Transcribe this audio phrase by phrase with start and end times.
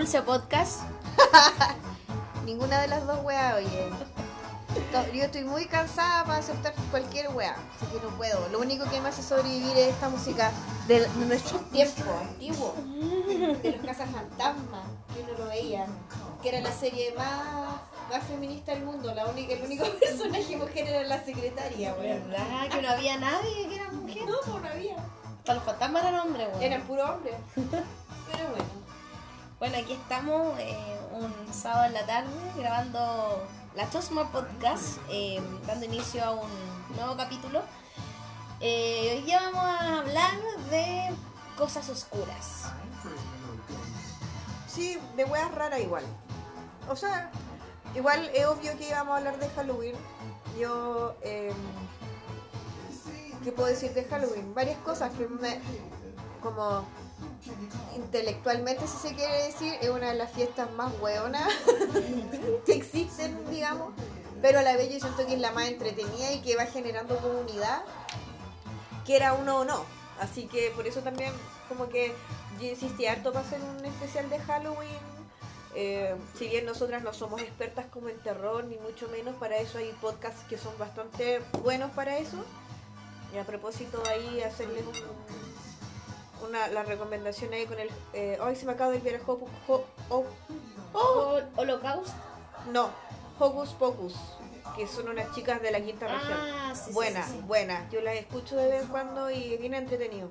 [0.00, 0.80] Dulce Podcast.
[2.46, 3.90] Ninguna de las dos weas, oye.
[5.12, 8.48] Yo estoy muy cansada para aceptar cualquier wea, así que no puedo.
[8.48, 10.52] Lo único que me hace sobrevivir es esta música
[10.88, 12.72] de nuestros tiempos antiguos,
[13.62, 15.84] de los casas fantasmas, que uno lo veía,
[16.40, 19.12] que era la serie más, más feminista del mundo.
[19.14, 22.30] La única, el único personaje mujer era la secretaria, weón.
[22.30, 22.68] ¿Verdad?
[22.70, 24.22] Que no había nadie que era mujer.
[24.26, 24.96] No, pues no había.
[25.44, 26.62] Todos los fantasmas eran hombres, weón.
[26.62, 27.34] Eran puro hombre.
[29.60, 29.76] Bueno.
[29.76, 30.74] Aquí estamos eh,
[31.12, 33.46] un sábado en la tarde grabando
[33.76, 36.50] la Chosma Podcast, eh, dando inicio a un
[36.96, 37.60] nuevo capítulo.
[38.60, 40.32] Eh, hoy día vamos a hablar
[40.70, 41.10] de
[41.58, 42.72] cosas oscuras.
[44.66, 46.04] Sí, de weas raras igual.
[46.88, 47.30] O sea,
[47.94, 49.96] igual es obvio que íbamos a hablar de Halloween.
[50.58, 51.52] Yo, eh,
[53.44, 54.54] ¿qué puedo decir de Halloween?
[54.54, 55.60] Varias cosas que me,
[56.42, 56.86] como
[57.96, 61.48] intelectualmente, si se quiere decir, es una de las fiestas más hueonas
[62.66, 63.92] que existen, digamos.
[64.42, 67.16] Pero a la vez yo siento que es la más entretenida y que va generando
[67.18, 67.82] comunidad,
[69.04, 69.84] quiera uno o no.
[70.20, 71.32] Así que por eso también
[71.68, 72.12] como que
[72.60, 75.10] yo insistí harto para hacer un especial de Halloween.
[75.74, 79.78] Eh, si bien nosotras no somos expertas como en terror, ni mucho menos, para eso
[79.78, 82.36] hay podcasts que son bastante buenos para eso.
[83.34, 85.59] Y a propósito ahí hacerles un-
[86.46, 87.90] una, la recomendación ahí con el...
[88.12, 89.48] Eh, Ay, se me acaba de olvidar el Hocus...
[89.68, 90.24] Ho- Ho-
[90.92, 92.14] Hol- Holocaust.
[92.72, 92.90] no,
[93.38, 94.14] Hocus Pocus,
[94.76, 96.38] que son unas chicas de la quinta región.
[96.40, 97.42] Ah, sí, sí, buenas, sí, sí.
[97.46, 97.90] buenas.
[97.92, 100.28] Yo las escucho de vez en cuando y bien entretenido.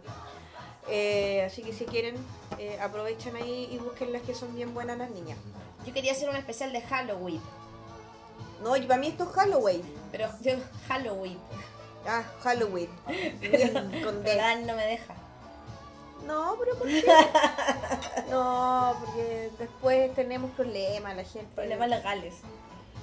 [0.88, 2.16] Eh, así que si quieren,
[2.58, 5.38] eh, aprovechen ahí y busquen las que son bien buenas las niñas.
[5.86, 7.42] Yo quería hacer un especial de Halloween,
[8.64, 9.82] No, y para mí esto es Halloween.
[10.12, 10.54] pero yo
[10.88, 11.38] Halloween.
[12.08, 12.90] Ah, Halloween.
[14.04, 14.64] Con D.
[14.66, 15.16] No me deja.
[16.26, 17.04] No, pero ¿por qué?
[18.30, 21.48] No, porque después tenemos problemas, la gente.
[21.56, 22.36] Problemas legales.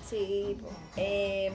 [0.08, 0.68] Sí, po.
[0.96, 1.52] Eh,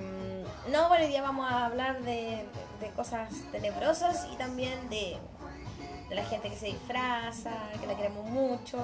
[0.70, 2.46] no, bueno, hoy día vamos a hablar de,
[2.82, 5.18] de cosas tenebrosas y también de,
[6.10, 8.78] de la gente que se disfraza, que la queremos mucho.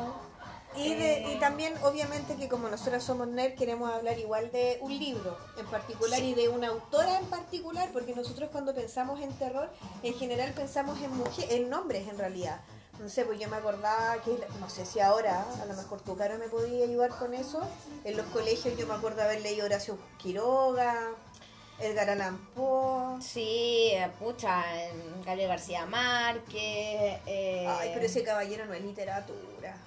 [0.77, 1.33] Y, de- Eh.
[1.33, 5.65] y también, obviamente, que como nosotras somos nerd, queremos hablar igual de un libro en
[5.65, 6.27] particular Sí.
[6.29, 9.69] y de una autora en particular, porque nosotros cuando pensamos en terror,
[10.03, 12.61] en general pensamos en mujeres, en nombres en realidad.
[12.99, 16.17] No sé, pues yo me acordaba que, no sé si ahora, a lo mejor tu
[16.17, 17.61] cara me podía ayudar con eso.
[18.03, 21.11] En los colegios yo me acuerdo haber leído Horacio Quiroga,
[21.79, 23.21] Edgar Allan Poe.
[23.21, 24.63] Sí, pucha,
[25.25, 29.77] Gabriel García Márquez, eh, Ay, pero ese caballero no es literatura.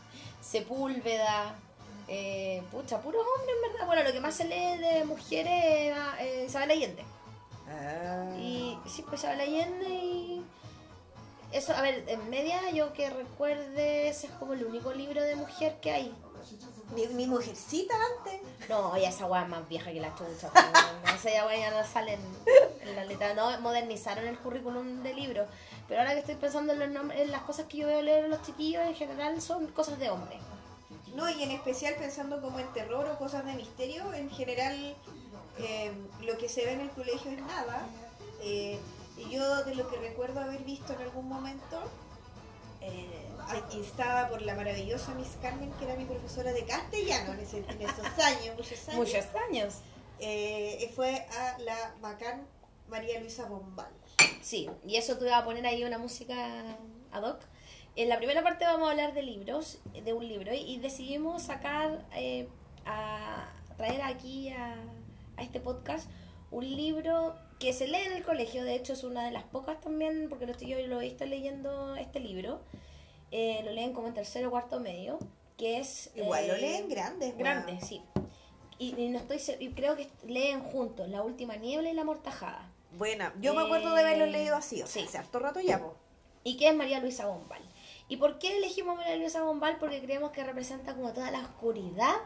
[0.41, 1.57] Sepúlveda,
[2.07, 3.87] eh, pucha, puros hombres, en verdad.
[3.87, 7.05] Bueno, lo que más se lee de mujeres era eh, Isabel Allende.
[7.69, 8.37] Ah.
[8.39, 10.45] Y sí, pues Isabel Allende y...
[11.53, 15.37] Eso, a ver, en media yo que recuerde, ese es como el único libro de
[15.37, 16.15] mujer que hay.
[16.95, 18.41] Ni, ni mujercita antes.
[18.69, 20.51] No, ya esa weá es más vieja que la chucha.
[21.05, 23.35] no, esa weá ya no sale en, en la letra.
[23.35, 25.49] No, modernizaron el currículum de libros.
[25.89, 28.25] Pero ahora que estoy pensando en, los nombres, en las cosas que yo veo leer
[28.25, 30.39] a los chiquillos, en general son cosas de hombre.
[31.15, 34.97] No, y en especial pensando como en terror o cosas de misterio, en general
[35.59, 37.87] eh, lo que se ve en el colegio es nada.
[38.43, 38.79] Eh,
[39.21, 41.81] y yo de lo que recuerdo haber visto en algún momento,
[42.81, 43.07] eh,
[43.73, 47.83] instada por la maravillosa Miss Carmen, que era mi profesora de castellano en, ese- en
[47.83, 49.75] esos años, muchos años, Muchos años.
[50.19, 52.47] eh, fue a la bacán
[52.89, 53.91] María Luisa Bombal.
[54.43, 56.77] Sí, y eso te iba a poner ahí una música
[57.13, 57.41] ad hoc.
[57.97, 62.05] En la primera parte vamos a hablar de libros, de un libro, y decidimos sacar,
[62.15, 62.49] eh,
[62.87, 64.75] a traer aquí a,
[65.37, 66.09] a este podcast
[66.51, 69.81] un libro que se lee en el colegio, de hecho es una de las pocas
[69.81, 72.61] también, porque lo estoy, yo lo he visto leyendo este libro,
[73.33, 75.19] Eh, lo leen como en tercero o cuarto medio,
[75.57, 76.11] que es...
[76.17, 77.37] Igual lo eh, leen grandes.
[77.37, 77.85] Grande, weón.
[77.87, 78.03] sí.
[78.79, 82.73] Y, y no estoy y creo que leen juntos La Última Niebla y La Mortajada.
[82.99, 85.09] Buena, yo me acuerdo de haberlo leído así, o sea, sí.
[85.09, 85.95] hace harto rato ya, po.
[86.43, 87.63] ¿Y qué es María Luisa Bombal?
[88.09, 89.77] ¿Y por qué elegimos María Luisa Bombal?
[89.79, 92.17] Porque creemos que representa como toda la oscuridad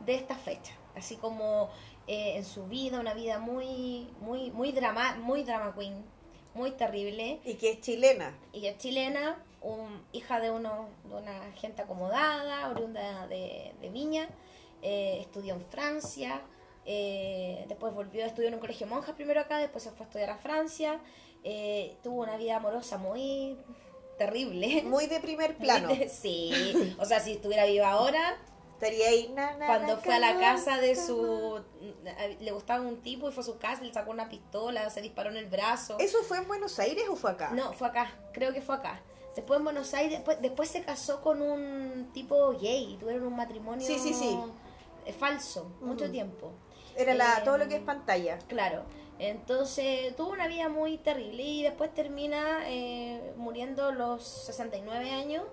[0.00, 0.72] de esta fecha.
[0.94, 1.70] Así como
[2.06, 6.04] eh, en su vida, una vida muy, muy, muy drama, muy drama queen,
[6.54, 7.40] muy terrible.
[7.44, 8.36] Y que es chilena.
[8.52, 14.28] Ella es chilena, un- hija de, uno, de una gente acomodada, oriunda de, de Viña,
[14.82, 16.42] eh, estudió en Francia,
[16.84, 20.04] eh, después volvió a estudiar en un colegio de monjas primero acá, después se fue
[20.04, 21.00] a estudiar a Francia,
[21.42, 23.56] eh, tuvo una vida amorosa muy
[24.18, 24.82] terrible.
[24.84, 25.88] Muy de primer plano.
[26.10, 28.36] sí, o sea, si estuviera viva ahora,
[28.74, 29.28] Estaría ahí.
[29.34, 31.62] na, na, cuando na, fue a la casa de su...
[32.40, 35.30] Le gustaba un tipo y fue a su casa, le sacó una pistola, se disparó
[35.30, 35.96] en el brazo.
[35.98, 37.50] ¿Eso fue en Buenos Aires o fue acá?
[37.50, 39.00] No, fue acá, creo que fue acá.
[39.34, 43.34] Después en Buenos Aires, después, después se casó con un tipo gay y tuvieron un
[43.36, 44.38] matrimonio Sí, sí, sí.
[45.06, 46.52] eh, falso, mucho tiempo.
[46.96, 48.38] Era la, Eh, todo lo que es pantalla.
[48.46, 48.84] Claro.
[49.18, 55.44] Entonces tuvo una vida muy terrible y después termina eh, muriendo a los 69 años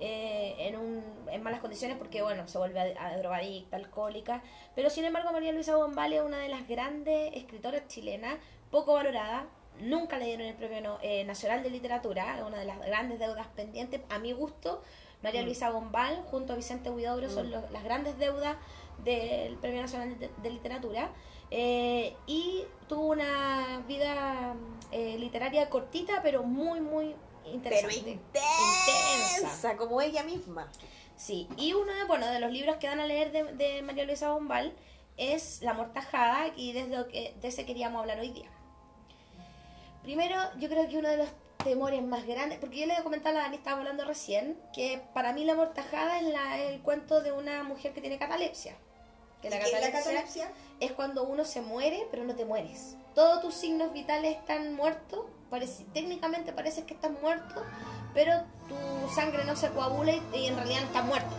[0.00, 4.42] eh, en, un, en malas condiciones porque, bueno, se vuelve a, a drogadicta, alcohólica.
[4.74, 8.36] Pero sin embargo, María Luisa Bombal es una de las grandes escritoras chilenas,
[8.70, 9.46] poco valorada.
[9.80, 13.18] Nunca le dieron el Premio No- eh, Nacional de Literatura, es una de las grandes
[13.18, 14.00] deudas pendientes.
[14.10, 14.82] A mi gusto,
[15.22, 15.46] María Mm.
[15.46, 17.50] Luisa Bombal junto a Vicente Huidobro son Mm.
[17.52, 18.56] los- las grandes deudas
[19.04, 21.10] del Premio Nacional de, de Literatura.
[21.50, 24.54] Eh, y tuvo una vida
[24.90, 27.14] eh, literaria cortita, pero muy, muy
[27.62, 28.18] Pero interesante.
[29.38, 30.70] intensa, como ella misma.
[31.16, 34.04] Sí, y uno de, bueno, de los libros que dan a leer de, de María
[34.04, 34.72] Luisa Bombal
[35.16, 38.48] es La Mortajada, y desde lo que, de ese queríamos hablar hoy día.
[40.02, 41.28] Primero, yo creo que uno de los
[41.64, 45.32] temores más grandes, porque yo le comentaba a la Dani, estaba hablando recién, que para
[45.32, 48.76] mí La Mortajada es la- el cuento de una mujer que tiene catalepsia.
[49.42, 50.12] Que la ¿Y qué es la catalepsia
[50.46, 50.52] catalepsia?
[50.80, 52.96] es cuando uno se muere, pero no te mueres.
[53.14, 57.62] Todos tus signos vitales están muertos, parece, técnicamente pareces que estás muerto,
[58.14, 58.32] pero
[58.68, 61.34] tu sangre no se coagula y, y en realidad no estás muerto.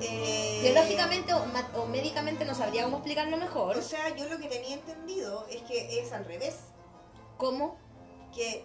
[0.00, 3.76] Eh, Biológicamente o, médicamente no sabría cómo explicarlo mejor.
[3.76, 6.56] O sea, yo lo que tenía entendido es que es al revés.
[7.38, 7.76] ¿Cómo?
[8.34, 8.64] Que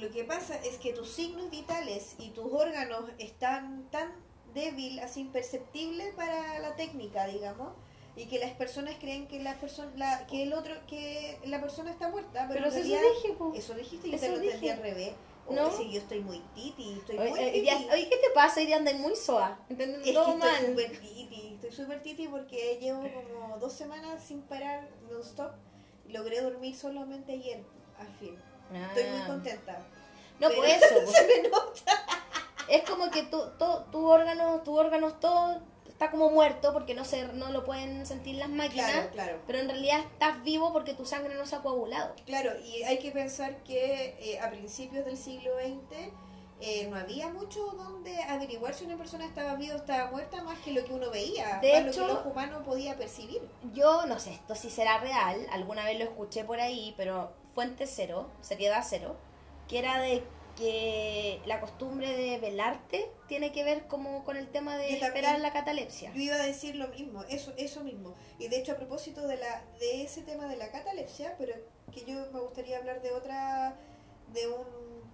[0.00, 4.12] lo que pasa es que tus signos vitales y tus órganos están tan
[4.54, 7.72] débil, así imperceptibles para la técnica, digamos,
[8.20, 11.90] y que las personas creen que la persona, la, que el otro, que la persona
[11.90, 13.52] está muerta, pero, Pero si eso realidad- dije, po.
[13.54, 15.12] eso dijiste, yo te lo entendí al revés.
[15.46, 15.70] O ¿No?
[15.72, 17.88] si yo estoy muy titi, estoy Oye, muy eh, titi.
[17.92, 18.60] oye, ¿qué te pasa?
[18.60, 19.58] Hoy día andas muy soa.
[19.68, 20.06] ¿Entendés?
[20.06, 20.48] Es Todo que mal.
[20.54, 25.52] estoy súper titi, estoy súper titi porque llevo como dos semanas sin parar non-stop.
[26.08, 27.62] Logré dormir solamente ayer,
[27.98, 28.36] al fin.
[28.88, 29.26] Estoy muy Ah.
[29.26, 29.78] contenta.
[30.38, 30.94] No, Pero- por eso.
[31.12, 32.06] Se me nota.
[32.68, 35.62] Es como que tu, tu, tu órgano, tu órgano todo
[36.00, 38.90] está como muerto porque no se, no lo pueden sentir las máquinas.
[38.90, 39.38] Claro, claro.
[39.46, 42.14] Pero en realidad estás vivo porque tu sangre no se ha coagulado.
[42.24, 46.08] Claro, y hay que pensar que eh, a principios del siglo XX
[46.62, 50.58] eh, no había mucho donde averiguar si una persona estaba viva o estaba muerta más
[50.60, 53.42] que lo que uno veía, De más hecho- lo que los humanos podía percibir.
[53.74, 57.86] Yo no sé esto si será real, alguna vez lo escuché por ahí, pero fuente
[57.86, 59.16] cero, seriedad cero,
[59.68, 60.22] que era de
[60.56, 65.52] que la costumbre de velarte tiene que ver como con el tema de esperar la
[65.52, 66.12] catalepsia.
[66.14, 68.14] Yo iba a decir lo mismo, eso, eso mismo.
[68.38, 71.54] Y de hecho a propósito de la, de ese tema de la catalepsia, pero
[71.92, 73.76] que yo me gustaría hablar de otra,
[74.32, 74.64] de un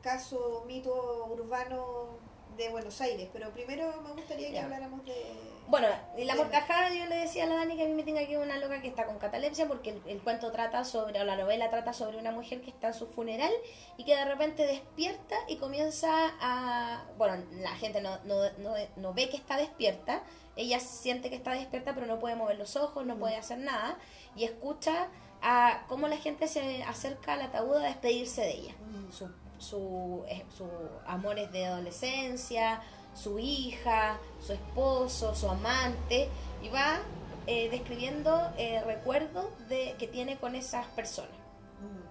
[0.02, 2.18] caso, mito urbano
[2.56, 4.64] de Buenos Aires, pero primero me gustaría que Ya.
[4.64, 5.55] habláramos de...
[5.68, 6.36] Bueno, la Bien.
[6.36, 8.58] mortajada yo le decía a la Dani que a mí me tenga que ir una
[8.58, 11.92] loca que está con catalepsia porque el, el cuento trata sobre, o la novela trata
[11.92, 13.50] sobre una mujer que está en su funeral
[13.96, 16.08] y que de repente despierta y comienza
[16.40, 17.04] a...
[17.18, 20.22] Bueno, la gente no, no, no, no ve que está despierta,
[20.54, 23.20] ella siente que está despierta pero no puede mover los ojos, no Mm.
[23.20, 23.98] puede hacer nada
[24.36, 25.08] y escucha
[25.42, 28.74] a cómo la gente se acerca al ataúd a despedirse de ella
[29.10, 29.28] su,
[29.58, 30.66] su, eh, su
[31.06, 32.80] amores de adolescencia,
[33.16, 36.28] su hija, su esposo, su amante,
[36.62, 37.00] y va
[37.46, 41.30] eh, describiendo eh, recuerdos de, que tiene con esas personas.
[41.80, 42.06] Mm.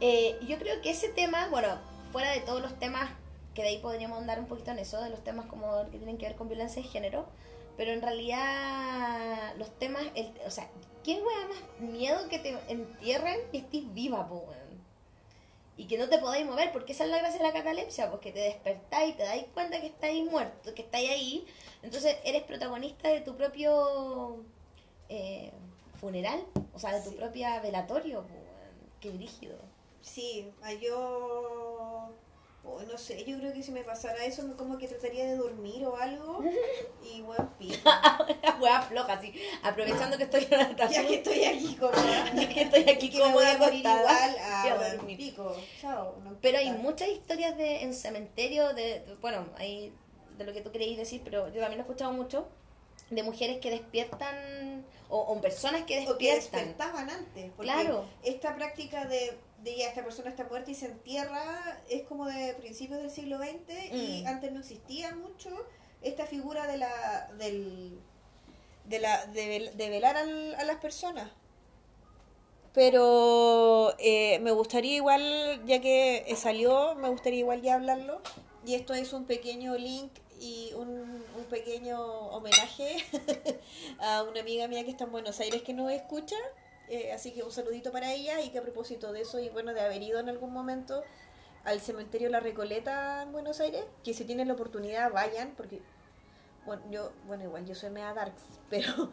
[0.00, 1.68] Eh, yo creo que ese tema, bueno,
[2.12, 3.10] fuera de todos los temas,
[3.54, 6.18] que de ahí podríamos andar un poquito en eso, de los temas como que tienen
[6.18, 7.26] que ver con violencia de género,
[7.76, 10.68] pero en realidad los temas, el, o sea,
[11.02, 14.44] ¿quién me da más miedo que te entierren y estés viva, po?
[15.76, 18.30] Y que no te podáis mover, porque esa es la gracia de la catalepsia, porque
[18.30, 21.46] te despertáis y te dais cuenta que estáis muerto, que estáis ahí,
[21.82, 24.44] entonces eres protagonista de tu propio
[25.08, 25.52] eh,
[26.00, 27.16] funeral, o sea, de tu Sí.
[27.16, 28.44] propia velatorio, weón.
[29.00, 29.58] qué brígido.
[30.00, 32.10] Sí, a yo...
[32.66, 35.84] oh, no sé, yo creo que si me pasara eso, como que trataría de dormir
[35.86, 36.42] o algo.
[37.02, 37.22] Y.
[37.84, 42.32] La wea floja, así, aprovechando que estoy en la Ya que estoy aquí cómoda.
[42.34, 45.16] ya que estoy aquí que me voy cómoda a morir acostada, igual voy a dormir.
[45.16, 45.56] pico.
[45.80, 46.16] Chao.
[46.24, 49.92] no Pero hay muchas historias de en cementerio, de, de- bueno, hay
[50.38, 52.48] de lo que tú queréis decir, pero yo también lo he escuchado mucho,
[53.10, 56.60] de mujeres que despiertan, o, o personas que O que despiertan.
[56.66, 57.52] despertaban antes.
[57.56, 58.04] Porque Claro.
[58.22, 62.54] esta práctica de, de ya esta persona está muerta y se entierra es como de
[62.54, 64.26] principios del siglo XX y Mm.
[64.28, 65.48] antes no existía mucho
[66.02, 67.98] esta figura de la del
[68.84, 71.30] de la de, vel- de velar al- a las personas
[72.72, 78.20] pero eh, me gustaría igual ya que eh, salió me gustaría igual ya hablarlo
[78.66, 82.96] y esto es un pequeño link y un, un pequeño homenaje
[84.00, 86.36] a una amiga mía que está en Buenos Aires que nos escucha
[86.88, 89.72] eh, así que un saludito para ella y que a propósito de eso y bueno
[89.72, 91.02] de haber ido en algún momento
[91.64, 95.80] al cementerio La Recoleta en Buenos Aires, que si tienen la oportunidad vayan, porque
[96.66, 99.12] bueno, yo, bueno, igual yo soy mea darks, pero,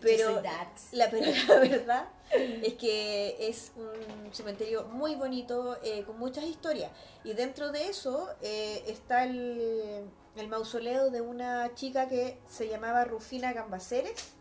[0.00, 0.92] pero, soy darks.
[0.92, 6.90] La, pero la verdad es que es un cementerio muy bonito, eh, con muchas historias.
[7.24, 13.04] Y dentro de eso eh, está el, el mausoleo de una chica que se llamaba
[13.04, 14.35] Rufina Gambaceres,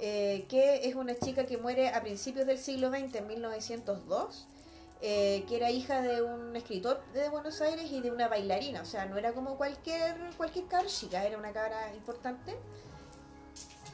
[0.00, 4.46] eh, que es una chica que muere a principios del siglo XX, en 1902,
[5.00, 8.84] eh, que era hija de un escritor de Buenos Aires y de una bailarina, o
[8.84, 12.56] sea, no era como cualquier, cualquier cabra chica, era una cabra importante.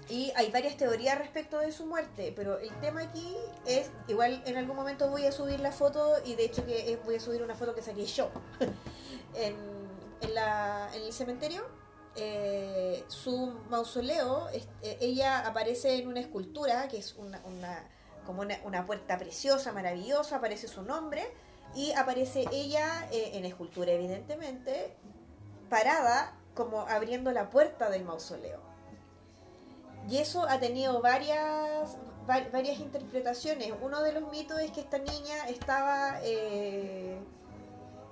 [0.08, 4.56] Y hay varias teorías respecto de su muerte, pero el tema aquí es, igual en
[4.56, 7.54] algún momento voy a subir la foto y de hecho que voy a subir una
[7.54, 8.30] foto que saqué yo
[9.34, 9.54] en
[10.94, 11.62] el cementerio.
[12.16, 17.40] Eh, su mausoleo, eh, ella aparece en una escultura que es una,
[18.26, 21.22] como una, puerta preciosa, maravillosa, aparece su nombre
[21.74, 24.94] y aparece ella eh, en escultura evidentemente,
[25.70, 28.60] parada como abriendo la puerta del mausoleo.
[30.08, 31.96] Y eso ha tenido varias,
[32.28, 33.72] va- varias interpretaciones.
[33.80, 36.18] Uno de los mitos es que esta niña estaba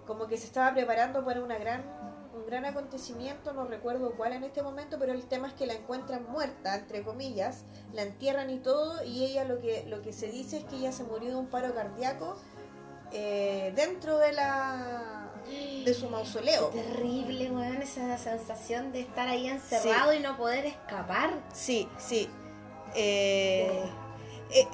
[0.06, 1.84] como que se estaba preparando para una gran,
[2.50, 6.26] gran acontecimiento, no recuerdo cuál en este momento, pero el tema es que la encuentran
[6.28, 7.64] muerta, entre comillas,
[7.94, 10.92] la entierran y todo, y ella lo que, lo que se dice es que ella
[10.92, 12.36] se murió de un paro cardíaco
[13.12, 15.30] eh, dentro de la
[15.84, 16.68] de su mausoleo.
[16.68, 21.32] Terrible, weón, esa sensación de estar ahí encerrado y no poder escapar.
[21.52, 22.28] Sí, sí.
[22.94, 23.90] Eh, eh,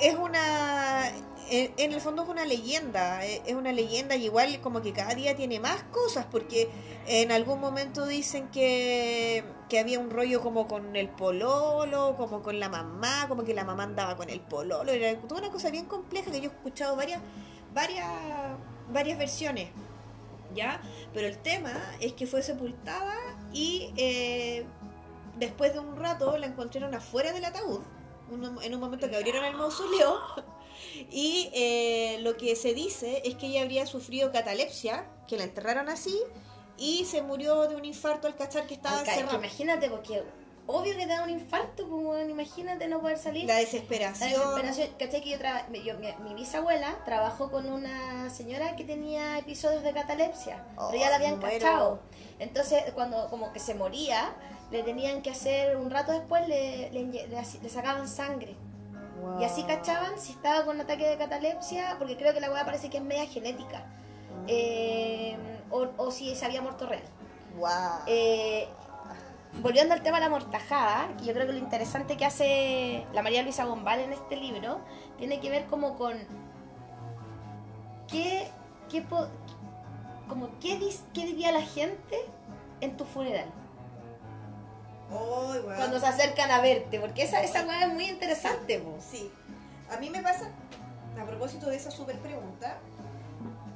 [0.01, 1.09] es una.
[1.49, 3.25] En, en el fondo es una leyenda.
[3.25, 6.69] eh, Es una leyenda y igual como que cada día tiene más cosas porque
[7.07, 12.59] en algún momento dicen que, que había un rollo como con el pololo, como con
[12.59, 14.91] la mamá, como que la mamá andaba con el pololo.
[14.93, 17.21] Era toda una cosa bien compleja que yo he escuchado varias,
[17.75, 18.09] varias,
[18.93, 19.71] varias versiones.
[20.55, 20.81] ¿Ya?
[21.13, 23.15] Pero el tema es que fue sepultada
[23.53, 24.65] y eh,
[25.39, 27.81] después de un rato la encontraron afuera del ataúd,
[28.31, 30.19] un- en un momento que abrieron el mausoleo,
[31.11, 35.89] y eh, lo que se dice es que ella habría sufrido catalepsia, que la enterraron
[35.89, 36.19] así,
[36.79, 39.39] y se murió de un infarto al cachar que estaba Ay, ca- que encerrada.
[39.39, 40.23] imagínate, porque
[40.67, 43.45] obvio que te da un infarto, pues, weón, imagínate no poder salir.
[43.47, 44.31] La La desesperación.
[44.31, 45.23] desesperación, ¿cachai?
[45.23, 49.93] Que yo, traba- yo- mi, mi bisabuela trabajó con una señora que tenía episodios de
[49.93, 51.59] catalepsia, Oh, pero ya la habían muero.
[51.59, 52.01] cachado.
[52.39, 54.35] Entonces, cuando como que se moría,
[54.71, 56.91] le tenían que hacer, un rato después le,
[57.69, 58.55] sacaban sangre.
[59.23, 59.41] Wow.
[59.41, 62.91] Y así cachaban si estaba con ataque de catalepsia, porque creo que la weá parece
[62.91, 63.85] que es media genética.
[64.47, 65.37] Eh,
[65.71, 67.03] o, o si se había muerto real.
[67.57, 67.69] Wow.
[68.07, 68.69] Eh,
[69.63, 73.23] volviendo al tema de la mortajada, que yo creo que lo interesante que hace la
[73.23, 74.81] María Luisa Bombal en este libro
[75.17, 76.15] tiene que ver como con
[78.09, 78.49] qué,
[78.91, 79.29] qué, po-
[80.29, 82.19] como qué, dis- qué diría la gente
[82.81, 83.47] en tu funeral
[85.09, 88.79] Cuando se acercan a verte, porque esa, esa weá es muy interesante.
[88.81, 88.97] po.
[89.01, 89.31] Sí,
[89.91, 90.51] a mí me pasa,
[91.21, 92.79] a propósito de esa super pregunta,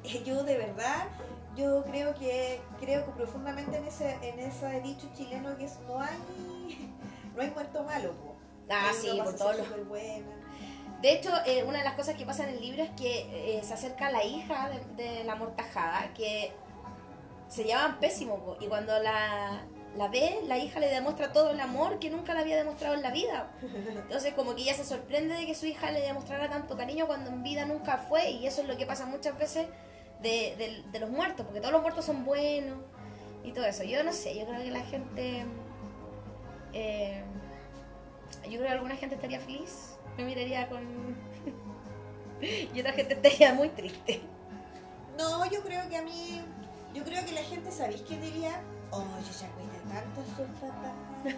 [0.03, 1.07] eh, yo de verdad,
[1.55, 5.99] yo creo que creo que profundamente en ese en ese dicho chileno que es no
[5.99, 6.17] hay
[7.35, 8.35] no hay muerto malo, po.
[8.69, 10.27] Ah, sí, por súper buena.
[11.01, 13.63] De hecho, eh, una de las cosas que pasa en el libro es que eh,
[13.63, 16.53] se acerca la hija de, de la mortajada, que
[17.47, 19.61] se llevaban pésimo, po, y cuando la,
[19.97, 23.01] la ve, la hija le demuestra todo el amor que nunca le había demostrado en
[23.01, 23.51] la vida.
[23.61, 27.29] Entonces, como que ella se sorprende de que su hija le demostrara tanto cariño cuando
[27.29, 29.67] en vida nunca fue, y eso es lo que pasa muchas veces
[30.21, 32.77] de, los muertos, porque todos los muertos son buenos
[33.43, 33.83] y todo eso.
[33.83, 35.45] Yo no sé, yo creo que la gente.
[36.73, 37.23] eh,
[38.43, 40.81] yo creo que alguna gente estaría feliz, me miraría con.
[42.41, 44.21] y otra gente estaría muy triste.
[45.17, 46.41] No, yo creo que a mí,
[46.93, 48.61] yo creo que la gente, ¿sabéis qué diría?
[48.91, 50.21] Oh, yo ya cuida tanto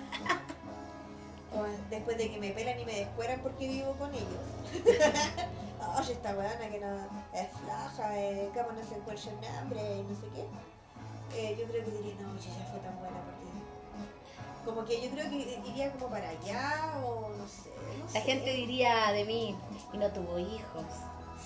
[1.53, 4.27] a después de que me pelan y me descueran porque vivo con ellos.
[5.99, 6.95] Oye, esta weana que no
[7.33, 10.47] es floja, eh, cómo no se encuentra en hambre y no sé qué.
[11.37, 13.43] Eh, yo creo que diría, no, oye, ya fue tan buena porque...
[14.65, 17.69] Como que yo creo que iría como para allá o no sé.
[17.99, 18.21] no La sé.
[18.21, 19.55] gente diría de mí,
[19.93, 20.85] y no tuvo hijos.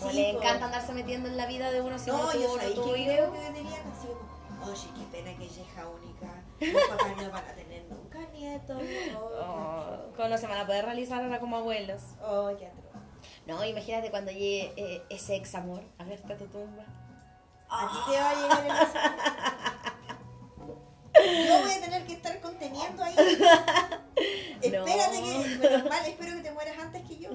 [0.03, 2.57] O le encanta andarse metiendo en la vida de uno si no, No, tuvo, yo
[2.57, 3.13] no tuvo que hijos.
[3.15, 6.36] creo que dirían así como, oye, qué pena que ella es hija única.
[6.59, 8.81] Los papás no van a tener nunca nietos.
[9.15, 12.01] Oh, Oh, ¿Cómo no se van a poder realizar ahora como abuelos?
[12.21, 12.83] oh, qué atroz.
[13.45, 16.83] No, imagínate cuando llegue eh, ese ex amor a verte a tu tumba.
[17.69, 18.65] A ti te va a llegar
[21.15, 23.15] el Yo voy a tener que estar conteniendo ahí.
[24.61, 27.29] Espérate que, menos mal, espero que te mueras antes que yo.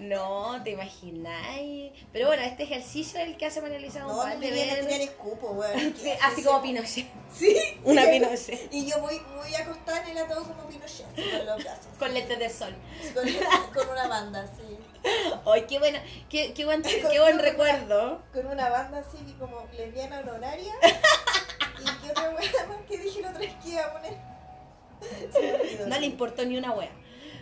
[0.00, 1.92] No, te imagináis.
[2.12, 4.74] Pero bueno, este ejercicio es el que hace María Luisa No, Bombal no de a
[4.74, 5.94] ver- tirar escupo, weón.
[6.00, 7.06] Sí, así como Pinochet.
[7.34, 7.56] Sí.
[7.84, 8.02] Una.
[8.04, 8.72] Pinochet.
[8.72, 11.86] Y yo muy, muy acostada en el ataúd como Pinochet, así con los brazos.
[11.98, 12.74] Con lentes de sol.
[13.12, 13.24] Con,
[13.74, 14.78] con una banda, sí.
[15.46, 15.98] Ay, qué bueno,
[16.30, 18.22] qué, qué buen, qué buen recuerdo.
[18.32, 20.72] Con una banda así como lesbiana honoraria.
[21.80, 24.14] y qué otra wea más que dije la otra vez que iba a poner.
[25.32, 25.86] Se me olvidó.
[25.88, 26.90] No le importó ni una wea.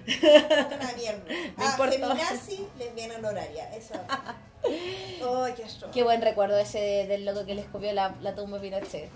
[0.07, 1.25] Una mierda.
[1.29, 3.75] Me ah, feminazi, lesbiana honoraria.
[3.75, 3.95] Eso.
[4.09, 5.65] Ay, qué.
[5.93, 9.11] Qué buen recuerdo ese de- del loco que le escopió la, la tumba a Pinochet.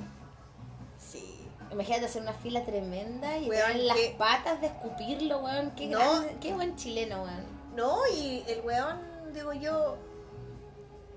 [0.99, 1.49] Sí.
[1.73, 5.73] Imagínate hacer una fila tremenda y Weón, tener las qué- patas de escupirlo, weón.
[5.73, 6.25] Qué, No.
[6.40, 7.45] qué buen chileno, weón.
[7.75, 9.00] No, y el weón,
[9.35, 9.97] digo yo,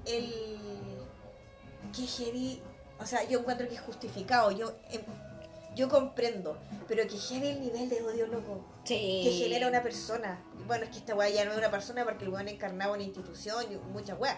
[0.05, 0.33] el.
[1.95, 2.61] que heavy.
[2.99, 4.51] O sea, yo encuentro que es justificado.
[4.51, 5.01] Yo, em,
[5.79, 6.57] yo comprendo.
[6.88, 8.65] Pero que heavy el nivel de odio, loco.
[8.83, 9.21] Sí.
[9.24, 10.43] Que genera una persona.
[10.67, 13.03] Bueno, es que esta weá ya no es una persona porque el weón encarnaba una
[13.03, 14.38] institución y muchas weas.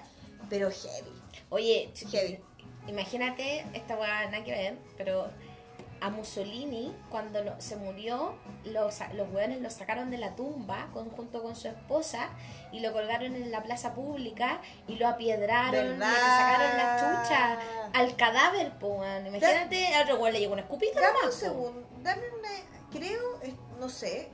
[0.49, 1.11] Pero heavy.
[1.49, 2.39] Oye, Heavy.
[2.87, 5.29] imagínate, esta weá nada que ver, pero
[6.01, 8.33] a Mussolini, cuando lo- se murió,
[8.65, 12.29] los, los weones lo sacaron de la tumba con, junto con su esposa
[12.71, 16.13] y lo colgaron en la plaza pública y lo apiedraron, le ¿Verdad?
[16.15, 17.59] sacaron la chucha
[17.93, 19.03] al cadáver, po.
[19.25, 21.87] Imagínate, a otro le llegó un escupito Dame un nomás, segundo.
[22.01, 22.49] Dame una.
[22.91, 23.39] Creo,
[23.79, 24.29] no sé.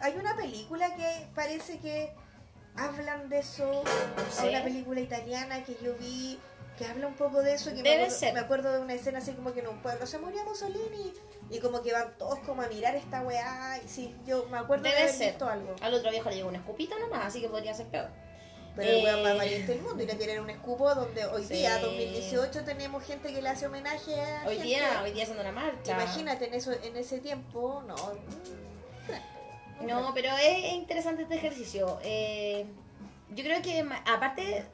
[0.00, 2.12] Hay una película que parece que
[2.76, 3.82] hablan de eso.
[4.30, 4.48] sé.
[4.48, 6.38] Una película italiana que yo vi
[6.78, 7.70] que habla un poco de eso.
[7.70, 8.34] Que me Debe acuerdo, ser.
[8.34, 11.12] me acuerdo de una escena así como que en un pueblo se murió Mussolini.
[11.50, 13.78] Y como que van todos como a mirar esta weá.
[13.84, 15.28] Y sí, yo me acuerdo de Debe haber ser.
[15.30, 15.76] visto algo.
[15.80, 18.08] Al otro viejo le llegó un escupito nomás, así que podría ser peor.
[18.76, 21.44] Pero el weón Eh, más valiente del mundo y le tienen un escupo donde hoy
[21.44, 21.54] Sí.
[21.54, 24.62] día, 2018, tenemos gente que le hace homenaje a Hoy gente.
[24.68, 25.92] día, hoy día haciendo una marcha.
[25.92, 27.94] Imagínate en eso en ese tiempo, no.
[29.86, 31.98] No, pero es, es interesante este ejercicio.
[32.02, 32.66] Eh,
[33.30, 34.64] yo creo que, aparte,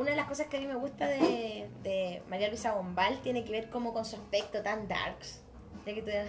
[0.00, 3.44] una de las cosas que a mí me gusta de, de María Luisa Bombal tiene
[3.44, 5.40] que ver como con su aspecto tan darks.
[5.86, 6.26] Ya que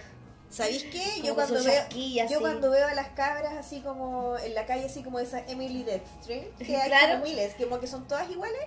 [0.50, 1.22] ¿Sabéis qué?
[1.22, 2.40] Yo cuando veo chasquilla, yo así.
[2.40, 6.44] cuando veo a las cabras así como en la calle así como esa Emily Deathstream,
[6.58, 7.12] que hay Claro.
[7.14, 8.60] como miles, como que son todas iguales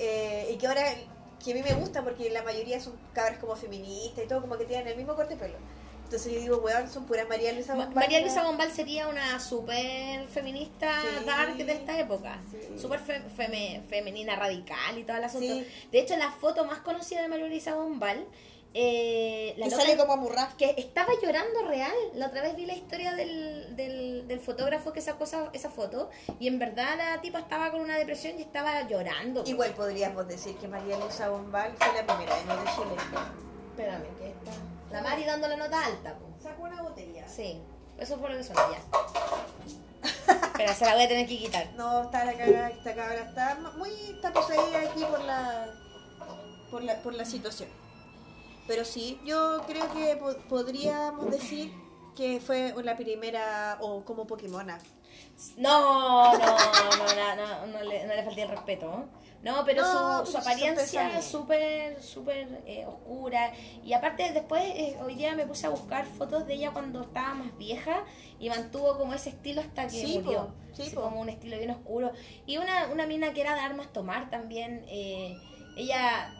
[0.00, 0.82] eh, y que ahora
[1.42, 4.56] que a mí me gusta porque la mayoría son cabras como feministas y todo como
[4.58, 5.58] que tienen el mismo corte de pelo.
[6.04, 8.20] Entonces yo digo, weón, son puras María Luisa Bombal, María.
[8.20, 11.24] Luisa Bombal sería una super feminista Sí.
[11.26, 12.38] dark de esta época.
[12.50, 12.78] Sí.
[12.78, 15.46] Súper fe- feme- femenina radical y todo el asunto.
[15.54, 15.66] Sí.
[15.90, 18.26] De hecho, la foto más conocida de María Luisa Bombal,
[18.74, 20.52] eh, la Que sale como amurrada.
[20.58, 21.92] que estaba llorando real.
[22.14, 26.10] La otra vez vi la historia del, del, del fotógrafo que sacó esa, esa foto
[26.38, 29.42] y en verdad la tipa estaba con una depresión y estaba llorando.
[29.46, 32.96] Igual podríamos decir que María Luisa Bombal fue la primera de no de Chile.
[33.70, 34.52] Espérame, que está...
[34.94, 36.26] La Mari dando la nota alta, po.
[36.42, 37.26] Sacó una botella.
[37.28, 37.60] Sí,
[37.98, 38.78] eso fue lo que sonó ya.
[40.56, 41.72] Pero se la voy a tener que quitar.
[41.76, 45.66] No, está la cagada, esta cabra está muy está poseída aquí por la,
[46.70, 47.68] por la por la situación.
[48.66, 51.72] Pero sí, yo creo que po- podríamos decir
[52.16, 54.78] que fue la primera o como Pokémona.
[55.56, 58.86] No, no, no, no, no, no le, no le falté el respeto.
[58.86, 59.23] ¿no?
[59.44, 63.52] No, pero No, su, apariencia es súper, súper eh, oscura.
[63.84, 67.34] Y aparte, después, eh, hoy día me puse a buscar fotos de ella cuando estaba
[67.34, 68.04] más vieja
[68.38, 70.54] y mantuvo como ese estilo hasta que Sí, po, murió.
[70.72, 71.02] sí, Así po.
[71.02, 72.10] como un estilo bien oscuro.
[72.46, 74.84] Y una, una mina que era de armas tomar también.
[74.88, 75.36] eh,
[75.76, 76.32] ella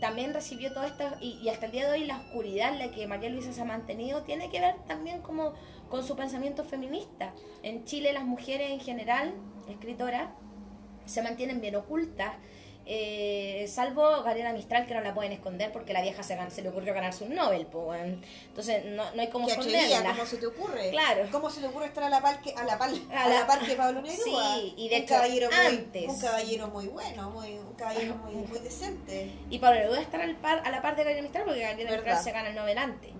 [0.00, 2.90] también recibió todo esto y, y hasta el día de hoy la oscuridad en la
[2.92, 5.54] que María Luisa se ha mantenido tiene que ver también como
[5.90, 7.34] con su pensamiento feminista.
[7.64, 9.34] En Chile las mujeres en general,
[9.68, 10.30] escritoras,
[11.08, 12.34] se mantienen bien ocultas,
[12.90, 16.70] eh, salvo Gabriela Mistral que no la pueden esconder porque la vieja se, se le
[16.70, 17.66] ocurrió ganarse un Nobel.
[17.66, 17.94] po.
[17.94, 20.12] Entonces no, no hay como esconderla.
[20.12, 20.90] ¿cómo se te ocurre?
[20.90, 21.28] Claro.
[21.30, 23.46] ¿Cómo se te ocurre estar a la par que a la par, A a la-
[23.46, 24.54] par que Pablo Neruda?
[24.54, 26.08] Sí, y de un hecho, caballero muy, antes.
[26.08, 29.32] un caballero muy bueno, muy un caballero muy, muy decente.
[29.50, 31.90] Y Pablo Neruda estar al par, a la par de Gabriela Mistral porque Gabriela.
[31.90, 33.10] Mistral se gana el Nobel antes.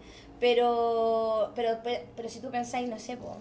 [0.41, 3.37] Pero, pero, pero, pero si tú pensáis, no sé, po,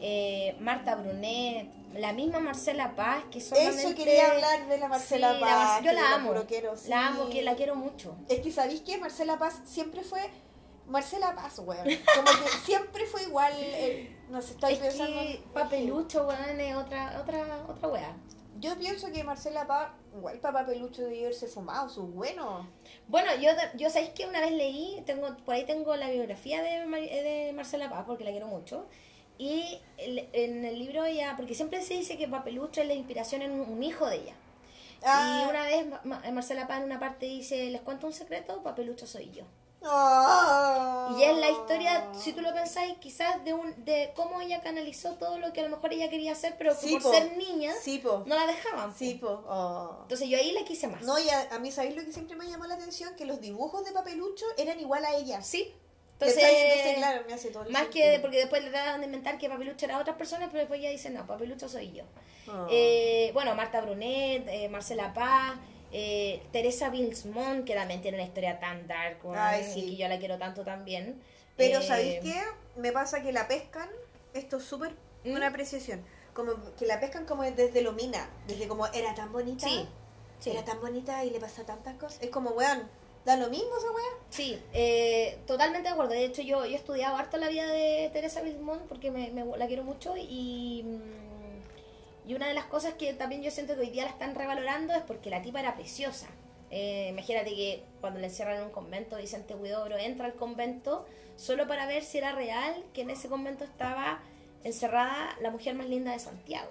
[0.00, 3.82] eh, Marta Brunet, la misma Marcela Paz, que solamente...
[3.82, 5.58] Eso quería hablar de la Marcela Sí, la Paz.
[5.68, 6.88] Mar- yo la amo, puro quiero, sí.
[6.88, 8.16] la amo, que la quiero mucho.
[8.28, 10.20] Es que sabéis que Marcela Paz siempre fue
[10.86, 11.84] Marcela Paz, weón.
[11.84, 13.52] Como que siempre fue igual.
[13.56, 15.20] eh, no sé, estoy Es pensando.
[15.20, 18.16] que Papelucho, weón, es otra, otra, otra wea.
[18.60, 22.66] Yo pienso que Marcela Paz, igual para Papelucho debió haberse fumado, sus buenos.
[23.06, 26.84] Bueno, yo, yo sabéis que una vez leí, tengo por ahí tengo la biografía de,
[26.86, 28.86] Mar- de Marcela Paz, porque la quiero mucho.
[29.38, 33.52] Y en el libro ella, porque siempre se dice que Papelucho es la inspiración en
[33.52, 34.34] un, hijo de ella.
[35.04, 38.12] Ah, Y una vez Ma- Ma- Marcela Paz en una parte dice, les cuento un
[38.12, 39.44] secreto, Papelucho soy yo.
[39.80, 41.14] Ah.
[41.18, 45.14] Y es la historia, si tú lo pensáis, quizás de un de cómo ella canalizó
[45.14, 47.12] todo lo que a lo mejor ella quería hacer, pero que Sí, por po.
[47.12, 48.24] ser niña Sí, po.
[48.26, 48.92] no la dejaban.
[48.94, 49.44] Sí, po.
[49.48, 49.98] Oh.
[50.02, 51.02] Entonces yo ahí la quise más.
[51.02, 53.14] No, y a, a mí, ¿sabéis lo que siempre me llamó la atención?
[53.14, 55.42] Que los dibujos de papelucho eran igual a ella.
[55.42, 55.72] Sí.
[56.20, 58.12] Entonces, Entonces, claro, me hace todo el más sentido.
[58.12, 60.90] que, porque después le tratan de inventar que Papelucho era otras personas, pero después ella
[60.90, 62.02] dice, no, Papelucho soy yo.
[62.48, 62.66] Oh.
[62.70, 65.54] Eh, bueno, Marta Brunet, eh, Marcela Paz,
[65.92, 69.80] eh, Teresa Bilsmont, que también tiene una historia tan dark, Ay, sí.
[69.84, 71.22] y que yo la quiero tanto también.
[71.56, 72.40] Pero Eh, ¿sabéis qué?
[72.76, 73.88] Me pasa que la pescan,
[74.34, 74.90] esto es súper
[75.24, 75.34] ¿Mm?
[75.36, 76.04] una apreciación,
[76.34, 79.86] como que la pescan como desde lo mina, desde como era tan bonita, Sí,
[80.40, 80.50] sí.
[80.50, 82.20] era tan bonita y le pasa tantas cosas.
[82.22, 82.88] Es como, weón,
[83.28, 84.04] da lo mismo esa weá.
[84.30, 86.12] Sí, eh, totalmente de acuerdo.
[86.12, 89.56] De hecho, yo, yo he estudiado harto la vida de Teresa Bilsmont porque me, me-
[89.56, 93.80] la quiero mucho y, mm, y una de las cosas que también yo siento que
[93.80, 96.26] hoy día la están revalorando es porque la tipa era preciosa.
[96.70, 101.66] Eh, imagínate que cuando la encierran en un convento, Vicente Huidobro entra al convento solo
[101.66, 104.20] para ver si era real que en ese convento estaba
[104.64, 106.70] encerrada la mujer más linda de Santiago.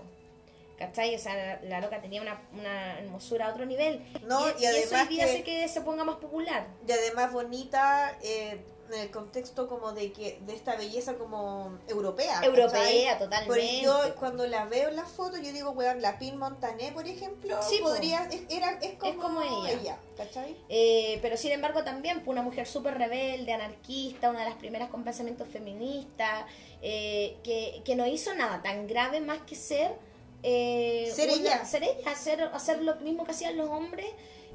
[0.77, 1.15] ¿Cachai?
[1.15, 4.05] O sea, la, loca tenía una, una hermosura a otro nivel.
[4.27, 6.67] No, y eso hoy además día que- hace que se ponga más popular.
[6.87, 12.41] Y además bonita eh, en el contexto como de que de esta belleza como europea.
[12.43, 13.19] Europea, ¿cachai?
[13.19, 13.47] totalmente.
[13.47, 17.07] Porque yo cuando la veo en las fotos, yo digo, weón, la Pin Montané, por
[17.07, 17.85] ejemplo, Sí, po.
[17.89, 19.97] podría, es, era, es, como como ella.
[20.15, 20.55] ¿cachai?
[20.69, 24.89] Eh, pero sin embargo también fue una mujer súper rebelde, anarquista, una de las primeras
[24.89, 26.45] con pensamientos feministas,
[26.83, 30.05] eh, que, que no hizo nada tan grave más que ser...
[30.43, 31.65] eh, Ser una- ella.
[31.65, 34.07] Ser ella, hacer, hacer lo mismo que hacían los hombres.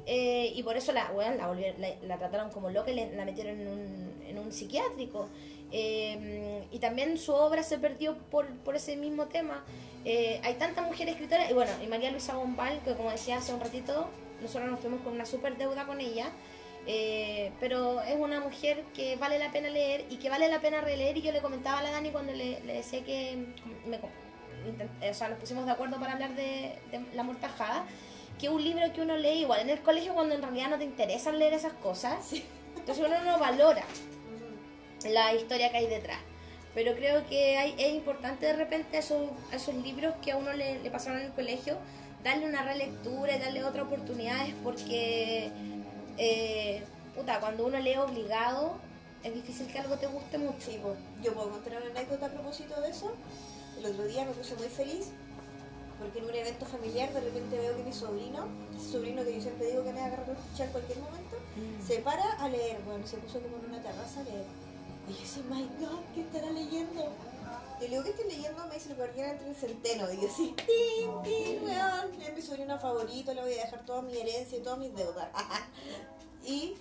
[0.05, 3.23] eh, y por eso la, weón, la, volvieron- la, la trataron como loca y la
[3.23, 5.29] metieron en un, en un psiquiátrico.
[5.71, 9.63] Eh, y también su obra se perdió por, por ese mismo tema.
[10.05, 13.53] Eh, hay tantas mujeres escritoras, y bueno, y María Luisa Bombal, que como decía hace
[13.53, 14.07] un ratito,
[14.41, 16.29] nosotros nos fuimos con una super deuda con ella,
[16.85, 20.81] eh, pero es una mujer que vale la pena leer y que vale la pena
[20.81, 21.15] releer.
[21.17, 23.37] Y yo le comentaba a la Dani cuando le, le decía que,
[23.85, 23.99] me,
[25.09, 27.85] o sea, nos pusimos de acuerdo para hablar de, de La Mortajada,
[28.39, 30.83] que un libro que uno lee igual en el colegio cuando en realidad no te
[30.83, 32.33] interesan leer esas cosas,
[32.77, 33.83] entonces uno no valora
[35.09, 36.19] la historia que hay detrás.
[36.73, 40.79] Pero creo que hay, es importante de repente esos, esos libros que a uno le,
[40.79, 41.77] le pasaron en el colegio,
[42.23, 45.51] darle una relectura y darle otras oportunidades porque,
[46.17, 46.83] eh,
[47.15, 48.77] puta, cuando uno lee obligado,
[49.23, 50.71] es difícil que algo te guste mucho.
[50.71, 53.13] Sí, pues, yo puedo contar una anécdota a propósito de eso.
[53.83, 55.07] El otro día me puse muy feliz
[55.99, 59.41] porque en un evento familiar de repente veo que mi sobrino, ese sobrino que yo
[59.41, 61.37] siempre digo que me va a escuchar en cualquier momento,
[61.85, 64.45] se para a leer, bueno, se puso como en una terraza a leer.
[65.09, 67.09] Y yo así, my god, ¿qué estará leyendo?
[67.79, 68.65] Y le digo, ¿qué estoy leyendo?
[68.67, 70.13] Me dice, el guardián entre el centeno.
[70.13, 74.01] Y yo así, tin, tin, weón, es mi sobrino favorito, le voy a dejar toda
[74.01, 75.27] mi herencia y todas mis deudas.
[76.45, 76.75] y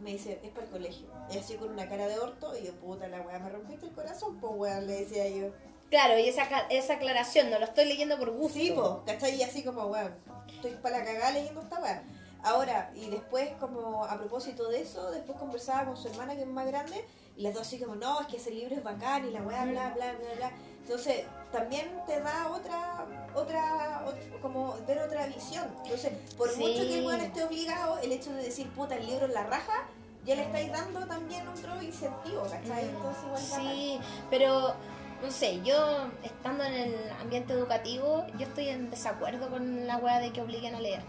[0.00, 1.06] me dice, es para el colegio.
[1.32, 3.92] Y así con una cara de orto, y yo, puta la weá, me rompiste el
[3.92, 5.50] corazón, pues weón, le decía yo.
[5.90, 8.58] Claro, y esa, esa aclaración, no lo estoy leyendo por gusto.
[8.58, 9.36] Sí, pues, ¿cachai?
[9.36, 10.14] Y así como, weón,
[10.54, 12.02] estoy para la cagada leyendo esta weá.
[12.42, 16.46] Ahora, y después, como a propósito de eso, después conversaba con su hermana que es
[16.46, 17.04] más grande,
[17.36, 19.64] y las dos así como, no, es que ese libro es bacán, y la weá,
[19.64, 20.52] bla, bla, bla, bla.
[20.82, 25.66] Entonces, también te da otra, otra, ot- como ver otra visión.
[25.84, 26.60] Entonces, por Sí.
[26.60, 29.44] mucho que el weón esté obligado, el hecho de decir, puta, el libro es la
[29.44, 29.84] raja,
[30.24, 32.84] ya le estáis dando también otro incentivo, ¿cachai?
[32.88, 33.42] Entonces, igual.
[33.42, 33.98] Sí,
[34.30, 34.74] pero
[35.22, 40.20] no sé, yo estando en el ambiente educativo, yo estoy en desacuerdo con la weá
[40.20, 41.02] de que obliguen a leer.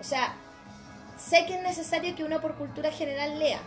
[0.00, 0.36] O sea,
[1.16, 3.60] sé que es necesario que uno por cultura general lea,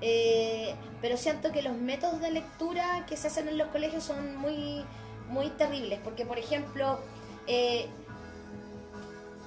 [0.00, 4.36] eh, pero siento que los métodos de lectura que se hacen en los colegios son
[4.36, 4.84] muy,
[5.28, 7.00] muy terribles, porque por ejemplo,
[7.46, 7.86] eh,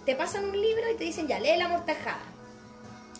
[0.05, 2.33] te pasan un libro y te dicen ya, lee la mortajada.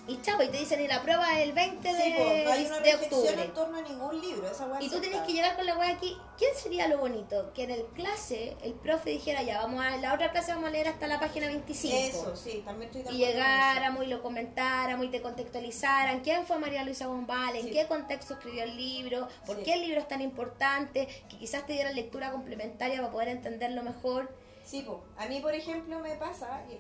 [0.05, 2.65] Y chavo, y te dicen y la prueba el 20 de, Sí, pues, no hay
[2.65, 3.41] una de octubre.
[3.43, 5.91] en torno a ningún libro, esa weá Y tú está- que llegar con la weá
[5.91, 6.17] aquí.
[6.37, 7.53] ¿Quién sería lo bonito?
[7.53, 10.71] Que en el clase el profe dijera, ya, vamos a la otra clase vamos a
[10.71, 11.95] leer hasta la página 25.
[11.97, 16.19] Eso, sí, también estoy de Y llegáramos y lo comentáramos y te contextualizaran.
[16.19, 17.55] ¿Quién fue María Luisa Bombal?
[17.55, 17.71] ¿En Sí.
[17.71, 19.29] qué contexto escribió el libro?
[19.45, 19.63] ¿Por Sí.
[19.63, 21.07] qué el libro es tan importante?
[21.29, 24.35] Que quizás te dieran lectura complementaria para poder entenderlo mejor.
[24.65, 25.03] Sí, po.
[25.17, 26.79] a mí, por ejemplo, me pasa que,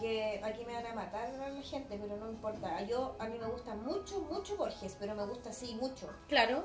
[0.00, 2.82] que aquí me van a matar la gente, pero no importa.
[2.82, 6.08] Yo, a mí me gusta mucho, mucho Borges, pero me gusta así, mucho.
[6.28, 6.64] Claro,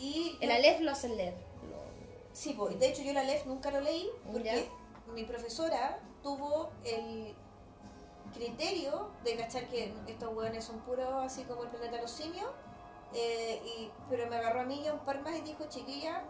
[0.00, 1.34] Y el yo- Aleph lo hacen leer.
[2.32, 2.68] Sí, po.
[2.68, 5.12] de hecho yo la Aleph nunca lo leí porque Ya.
[5.12, 7.34] mi profesora tuvo el
[8.32, 12.48] criterio de cachar que estos hueones son puros así como el planeta de los simios,
[13.14, 16.22] eh, y, pero me agarró a mí y a un par más y dijo, chiquilla,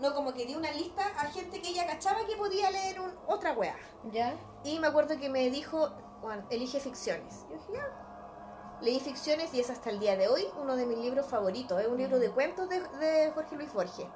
[0.00, 3.12] no, como que dio una lista a gente que ella cachaba que podía leer un,
[3.26, 3.76] otra wea.
[4.10, 4.34] ¿Ya?
[4.64, 5.90] Y me acuerdo que me dijo,
[6.22, 7.44] bueno, elige ficciones.
[7.50, 8.78] Yo dije, ya.
[8.80, 11.80] leí ficciones y es hasta el día de hoy uno de mis libros favoritos.
[11.80, 14.06] Es un libro de cuentos de, de Jorge Luis Borges.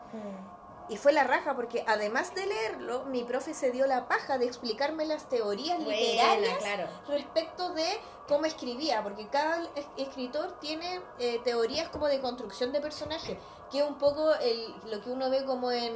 [0.87, 4.45] Y fue la raja porque además de leerlo, mi profe se dio la paja de
[4.45, 6.89] explicarme las teorías Buena, literarias claro.
[7.09, 7.87] respecto de
[8.29, 13.39] cómo escribía, porque cada es- escritor tiene eh, teorías como de construcción de personaje,
[13.75, 15.95] que es un poco el, lo que uno ve como en...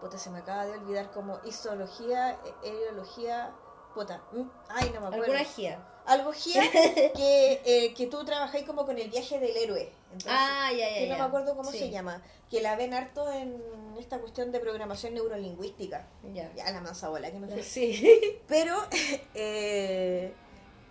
[0.00, 3.52] Puta, se me acaba de olvidar como histología, eriología...
[3.94, 5.24] Puta, mm, ay, no me acuerdo.
[5.24, 5.86] ¿Alguna guía?
[6.06, 6.30] Algo
[7.14, 9.92] que, eh, que tú trabajáis como con el viaje del héroe.
[10.12, 11.18] Entonces, Ah, ya, ya, que no ya.
[11.18, 11.78] me acuerdo cómo Sí.
[11.78, 13.62] se llama, que la ven harto en
[13.98, 16.08] esta cuestión de programación neurolingüística.
[16.32, 16.50] Ya.
[16.54, 17.62] Ya la mansa bola, que no sé.
[17.62, 18.40] Sí.
[18.48, 18.76] Pero,
[19.34, 20.34] eh,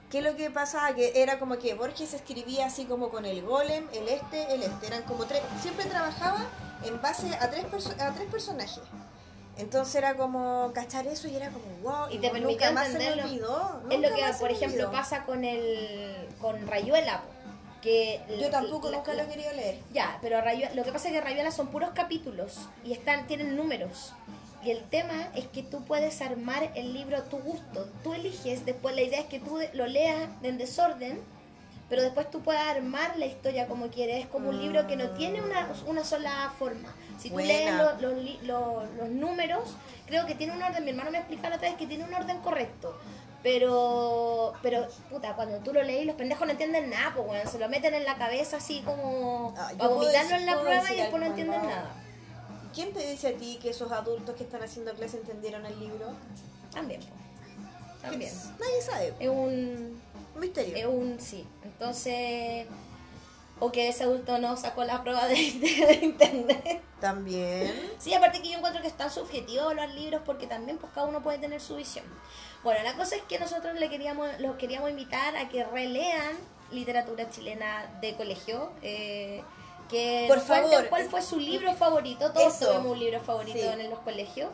[0.09, 0.93] ¿qué es lo que pasaba?
[0.95, 4.87] Que era como que Borges escribía así como con el golem, el este, el este.
[4.87, 6.39] Eran como tres, siempre trabajaba
[6.83, 7.65] en base a tres,
[7.99, 8.81] a tres personajes.
[9.57, 12.07] Entonces era como cachar eso y era como wow.
[12.11, 13.31] Y te permitió nunca más se me entenderlo.
[13.31, 13.81] olvidó.
[13.89, 17.21] Es lo que, por ejemplo, pasa con el con Rayuela,
[17.81, 19.79] que Yo tampoco la- nunca la- lo he querido leer.
[19.93, 23.55] Ya, pero Rayuela, lo que pasa es que Rayuela son puros capítulos y están tienen
[23.55, 24.11] números.
[24.65, 27.87] Y el tema es que tú puedes armar el libro a tu gusto.
[28.03, 31.21] Tú eliges, después la idea es que tú lo leas en desorden,
[31.87, 34.21] pero después tú puedas armar la historia como quieres.
[34.23, 36.93] Es como un libro que no tiene una, una sola forma.
[37.19, 37.47] Si tú Buena.
[37.47, 39.75] lees los, los los- los números,
[40.07, 40.83] creo que tiene un orden.
[40.83, 42.97] Mi hermano me explica la otra vez que tiene un orden correcto.
[43.43, 47.47] Pero, pero, puta, cuando tú lo lees, los pendejos no entienden nada, pues, weón.
[47.47, 50.95] Se lo meten en la cabeza así como Ah, para vomitarlo en la prueba y
[50.97, 51.93] después no entienden nada.
[52.75, 56.07] ¿Quién te dice a ti que esos adultos que están haciendo clase entendieron el libro?
[56.73, 56.99] También.
[58.01, 58.33] También.
[58.59, 59.13] Nadie sabe.
[59.17, 60.01] Es un,
[60.35, 60.75] misterio.
[60.75, 61.47] es un sí.
[61.63, 62.67] Entonces,
[63.59, 66.81] o que ese adulto no sacó la prueba de, de internet.
[66.99, 67.73] También.
[67.97, 71.07] Sí, aparte que yo encuentro que es tan subjetivo los libros porque también pues cada
[71.07, 72.05] uno puede tener su visión.
[72.61, 76.35] Bueno, la cosa es que nosotros le queríamos, los queríamos invitar a que relean
[76.71, 78.73] literatura chilena de colegio.
[78.81, 79.43] eh,
[79.89, 80.89] que Por favor.
[80.89, 82.31] cuál fue su libro favorito.
[82.31, 82.71] Todos Eso.
[82.71, 83.65] tuvimos un libro favorito Sí.
[83.65, 84.49] en los colegios.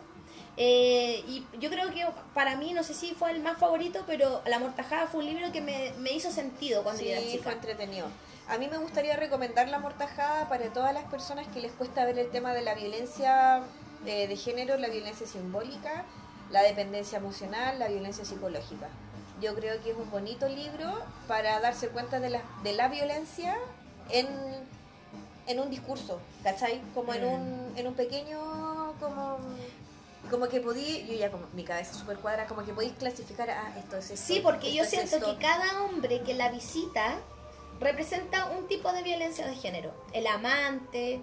[0.57, 4.41] Eh, y yo creo que para mí, no sé si fue el más favorito, pero
[4.45, 7.43] La Mortajada fue un libro que me, me hizo sentido cuando yo era Sí, chica.
[7.43, 8.07] fue entretenido.
[8.49, 12.19] A mí me gustaría recomendar La Mortajada para todas las personas que les cuesta ver
[12.19, 13.61] el tema de la violencia
[14.05, 16.03] eh, de género, la violencia simbólica,
[16.49, 18.89] la dependencia emocional, la violencia psicológica.
[19.39, 23.57] Yo creo que es un bonito libro para darse cuenta de la, de la violencia
[24.09, 24.27] en,
[25.51, 26.81] en un discurso, ¿cachai?
[26.93, 27.27] Como en, Mm.
[27.33, 28.39] un, en un pequeño...
[28.99, 29.37] como
[30.29, 33.73] como que podí, yo ya como mi cabeza super cuadra, como que podéis clasificar, ah,
[33.77, 34.27] esto es esto.
[34.33, 35.25] Sí, porque yo es siento esto.
[35.37, 37.15] que cada hombre que la visita
[37.81, 39.91] representa un tipo de violencia de género.
[40.13, 41.21] El amante,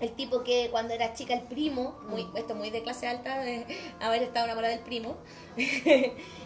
[0.00, 3.66] el tipo que cuando era chica el primo, muy, esto muy de clase alta, de
[4.00, 5.16] haber estado enamorada del primo.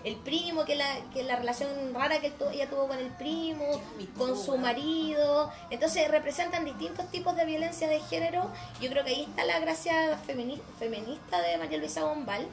[0.04, 3.80] el primo, que la, que la relación rara que ella tuvo con el primo,
[4.16, 5.50] con su marido.
[5.70, 8.50] Entonces representan distintos tipos de violencia de género.
[8.80, 12.46] Yo creo que ahí está la gracia femini- feminista de María Luisa Bombal.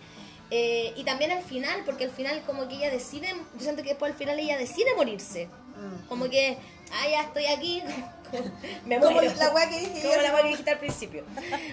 [0.51, 3.89] Eh, y también al final, porque al final como que ella decide, yo siento que
[3.89, 5.45] después al final ella decide morirse.
[5.45, 6.07] Mm.
[6.07, 6.57] Como que,
[6.91, 7.83] ah, ya estoy aquí,
[8.85, 9.33] me Como muero.
[9.37, 11.23] la weá que dije Como yo, la weá que dijiste al principio.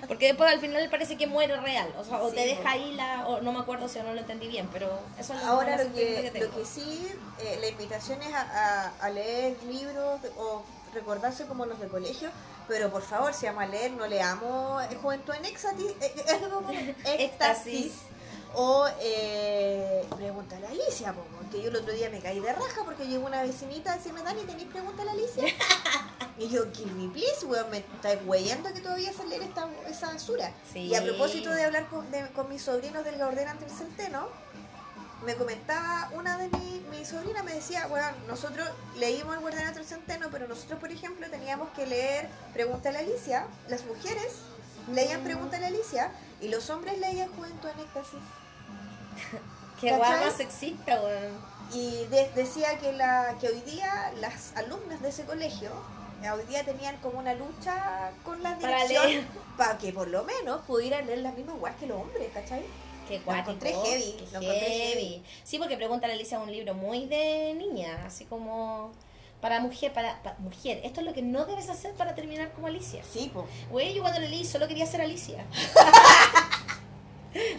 [0.09, 1.93] Porque después al final parece que muere real.
[1.99, 3.27] O sea, o Sí, te deja ahí la...
[3.29, 5.93] O no me acuerdo si no lo entendí bien, pero eso es lo Ahora lo
[5.95, 7.07] que, que lo que sí,
[7.41, 10.63] eh, la invitación es a, a- a leer libros o
[10.95, 12.31] recordarse como los de colegio,
[12.69, 16.15] pero por favor, si vamos a leer, no leamos eh, Juventud en Éxtasis, eh,
[17.05, 17.93] Éxtasis Éxtasis.
[18.59, 22.83] O eh, Pregúntale a Alicia, po, que yo el otro día me caí de raja
[22.85, 25.45] porque llegó una vecinita a decirme, Dani, ¿tenéis Pregúntale a Alicia?
[26.39, 30.07] y yo, kill me please, weón, me estáis weyando que todavía sé leer esta, esa
[30.13, 30.53] basura.
[30.73, 30.81] Sí.
[30.81, 34.29] Y a propósito de hablar con, de- con mis sobrinos del Gaudén ante el Centeno,
[35.25, 38.67] me comentaba una de mi, mi sobrina, me decía, bueno, nosotros
[38.97, 43.01] leímos el Guardián ante el Centeno, pero nosotros, por ejemplo, teníamos que leer Pregúntale a
[43.01, 44.33] Alicia, las mujeres
[44.93, 48.21] leían Pregúntale a Alicia y los hombres leían Juventud en Éxtasis.
[49.81, 51.33] Qué más sexista, weón.
[51.73, 55.71] Y de- decía que, la, que hoy día las alumnas de ese colegio,
[56.23, 59.27] eh, hoy día tenían como una lucha con la dirección
[59.59, 62.63] para que por lo menos pudieran leer las mismas guas que los hombres, ¿cachai?
[63.09, 63.51] Qué Lo cuático.
[63.51, 64.93] encontré heavy, qué lo encontré heavy.
[64.93, 65.25] heavy.
[65.45, 68.93] Sí, porque Pregúntale a Alicia es un libro muy de niña, así como
[69.41, 70.81] para mujer, para, para mujer.
[70.85, 73.03] Esto es lo que no debes hacer para terminar como Alicia.
[73.13, 73.47] Sí, pues.
[73.71, 75.45] Güey, yo cuando lo leí solo quería ser Alicia.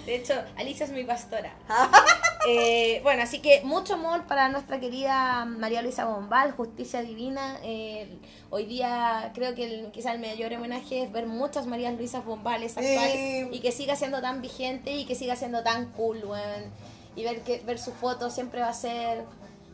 [0.05, 1.53] De hecho, Alicia es mi pastora.
[2.49, 7.59] Eh, bueno, así que mucho amor para nuestra querida María Luisa Bombal, Justicia Divina.
[7.61, 8.07] Eh,
[8.49, 12.77] hoy día creo que el, quizá el mayor homenaje es ver muchas Marías Luisas Bombales
[12.77, 16.71] actuales y que siga siendo tan vigente y que siga siendo tan cool, weón.
[17.17, 19.25] Y ver que ver su foto siempre va a ser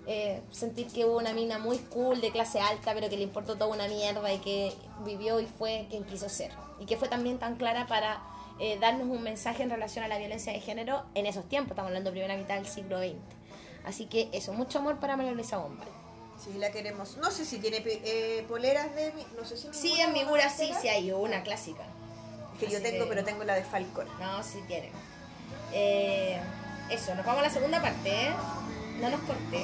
[0.06, 3.56] eh, sentir que hubo una mina muy cool, de clase alta, pero que le importó
[3.56, 4.74] toda una mierda y que
[5.06, 6.52] vivió y fue quien quiso ser.
[6.80, 8.20] Y que fue también tan clara para
[8.60, 11.90] eh, darnos un mensaje en relación a la violencia de género en esos tiempos, estamos
[11.90, 13.16] hablando de primera mitad del siglo XX.
[13.86, 15.84] Así que eso, mucho amor para María Luisa Bomba.
[16.44, 17.18] Sí, la queremos.
[17.18, 19.14] No sé si tiene eh, poleras de...
[19.38, 21.84] No sé si Sí, en Migura sí, sí hay una clásica.
[22.60, 24.08] Que yo tengo, que- pero tengo la de Falcon.
[24.20, 24.92] No, sí tiene.
[25.74, 26.40] Eh,
[26.90, 28.32] eso, nos vamos a la segunda parte, ¿eh?
[29.00, 29.64] No nos corté.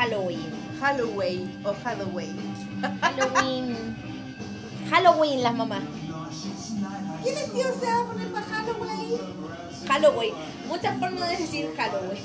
[0.00, 0.50] Halloween.
[0.80, 2.36] Halloween o Halloween.
[3.02, 3.76] Halloween.
[4.88, 5.82] Halloween las mamás.
[7.22, 9.20] ¿Qué vestido se va a poner para Halloween?
[9.86, 10.34] Halloween.
[10.68, 12.24] Muchas formas de decir Halloween.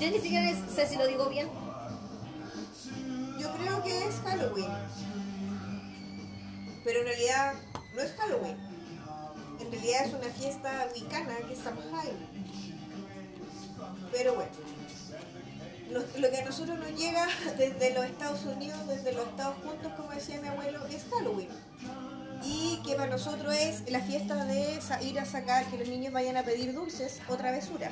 [0.00, 1.48] Yo ni siquiera sé si lo digo bien.
[3.38, 4.70] Yo creo que es Halloween.
[6.82, 7.54] Pero en realidad
[7.94, 8.56] no es Halloween.
[9.60, 12.16] En realidad es una fiesta wicana que es Samhain.
[14.10, 14.63] Pero bueno.
[15.94, 17.24] Lo, lo que a nosotros nos llega
[17.56, 21.48] desde los Estados Unidos, desde los Estados Juntos, como decía mi abuelo, es Halloween.
[22.42, 26.36] Y que para nosotros es la fiesta de ir a sacar, que los niños vayan
[26.36, 27.90] a pedir dulces o travesura.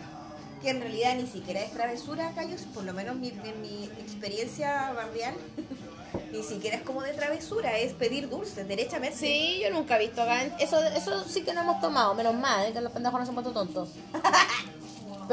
[0.61, 4.93] Que en realidad ni siquiera es travesura, Cayos, por lo menos mi- en mi experiencia
[4.95, 5.35] barrial,
[6.33, 9.17] ni siquiera es como de travesura, es pedir dulces, derechamente.
[9.17, 10.43] Sí, yo nunca he visto acá.
[10.59, 13.53] Eso, eso sí que no hemos tomado, menos mal, que los pendejos no han puesto
[13.53, 13.91] tontos.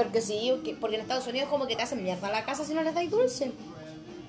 [0.04, 2.64] Porque sí, que- porque en Estados Unidos como que te hacen mierda a la casa
[2.64, 3.52] si no les dais dulce.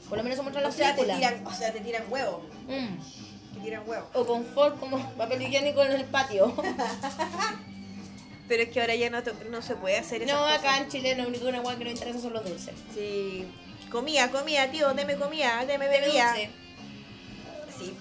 [0.09, 2.43] Por lo menos se muestra en O te tiran, o sea, te tiran huevo.
[2.67, 3.55] Mm.
[3.55, 4.07] Te tiran huevo.
[4.15, 6.53] O confort como papel higiénico en el patio.
[8.49, 10.35] Pero es que ahora ya no, no se puede hacer eso.
[10.35, 12.75] no, acá en Chile lo único una que nos interesa son los dulces.
[12.93, 13.47] Sí.
[13.93, 16.35] Comida, comida, tío, deme comida, deme bebida.
[17.79, 17.95] Sí.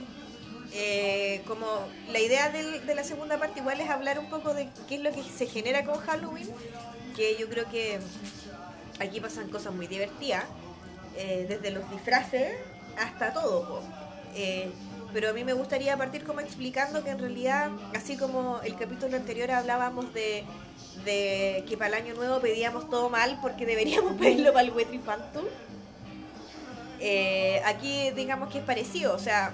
[0.73, 1.65] Eh, como
[2.12, 5.01] la idea del- de la segunda parte igual es hablar un poco de qué es
[5.01, 6.47] lo que se genera con Halloween,
[7.19, 7.99] que yo creo que
[8.99, 10.45] aquí pasan cosas muy divertidas,
[11.17, 12.53] eh, desde los disfraces
[12.97, 13.82] hasta todo.
[14.36, 14.71] Eh,
[15.12, 19.17] pero a mí me gustaría partir como explicando que en realidad, así como el capítulo
[19.17, 20.45] anterior hablábamos de,
[21.03, 25.41] que para el año nuevo pedíamos todo mal porque deberíamos pedirlo para el Wetripantu,
[27.01, 29.53] eh, aquí digamos que es parecido, o sea,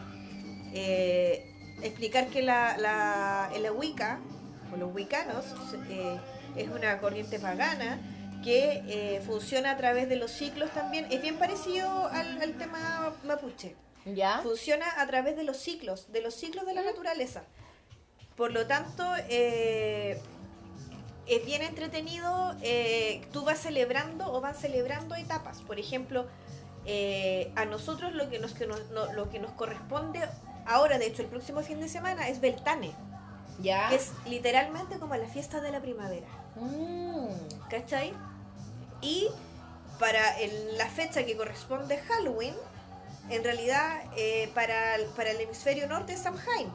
[0.71, 1.51] eh,
[1.81, 4.19] explicar que la, la, la Wicca,
[4.71, 5.45] o los wiccanos,
[5.89, 6.19] eh,
[6.55, 7.99] es una corriente pagana
[8.43, 13.13] que eh, funciona a través de los ciclos también, es bien parecido al, al tema
[13.23, 14.39] mapuche, ¿Ya?
[14.43, 17.43] funciona a través de los ciclos, de los ciclos de la naturaleza.
[18.35, 20.19] Por lo tanto, eh,
[21.25, 25.61] es bien entretenido, eh, tú vas celebrando o van celebrando etapas.
[25.61, 26.27] Por ejemplo,
[26.85, 30.19] eh, a nosotros lo que nos, que nos- no- lo que nos corresponde
[30.67, 32.91] ahora, de hecho el próximo fin de semana, es Beltane,
[33.59, 33.89] ¿Ya?
[33.89, 36.27] que es literalmente como la fiesta de la primavera.
[36.55, 37.27] Mm.
[37.69, 38.13] ¿Cachai?
[39.01, 39.27] Y
[39.99, 42.53] para el- la fecha que corresponde Halloween,
[43.29, 46.69] en realidad eh, para, el- para el hemisferio norte es Samhain.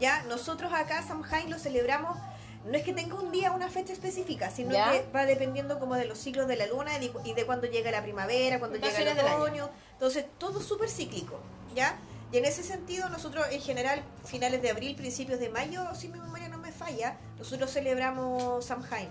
[0.00, 2.16] Ya, nosotros acá Samhain lo celebramos,
[2.64, 4.92] no es que tenga un día, una fecha específica, sino Ya.
[4.92, 6.92] que va dependiendo como de los ciclos de la luna
[7.24, 9.70] y de, cuándo llega la primavera, cuándo llega el otoño.
[9.92, 11.38] Entonces, todo súper cíclico,
[11.74, 11.96] ¿ya?
[12.30, 16.18] Y en ese sentido, nosotros en general, finales de abril, principios de mayo, si mi
[16.18, 19.08] memoria no me falla, nosotros celebramos Samhain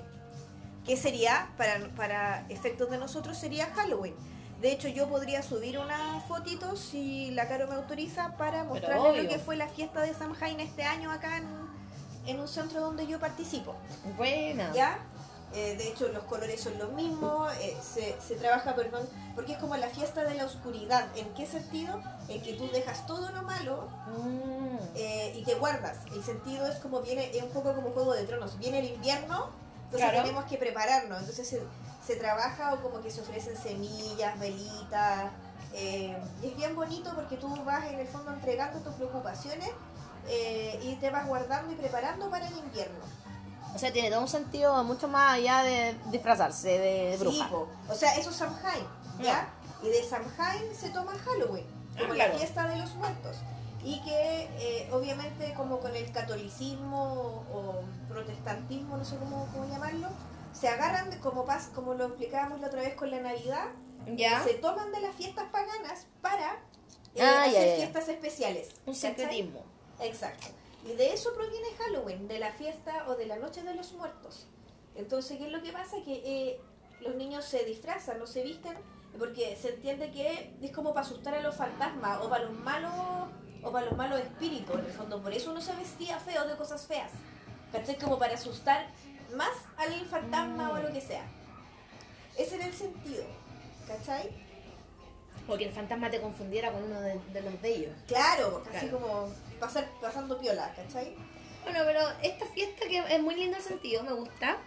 [0.87, 4.15] que sería, para, para efectos de nosotros, sería Halloween.
[4.61, 9.29] De hecho, yo podría subir una fotito si la Caro me autoriza para mostrarles lo
[9.29, 11.45] que fue la fiesta de Samhain este año acá en,
[12.25, 13.75] en un centro donde yo participo.
[14.15, 14.73] Buena.
[14.73, 14.99] ¿Ya?
[15.53, 19.57] Eh, de hecho, los colores son los mismos, eh, se, se trabaja, perdón, porque es
[19.57, 21.07] como la fiesta de la oscuridad.
[21.15, 22.01] ¿En qué sentido?
[22.27, 24.77] En que tú dejas todo lo malo Mm.
[24.95, 25.99] eh, y te guardas.
[26.13, 28.57] El sentido es como viene, es un poco como Juego de Tronos.
[28.59, 29.49] Viene el invierno,
[29.85, 30.23] entonces Claro.
[30.23, 31.19] tenemos que prepararnos.
[31.21, 31.61] Entonces se,
[32.05, 35.31] se trabaja o como que se ofrecen semillas, velitas.
[35.73, 39.69] eh, y es bien bonito porque tú vas en el fondo entregando tus preocupaciones
[40.83, 42.99] y te vas guardando y preparando para el invierno.
[43.77, 47.47] O sea, tiene todo un sentido mucho más allá de disfrazarse de Sí, bruja.
[47.47, 47.67] po.
[47.87, 48.83] o sea, eso es Samhain,
[49.21, 49.47] ¿ya?
[49.83, 52.33] Y de Samhain se toma Halloween, como Ah, claro.
[52.33, 53.37] la fiesta de los muertos.
[53.83, 60.07] Y que eh, obviamente como con el catolicismo o protestantismo, no sé cómo, cómo llamarlo,
[60.59, 63.65] se agarran de- como, pas, como lo explicábamos la otra vez con la Navidad,
[64.07, 64.43] ¿Ya?
[64.43, 66.53] se toman de las fiestas paganas para
[67.13, 68.69] eh, Ah, hacer fiestas especiales.
[68.87, 69.63] Un secretismo.
[69.99, 70.47] Exacto.
[70.87, 74.47] Y de eso proviene Halloween, de la fiesta o de la Noche de los Muertos.
[74.95, 75.97] Entonces, ¿qué es lo que pasa?
[76.03, 76.61] Que eh,
[77.01, 78.73] los niños se disfrazan, no se visten,
[79.19, 82.91] porque se entiende que es como para asustar a los fantasmas o para los malos
[83.63, 85.21] o para los malos espíritus, en el fondo.
[85.21, 87.11] Por eso uno se vestía feo de cosas feas.
[87.71, 87.97] ¿Cachai?
[87.97, 88.87] Como para asustar
[89.35, 91.25] más al fantasma o a lo que sea.
[92.37, 93.25] Ese era el sentido.
[93.87, 94.29] ¿Cachai?
[95.49, 97.95] O que el fantasma te confundiera con uno de, de los de ellos.
[98.07, 98.99] Claro, así Claro.
[98.99, 99.29] como
[99.59, 101.15] pasar, pasando piola, ¿cachai?
[101.63, 104.57] Bueno, pero esta fiesta que es muy lindo el sentido, me gusta.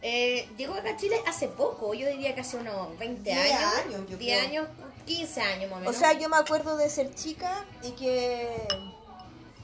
[0.00, 3.74] Eh, llegó acá a Chile hace poco, yo diría que hace unos 20 Diez años.
[3.84, 4.48] años, yo 10 creo.
[4.48, 4.68] años,
[5.06, 8.48] 15 años más o sea, yo me acuerdo de ser chica y que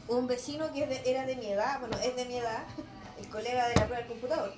[0.09, 2.65] un vecino que era de mi edad, bueno, es de mi edad,
[3.21, 4.55] el colega de la prueba del computador.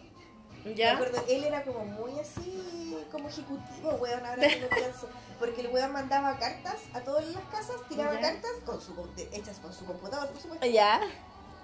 [0.71, 0.95] Me ¿Ya?
[0.95, 5.09] acuerdo, él era como muy así, como ejecutivo, weón, ahora que lo pienso.
[5.39, 8.21] Porque el weón mandaba cartas a todas las casas, tiraba Ya.
[8.21, 8.93] cartas con su,
[9.33, 10.67] hechas con su computador, por supuesto.
[10.67, 11.01] ¿Ya?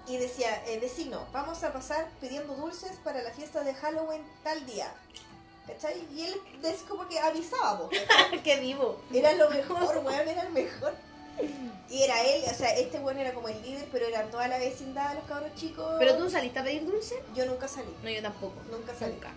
[0.07, 4.65] Y decía, eh, vecino, vamos a pasar pidiendo dulces para la fiesta de Halloween tal
[4.67, 4.93] día.
[5.67, 6.07] ¿Cachai?
[6.13, 7.89] Y él es como que avisaba.
[8.45, 9.01] ¡Qué vivo!
[9.13, 10.93] Era lo mejor, weón, era el mejor.
[11.91, 14.59] Y era él, o sea, este weón era como el líder, pero eran toda la
[14.59, 15.97] vecindad, los cabros chicos.
[15.99, 17.23] ¿Pero tú saliste a pedir dulce?
[17.35, 17.93] Yo nunca salí.
[18.03, 18.55] No, yo tampoco.
[18.71, 19.13] Nunca salí.
[19.13, 19.31] Nunca.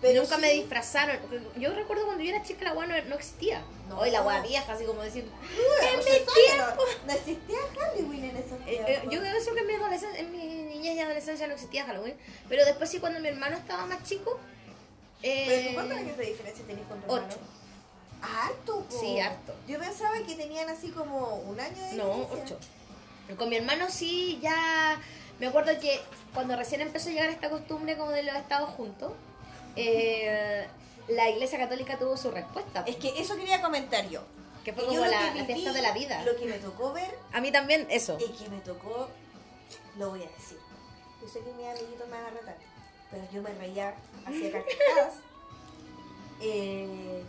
[0.00, 1.16] Pero Nunca sí- me disfrazaron.
[1.56, 3.62] Yo recuerdo cuando yo era chica la weá no, no existía.
[3.88, 3.98] No.
[3.98, 5.24] Hoy la weá vieja, así como decir.
[5.24, 6.82] En mi tiempo.
[7.06, 8.88] No existía Halloween en esos Eh, tiempos.
[8.90, 10.38] eh, yo creo que en mi, adolescencia, en mi
[10.74, 12.16] niñez y adolescencia no existía Halloween.
[12.48, 14.38] Pero después sí, cuando mi hermano estaba más chico.
[15.22, 17.26] Eh, ¿Pero tú cuántos años de diferencia tenés con tu hermano?
[17.34, 17.38] Ocho.
[18.24, 19.00] Harto, po.
[19.00, 19.54] Sí, harto.
[19.68, 22.56] Yo pensaba que tenían así como un año de No, diferencia.
[22.56, 23.36] ocho.
[23.36, 25.00] Con mi hermano sí, ya.
[25.38, 26.00] Me acuerdo que
[26.32, 29.12] cuando recién empezó a llegar esta costumbre como de los estados juntos,
[29.76, 30.66] eh,
[31.08, 32.84] la iglesia católica tuvo su respuesta.
[32.86, 34.22] Es que eso quería comentar yo.
[34.64, 36.22] que fue como la, la fiesta de la vida.
[36.24, 38.16] Lo que me tocó ver A mí también eso.
[38.20, 39.08] y que me tocó,
[39.98, 40.58] lo voy a decir.
[41.20, 42.56] Yo sé que mis amiguitos me van a retar,
[43.10, 43.94] pero yo me reía,
[44.26, 45.14] hacía carcajadas
[46.40, 47.22] eh,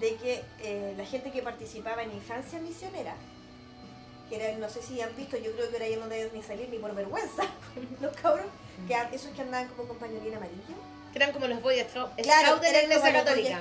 [0.00, 3.14] de que eh, la gente que participaba en Infancia Misionera,
[4.28, 6.42] que eran, no sé si han visto, yo creo que ahora ya no deben ni
[6.42, 7.44] salir ni por vergüenza,
[8.00, 8.46] los cabros,
[8.88, 9.94] que esos que andaban como
[10.34, 10.76] amarillo.
[11.12, 13.60] Que eran como los Boy Scout Claro, de la eran iglesia los católica.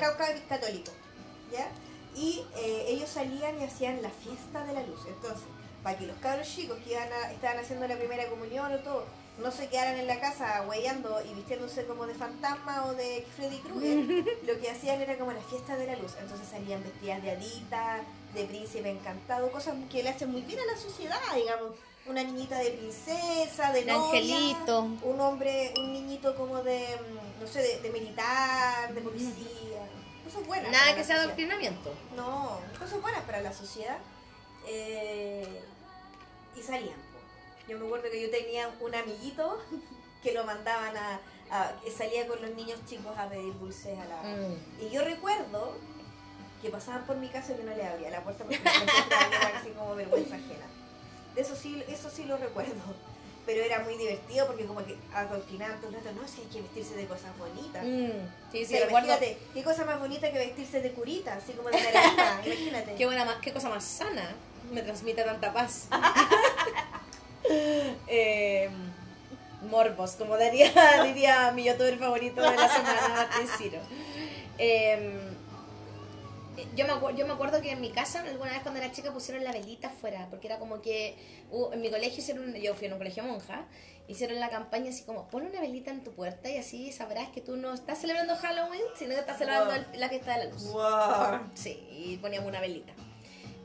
[2.15, 4.99] Y eh, ellos salían y hacían la fiesta de la luz.
[5.07, 5.43] Entonces,
[5.83, 9.05] para que los cabros chicos que iban a- estaban haciendo la primera comunión o todo,
[9.41, 13.57] no se quedaran en la casa huellando y vistiéndose como de fantasma o de Freddy
[13.59, 16.13] Krueger, lo que hacían era como la fiesta de la luz.
[16.19, 18.01] Entonces salían vestidas de hadita,
[18.33, 21.71] de príncipe encantado, cosas que le hacen muy bien a la sociedad, digamos.
[22.05, 24.81] Una niñita de princesa, de novia, angelito.
[25.03, 29.87] un hombre, un niñito como de, mm, no sé, de, de militar, de policía.
[30.25, 30.71] Cosas buenas.
[30.71, 31.23] Nada que sea sociedad.
[31.23, 31.93] adoctrinamiento.
[32.15, 33.97] No, cosas buenas para la sociedad.
[34.67, 35.61] Eh,
[36.55, 37.08] y salían.
[37.69, 39.61] Yo me acuerdo que yo tenía un amiguito
[40.23, 41.19] que lo mandaban a,
[41.51, 44.23] a- que salía con los niños chicos a pedir dulces a la...
[44.23, 44.83] Mm.
[44.85, 45.77] Y yo recuerdo
[46.61, 49.57] que pasaban por mi casa y yo no le abría la puerta porque me encontraba
[49.59, 50.65] así como vergüenza ajena.
[51.35, 52.73] De eso sí, eso sí lo recuerdo.
[53.45, 56.61] Pero era muy divertido porque como que adoctrinaban todo el rato, no, si hay que
[56.61, 57.83] vestirse de cosas bonitas.
[57.85, 58.27] Mm.
[58.51, 59.07] Sí, sí, sea, recuerdo.
[59.07, 62.95] imagínate, qué cosa más bonita que vestirse de curita, así como de naranjita, imagínate.
[62.97, 64.35] Qué, buena, qué cosa más sana
[64.71, 65.87] me transmite tanta paz.
[68.07, 68.69] Eh,
[69.69, 70.71] morbos, como diría,
[71.03, 73.79] diría mi youtuber favorito de la semana, Martín Ciro.
[74.57, 75.13] Eh,
[76.75, 79.11] yo, me acuer- yo me acuerdo que en mi casa, alguna vez cuando era chica,
[79.13, 81.15] pusieron la velita afuera, porque era como que
[81.51, 83.65] uh, en mi colegio hicieron, yo fui en un colegio monja,
[84.07, 87.41] hicieron la campaña así como, pon una velita en tu puerta y así sabrás que
[87.41, 89.99] tú no estás celebrando Halloween, sino que estás celebrando Wow.
[89.99, 90.63] la fiesta de la luz.
[90.71, 91.51] Wow.
[91.53, 92.91] Sí, y poníamos una velita.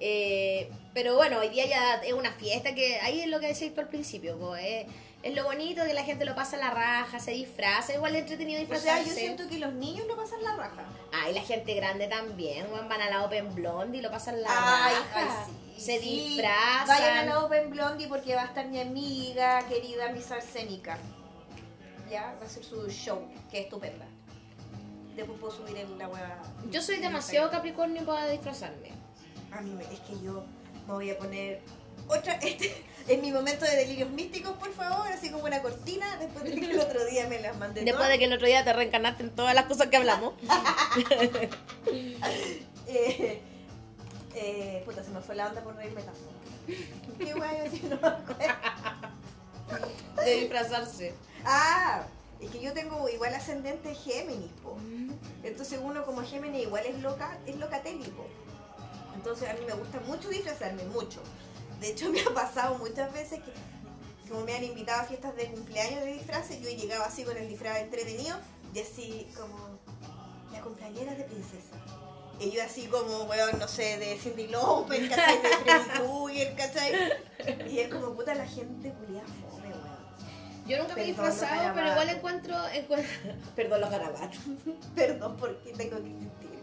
[0.07, 3.73] Eh, pero bueno, hoy día ya es una fiesta que ahí es lo que decías
[3.75, 4.87] tú al principio, po, es,
[5.23, 8.61] es lo bonito que la gente lo pasa la raja, se disfraza, igual es entretenido
[8.63, 9.09] O sea, disfrazarse.
[9.09, 10.85] yo siento que los niños lo pasan la raja.
[11.11, 14.95] Ay, la gente grande también, van a la Open Blonde y lo pasan la Ay,
[14.95, 15.47] raja.
[15.47, 15.81] ay, sí.
[15.81, 16.87] Se Sí, disfrazan.
[16.87, 20.99] Vayan a la Open Blondie porque va a estar mi amiga querida Miss Arsénica.
[22.11, 24.05] Ya, va a ser su show, que es estupenda.
[25.17, 26.21] Después puedo subir en la web.
[26.71, 28.93] Yo soy demasiado Capricornio para disfrazarme.
[29.57, 30.45] A mí me- es que yo
[30.87, 31.61] me voy a poner
[32.09, 32.35] otra.
[32.43, 32.75] Este,
[33.07, 36.71] en mi momento de delirios místicos, por favor, así como una cortina, después de que
[36.71, 37.83] el otro día me las mandé.
[37.85, 40.33] Después de que el otro día te reencarnaste en todas las cosas que hablamos.
[42.87, 43.41] Eh,
[44.35, 46.21] eh, puta, se me fue la onda por reírme tanto.
[47.19, 48.55] Qué guay, si no me acuerdo.
[50.25, 51.15] De disfrazarse.
[51.45, 52.03] Ah,
[52.41, 54.77] es que yo tengo igual ascendente Géminis, po.
[55.43, 58.27] Entonces uno como Géminis igual es loca, es locatélico.
[59.25, 61.21] Entonces a mí me gusta mucho disfrazarme, mucho.
[61.81, 63.53] De hecho me ha pasado muchas veces que
[64.29, 67.49] como me han invitado a fiestas de cumpleaños de disfraces, yo llegaba así con el
[67.49, 68.37] disfraz entretenido
[68.75, 69.79] y así como
[70.53, 71.75] la cumpleañera de princesa.
[72.39, 75.41] Y yo así como, weón, no sé, de Cindy Lauper, ¿cachai?
[75.41, 76.93] De Freddy Krueger, ¿cachai?
[77.71, 80.67] Y es como, puta, la gente culia fome, weón.
[80.67, 84.39] Yo nunca me he disfrazado, pero igual encuentro, encuentro- Perdón, los garabatos.
[84.95, 86.13] Perdón, porque tengo que.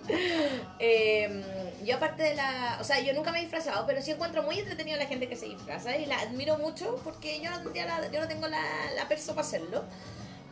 [0.80, 1.44] Eh,
[1.86, 2.78] yo aparte de la...
[2.80, 5.28] O sea, yo nunca me he disfrazado, pero sí encuentro muy entretenido a la gente
[5.30, 8.62] que se disfraza y la admiro mucho porque yo no, la- yo no tengo la,
[8.96, 9.84] la perso para hacerlo.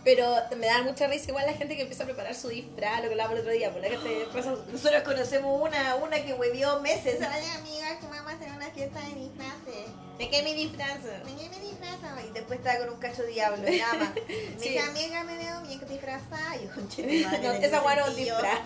[0.03, 3.07] Pero me da mucha risa igual la gente que empieza a preparar su disfraz, lo
[3.07, 4.59] que hablábamos el otro día, por la que te disfrazas.
[4.71, 7.19] Nosotros conocemos una, una que huevió meses.
[7.21, 9.87] Ay, amiga, que vamos a hacer una fiesta de disfraces.
[10.17, 11.07] ¿De qué me disfrazo?
[11.07, 12.27] ¿De qué me disfrazo?
[12.27, 14.09] Y después estaba con un cacho diablo, nada más.
[14.15, 14.69] Me Sí.
[14.69, 16.55] dice, amiga, me veo bien disfrazada.
[16.55, 18.33] Y yo, madre, No, esa es un cintillo.
[18.35, 18.59] disfraz.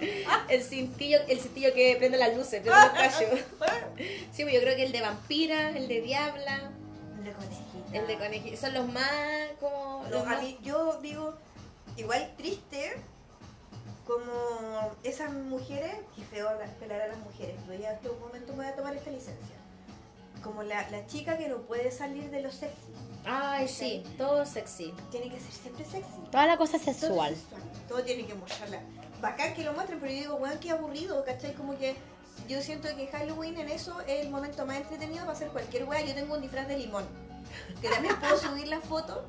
[0.48, 3.40] El cintillo, el cintillo que prende las luces, prende los cachos.
[4.32, 6.70] Sí, pues yo creo que el de vampira, el de diabla,
[7.22, 7.98] De conejita.
[7.98, 9.10] el de conejillo, son los más
[9.60, 10.04] como...
[10.10, 11.34] Los a más- mí, yo digo,
[11.96, 12.94] igual triste,
[14.06, 18.52] como esas mujeres, que feo las- pelar a las mujeres, pero ya en este momento
[18.52, 19.56] me voy a tomar esta licencia.
[20.42, 22.92] Como la, la chica que no puede salir de lo sexy.
[23.26, 24.94] Ay, sí, todo sexy.
[25.10, 26.08] Tiene que ser siempre sexy.
[26.32, 27.36] Toda la cosa Todo sexual.
[27.36, 27.62] sexual.
[27.88, 28.80] Todo tiene que mostrarla.
[29.20, 31.52] Bacán que lo muestren, pero yo digo, weón, qué aburrido, ¿cachai?
[31.54, 31.96] Como que
[32.48, 36.00] yo siento que Halloween en eso es el momento más entretenido para hacer cualquier weá.
[36.02, 37.04] Yo tengo un disfraz de limón,
[37.80, 39.24] que también puedo subir la foto.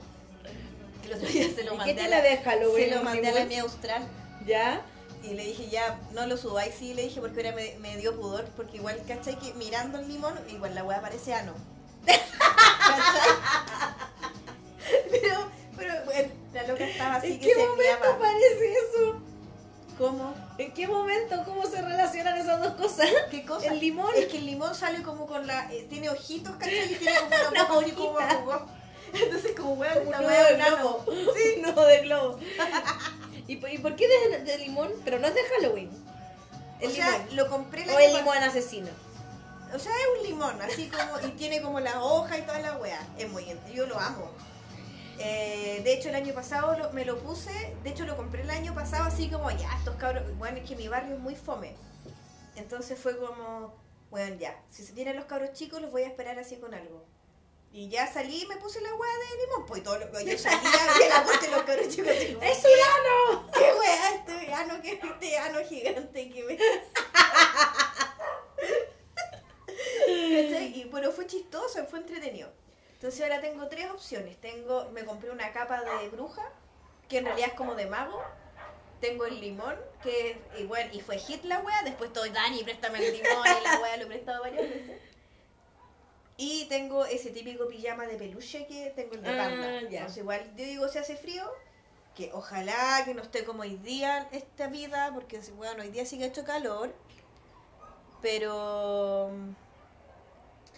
[1.01, 2.89] Que el otro día se lo ¿Y mandé qué tiene la, de Halloween?
[2.89, 4.03] se lo mandé a la mía austral.
[4.45, 4.81] ¿Ya?
[5.23, 8.15] Y le dije, ya, no lo subáis, sí, le dije, porque ahora me, me dio
[8.19, 9.37] pudor, porque igual, ¿cachai?
[9.37, 11.53] Que mirando el limón, igual la weá parece ano.
[12.05, 13.29] ¿Cachai?
[15.11, 19.21] pero, pero, bueno, la loca estaba así ¿En que qué se momento parece eso?
[20.01, 20.33] ¿Cómo?
[20.57, 21.43] ¿En qué momento?
[21.45, 23.07] ¿Cómo se relacionan esas dos cosas?
[23.31, 23.67] ¿Qué cosa?
[23.67, 24.09] ¿El limón?
[24.15, 25.71] Es que el limón sale como con la.
[25.71, 26.91] eh, tiene ojitos, ¿cachai?
[26.93, 28.81] Y tiene como una Una así como como-
[29.13, 31.05] Entonces, como weón, Un esta nudo weá de globo.
[31.35, 32.39] Sí, nudo de globo.
[33.45, 34.89] ¿Y, por- ¿Y por qué de, de limón?
[35.05, 35.91] Pero no es de Halloween.
[36.79, 37.35] El O sea, limón.
[37.35, 38.89] lo compré el O el limón asesino.
[39.73, 41.27] O sea, es un limón, así como.
[41.27, 43.05] Y tiene como la hoja y toda la weá.
[43.19, 43.45] Es muy.
[43.73, 44.31] Yo lo amo.
[45.23, 47.51] Eh, de hecho, el año pasado lo- me lo puse.
[47.83, 50.23] De hecho, lo compré el año pasado, así como ya, estos cabros.
[50.37, 51.75] Bueno, es que mi barrio es muy fome.
[52.55, 53.73] Entonces fue como.
[54.09, 54.59] Bueno, ya.
[54.69, 57.05] Si se tienen los cabros chicos, los voy a esperar así con algo.
[57.73, 59.65] Y ya salí y me puse la weá de limón.
[59.65, 60.59] Pues y todo lo, yo salía
[61.05, 62.71] y la puerta de los cabros chicos así como, ¡Es un
[63.35, 63.51] ano!
[63.53, 64.15] ¿Qué weá?
[64.15, 66.57] Este ano, que este ano gigante que me.
[70.07, 72.49] Y bueno, fue chistoso, fue entretenido.
[73.01, 74.39] Entonces ahora tengo tres opciones.
[74.39, 76.43] Tengo, me compré una capa de bruja,
[77.09, 78.21] que en realidad es como de mago.
[78.99, 81.81] Tengo el limón, que y bueno, y fue hit la wea.
[81.81, 85.01] Después todo, Dani, préstame el limón, y la wea lo he prestado varias veces.
[86.37, 89.79] Y tengo ese típico pijama de peluche que tengo el de Ah, panda.
[89.79, 91.51] Entonces igual, yo digo, si hace frío,
[92.15, 96.19] que ojalá que no esté como hoy día esta vida, porque bueno, hoy día sí
[96.19, 96.93] que ha hecho calor,
[98.21, 99.31] pero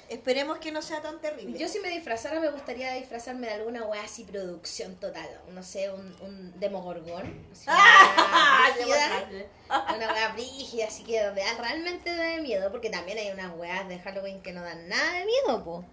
[0.10, 1.58] esperemos que no sea tan terrible.
[1.58, 5.28] Yo si me disfrazara me gustaría disfrazarme de alguna wea así producción total.
[5.49, 7.45] No sé, un, un demogorgón.
[7.51, 8.66] así, ¡Ah!
[8.76, 13.56] una brígida, una wea brígida, así que da realmente de miedo, porque también hay unas
[13.58, 15.86] weas de Halloween que no dan nada de miedo, po.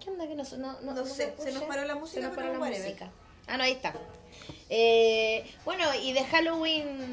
[0.00, 1.50] ¿Qué onda que no, su- no, no, No sé, se escucha?
[1.52, 3.10] nos paró la música, Se nos paró la música.
[3.46, 3.92] Ah, no, ahí está.
[4.74, 7.12] Eh, bueno, y de Halloween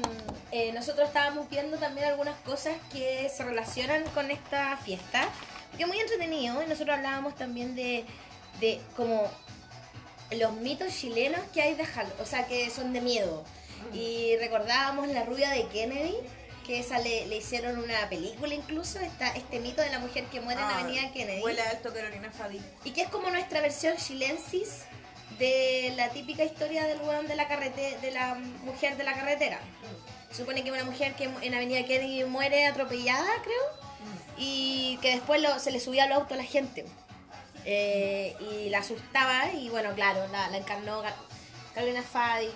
[0.50, 5.28] eh, nosotros estábamos viendo también algunas cosas que se relacionan con esta fiesta,
[5.76, 8.06] que es muy entretenido, y nosotros hablábamos también de,
[8.60, 9.30] de como
[10.30, 13.44] los mitos chilenos que hay de Halloween, o sea, que son de miedo.
[13.92, 16.14] Y recordábamos la rubia de Kennedy,
[16.66, 20.40] que esa le, le hicieron una película incluso, esta, este mito de la mujer que
[20.40, 21.40] muere en la Ah, avenida Kennedy.
[21.42, 22.58] Vuela alto Carolina Fadi.
[22.84, 24.84] Y que es como nuestra versión chilensis
[25.38, 29.58] de la típica historia del weón de la carrete de la mujer de la carretera.
[30.30, 33.90] Se supone que una mujer que en Avenida Kennedy muere atropellada, creo,
[34.36, 36.84] y que después lo- se le subía al auto a la gente.
[37.64, 41.02] Eh, y la asustaba, y bueno, claro, la, la encarnó
[41.74, 42.48] Carolina Fadi.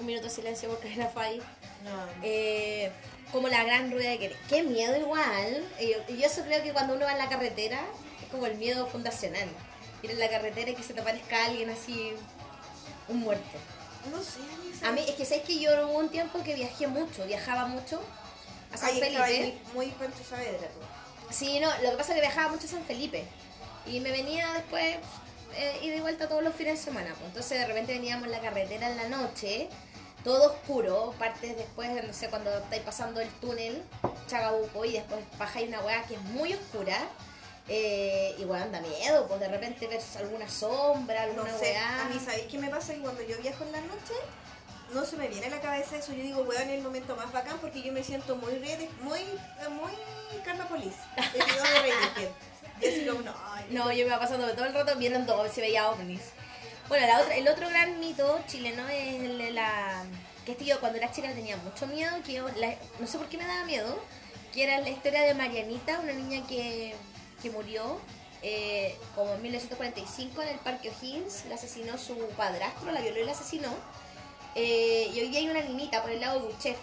[0.00, 1.38] Un minuto de silencio por Carolina Fadi.
[1.84, 2.06] No.
[2.22, 2.90] Eh,
[3.32, 4.40] como la gran rueda de Kennedy.
[4.48, 5.64] Qué miedo igual.
[5.80, 7.80] Y yo, y yo eso creo que cuando uno va en la carretera
[8.22, 9.48] es como el miedo fundacional.
[10.02, 12.12] Ir en la carretera y que se te aparezca alguien así,
[13.08, 13.58] un muerto.
[14.10, 14.40] no sé,
[14.78, 14.86] sé.
[14.86, 18.00] A mí, es que sabes que yo hubo un tiempo que viajé mucho, viajaba mucho
[18.72, 19.58] a San estaba Felipe.
[19.74, 20.80] muy, muy Pancho Saavedra tú.
[21.30, 23.24] Sí, no, lo que pasa es que viajaba mucho a San Felipe.
[23.86, 24.96] Y me venía después
[25.56, 27.10] eh, ida y vuelta todos los fines de semana.
[27.14, 27.26] pues.
[27.26, 29.68] Entonces de repente veníamos en la carretera en la noche,
[30.24, 33.82] todo oscuro, partes después, no sé, cuando estáis pasando el túnel,
[34.28, 36.98] Chagabuco, y después bajáis una weá que es muy oscura.
[37.68, 42.02] Eh, igual da miedo, pues de repente ves alguna sombra, No alguna sé, weá.
[42.02, 42.94] a mí ¿sabéis qué me pasa?
[42.94, 44.14] Que cuando yo viajo en la noche,
[44.94, 46.12] no se me viene a la cabeza eso.
[46.14, 49.20] Yo digo, weón, es el momento más bacán porque yo me siento muy red, muy,
[49.70, 49.92] muy
[50.44, 50.94] Carla Polis.
[51.16, 52.30] El video de Radiohead.
[52.80, 55.46] Y así como, no, ay, No, yo me iba pasando todo el rato viendo todo,
[55.52, 56.20] si veía ovnis.
[56.88, 60.04] Bueno, la otra, el otro gran mito chileno es el de la...
[60.46, 63.28] Que este yo cuando era chica tenía mucho miedo, que yo, la- no sé por
[63.28, 63.98] qué me daba miedo,
[64.54, 66.94] que era la historia de Marianita, una niña que,
[67.42, 67.98] que murió
[68.42, 73.24] eh, como en 1945 en el Parque O'Higgins, la asesinó su padrastro, la violó y
[73.24, 73.74] la asesinó.
[74.54, 76.76] Eh, y hoy día hay una niñita por el lado de Buchef,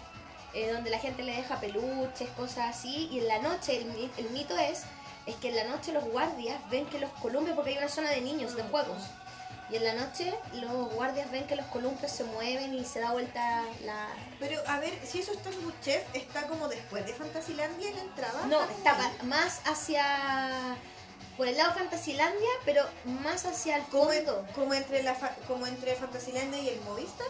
[0.53, 4.29] eh, donde la gente le deja peluches, cosas así, y en la noche, el, el
[4.31, 4.83] mito es,
[5.25, 8.11] es que en la noche los guardias ven que los columpios, porque hay una zona
[8.11, 9.03] de niños, de juegos,
[9.69, 13.11] y en la noche los guardias ven que los columpios se mueven y se da
[13.11, 14.07] vuelta la...
[14.39, 18.01] Pero a ver, si eso está en Chef, está como después de Fantasilandia en la
[18.03, 18.45] entrada.
[18.47, 20.77] No, está más hacia...
[21.37, 24.47] Por el lado Fantasilandia, pero más hacia el como, en- fondo.
[24.55, 27.27] como entre la fa- como entre Fantasilandia y el Movistar.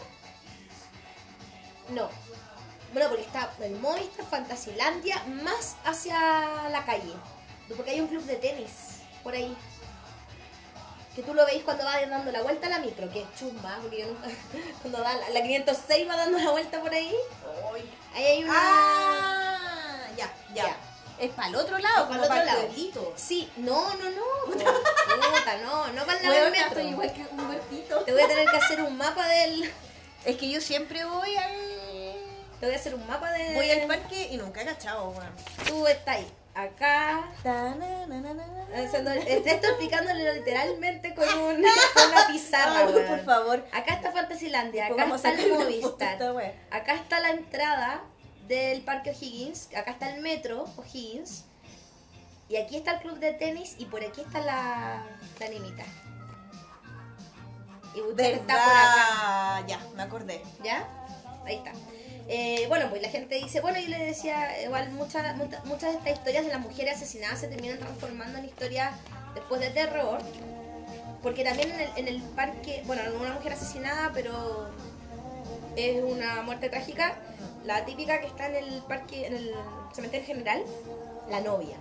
[1.90, 2.08] No.
[2.92, 7.12] Bueno, porque está el Movistar, Fantasilandia, más hacia la calle.
[7.76, 8.70] Porque hay un club de tenis
[9.24, 9.56] por ahí.
[11.16, 13.78] Que tú lo veis cuando va dando la vuelta a la micro, que es chumba,
[13.80, 14.28] porque yo nunca.
[14.82, 17.14] Cuando da la, la 506 va dando la vuelta por ahí.
[18.14, 18.52] Ahí hay una.
[18.54, 20.64] Ah, ya, ya.
[20.64, 20.76] Ya.
[21.18, 22.60] Es para el otro lado, otro para el lado.
[22.66, 23.14] pueblito.
[23.16, 24.52] Sí, no, no, no.
[24.52, 24.64] Puta,
[25.62, 26.66] no, no para el lado del metro.
[26.66, 28.00] estoy igual que un huertito.
[28.04, 29.72] Te voy a tener que hacer un mapa del.
[30.26, 31.52] Es que yo siempre voy al
[32.58, 33.54] Te voy a hacer un mapa de.
[33.54, 35.30] voy al parque y nunca he cachado, weón.
[35.66, 37.28] Tú estás ahí, acá,
[39.26, 41.62] Estoy explicándolo literalmente con, un,
[41.94, 43.64] con una pizarra, Ay, por favor.
[43.72, 46.18] Acá está Fantasilandia, acá está el Movistar,
[46.70, 48.02] acá está la entrada
[48.48, 51.44] del Parque O'Higgins, acá está el metro O'Higgins,
[52.48, 55.04] y aquí está el club de tenis, y por aquí está la,
[55.38, 55.84] la nimita.
[57.94, 59.66] Y usted está por acá.
[59.66, 60.42] Ya, me acordé.
[60.62, 60.86] ¿ya?
[61.44, 61.72] Ahí está.
[62.28, 65.98] Eh, bueno, pues la gente dice, bueno, yo le decía, igual muchas, muchas, muchas de
[65.98, 68.94] estas historias de las mujeres asesinadas se terminan transformando en historias
[69.34, 70.18] después de terror,
[71.22, 74.70] porque también en el, en el parque, bueno, no una mujer asesinada, pero
[75.76, 77.14] es una muerte trágica,
[77.64, 79.54] la típica que está en el parque, en el
[79.92, 80.62] cementerio general,
[81.28, 81.76] la novia.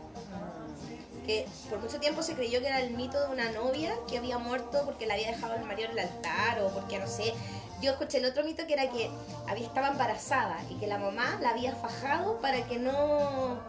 [1.26, 4.38] Que por mucho tiempo se creyó que era el mito de una novia que había
[4.38, 7.34] muerto porque la había dejado el marido en el altar o porque no sé.
[7.82, 9.10] Yo escuché el otro mito que era que
[9.48, 13.60] había, estaba embarazada y que la mamá la había fajado para que no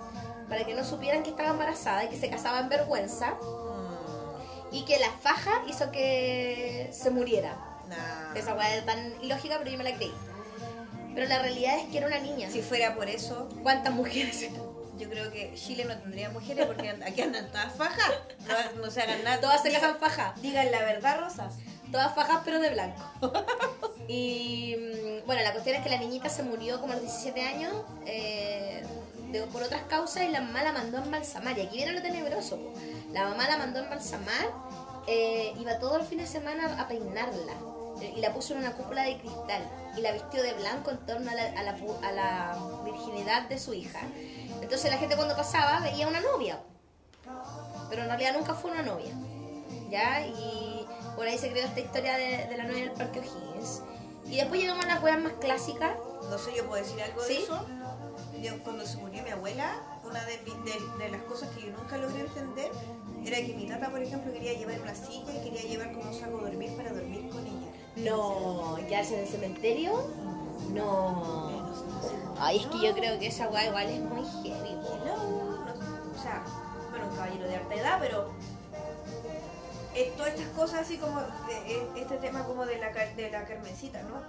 [0.49, 3.35] para que no supieran que estaba embarazada y que se casaba en vergüenza
[4.71, 7.57] y que la faja hizo que se muriera.
[7.89, 8.35] Nah.
[8.35, 10.13] Esa weá es tan ilógica, pero yo me la creí.
[11.15, 12.51] Pero la realidad es que era una niña.
[12.51, 14.51] Si fuera por eso, ¿Cuántas mujeres?
[14.99, 18.13] yo creo que Chile no tendría mujeres porque aquí andan todas fajas.
[18.47, 19.41] No, no se hagan nada.
[19.41, 20.35] Todas se casan faja.
[20.41, 21.55] Digan la verdad, Rosas.
[21.93, 23.03] Todas fajas pero de blanco.
[24.09, 27.43] Y mm, bueno, la cuestión es que la niñita se murió como a los 17
[27.43, 27.73] años
[28.07, 28.85] eh,
[29.53, 31.59] por otras causas y la mamá la mandó a embalsamar.
[31.59, 32.57] Y aquí viene lo tenebroso.
[33.13, 34.47] La mamá la mandó a embalsamar,
[35.09, 37.55] eh, iba todos los fines de semana a peinarla.
[38.01, 39.63] eh, Y la puso en una cúpula de cristal
[39.97, 43.75] y la vistió de blanco en torno a la, a a la virginidad de su
[43.75, 44.01] hija.
[44.63, 46.61] Entonces la gente cuando pasaba veía una novia,
[47.91, 49.13] pero en realidad nunca fue una novia.
[49.91, 50.27] ¿ya?
[50.27, 50.76] Y
[51.17, 53.83] por ahí se creó esta historia de, de la novia del Parque O'Higgins.
[54.27, 55.93] Y después llegamos a las weas más clásicas.
[56.31, 57.67] No sé, yo puedo decir algo de eso.
[58.43, 61.97] Yo, cuando se murió mi abuela, una de, de- de las cosas que yo nunca
[61.97, 62.71] logré entender
[63.25, 66.15] era que mi tata, por ejemplo, quería llevar una silla y quería llevar como un
[66.15, 67.67] saco de dormir para dormir con ella.
[67.97, 70.11] No, ¿quedarse en el cementerio?
[70.73, 71.51] No.
[71.51, 72.17] Eh.
[72.39, 74.75] Ay, es que yo creo que esa wea igual es muy heavy.
[74.75, 76.45] No, no, o sea,
[76.91, 78.31] bueno, un caballero de alta edad, pero
[79.97, 84.03] eh, todas estas cosas así como eh, este tema como de la, de la Carmencita,
[84.03, 84.23] ¿no?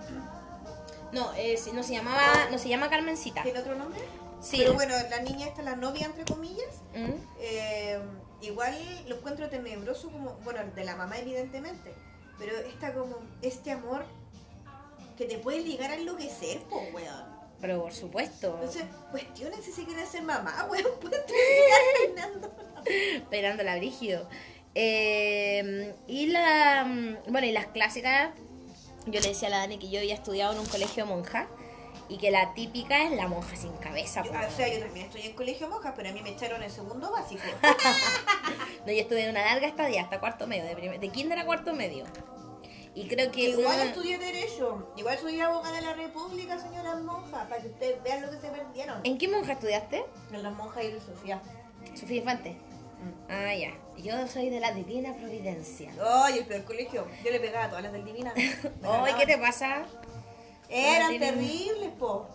[1.12, 3.44] No, eh, no se llamaba, no se llama Carmencita.
[3.44, 4.00] ¿Tiene otro nombre?
[4.42, 4.58] Sí.
[4.60, 7.12] Pero bueno, la niña esta, la novia entre comillas, ¿Mm?
[7.40, 8.00] eh,
[8.42, 8.76] igual
[9.08, 11.94] lo encuentro tenebroso como, bueno, de la mamá evidentemente,
[12.38, 14.06] pero esta como, este amor
[15.18, 17.38] que te puede ligar a enloquecer, po, weón.
[17.60, 18.54] Pero por supuesto.
[18.54, 22.52] Entonces, cuestionen si se quiere ser mamá, weón, pueden terminar
[23.30, 23.64] peinando.
[23.80, 24.28] Brígido.
[24.80, 28.30] Eh, y la mm, bueno y las clásicas
[29.08, 31.48] yo le decía a la Dani que yo había estudiado en un colegio monja
[32.10, 35.24] y que la típica es la monja sin cabeza Yo- o sea, yo también estoy
[35.24, 37.42] en colegio monja, pero a mí me echaron el segundo básico.
[38.86, 41.74] no yo estuve una larga estadía hasta cuarto medio de, primer- de kinder a cuarto
[41.74, 42.06] medio
[42.94, 47.48] y creo que Igual uno- estudié Derecho, igual soy abogada de la República, señora monja,
[47.50, 49.02] para que ustedes vean lo que se perdieron.
[49.04, 50.06] ¿en qué monja estudiaste?
[50.32, 51.42] En la monja y Sofía.
[51.96, 52.58] Sofía Infante
[53.30, 53.74] Ah, ya.
[53.98, 55.92] Yo soy de la Divina Providencia.
[56.04, 57.08] Ay, el peor colegio.
[57.24, 58.34] Yo le pegaba a todas las del Divina.
[58.84, 59.14] Ay.
[59.18, 59.86] ¿qué te pasa?
[60.70, 62.28] Eran terribles, po.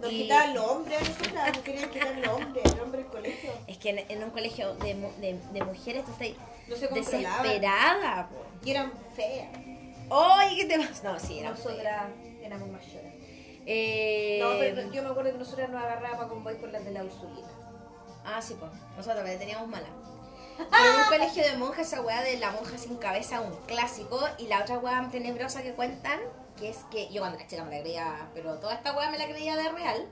[0.00, 1.00] Nos Y- quitaban los hombres
[1.32, 3.50] nos querían quitar los hombres, el hombre del colegio.
[3.66, 6.28] Es que en, en un colegio de, de, de mujeres tú estás
[6.68, 7.42] No se controlaban.
[7.42, 8.44] desesperada, po.
[8.64, 9.48] Y eran feas.
[10.10, 11.12] Ay, ¿qué te pasa?
[11.12, 12.04] No, sí, era Nosotras
[12.42, 13.14] éramos mayores.
[13.66, 16.90] Eh, No, pero yo me acuerdo que nosotras nos agarrábamos con boy con las de
[16.90, 17.48] la Ursulina.
[18.24, 18.72] Ah, sí, pues.
[18.96, 19.86] Nosotros también teníamos mala.
[20.56, 24.20] Pero en un colegio de monjas, esa weá de la monja sin cabeza, un clásico.
[24.38, 26.20] Y la otra weá tenebrosa que cuentan,
[26.56, 29.18] que es que yo cuando era chica me la creía, pero toda esta weá me
[29.18, 30.08] la creía de real,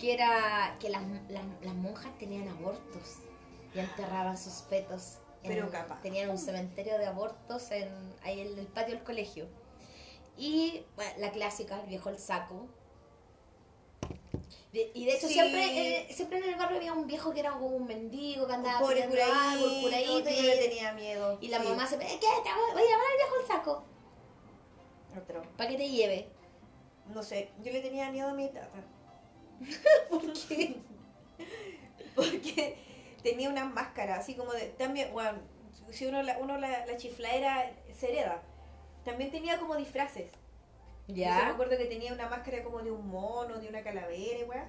[0.00, 3.18] que era que las, las, las monjas tenían abortos
[3.74, 5.18] y enterraban sus fetos.
[5.44, 6.02] en- Pero capaz.
[6.02, 7.88] Tenían un cementerio de abortos en,
[8.24, 9.46] ahí en el patio del colegio.
[10.36, 12.66] Y bueno, la clásica, el viejo el saco.
[14.72, 15.32] De- y de hecho Sí.
[15.34, 15.62] siempre,
[16.00, 18.80] eh, siempre en el barrio había un viejo que era como un mendigo que andaba
[18.80, 21.38] curadito, el curadito, que y, le tenía miedo.
[21.40, 21.68] y la Sí.
[21.68, 22.04] mamá se ¿qué?
[22.06, 23.84] Te voy voy a llamar al viejo el saco
[25.22, 25.42] Otro.
[25.56, 26.28] para que te lleve.
[27.14, 28.84] No sé, yo le tenía miedo a mi tata.
[30.10, 30.76] ¿Por qué?
[32.14, 32.76] Porque
[33.22, 34.66] tenía una máscara, así como de.
[34.70, 35.38] También, bueno,
[35.90, 38.42] si uno la, uno la, la chifladera se hereda.
[39.04, 40.30] También tenía como disfraces.
[41.08, 44.68] Yo me acuerdo que tenía una máscara como de un mono, de una calavera, weá.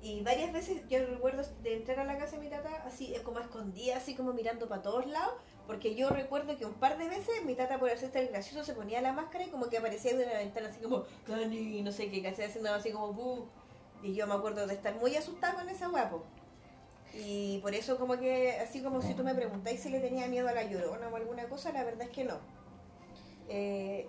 [0.00, 3.22] Y varias veces yo recuerdo de entrar a la casa de mi tata así, eh,
[3.22, 5.34] como escondida, así como mirando para todos lados.
[5.66, 8.74] Porque yo recuerdo que un par de veces mi tata, por hacerse el gracioso, se
[8.74, 12.10] ponía la máscara y como que aparecía de una ventana así como, Cani, no sé
[12.10, 13.46] qué, casi haciendo así como, "Bu".
[14.02, 16.22] Y yo me acuerdo de estar muy asustada con esa guapo.
[17.12, 20.48] Y por eso como que, así como si tú me preguntáis si le tenía miedo
[20.48, 22.38] a la llorona o alguna cosa, la verdad es que no.
[23.48, 24.06] Eh,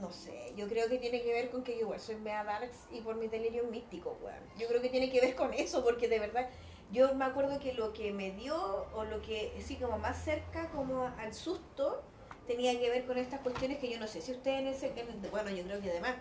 [0.00, 2.86] no sé, yo creo que tiene que ver con que yo igual soy mea darks
[2.90, 4.40] y por mi delirio místico, weón.
[4.58, 6.48] Yo creo que tiene que ver con eso, porque de verdad,
[6.90, 10.68] yo me acuerdo que lo que me dio, o lo que, sí, como más cerca
[10.70, 12.02] como al susto,
[12.46, 15.30] tenía que ver con estas cuestiones que yo no sé si ustedes en ese, en-
[15.30, 16.14] bueno, yo creo que además,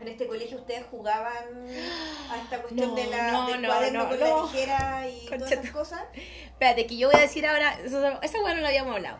[0.00, 1.66] en este colegio ustedes jugaban
[2.30, 4.26] a esta cuestión No, de la, no, del no, cuaderno no, con no.
[4.46, 6.02] la tijera y todas esas cosas,
[6.44, 9.18] Espérate, que yo voy a decir ahora, eso- esa weá no lo habíamos hablado.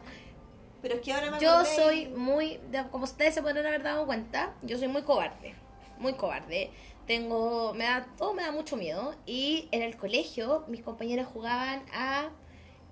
[0.85, 2.61] Pero es que ahora me Yo y- soy muy,
[2.93, 5.55] como ustedes se pueden haber dado cuenta, yo soy muy cobarde,
[5.99, 6.71] muy cobarde.
[7.07, 9.15] Tengo, me da, todo me da mucho miedo.
[9.27, 12.29] Y en el colegio mis compañeros jugaban a,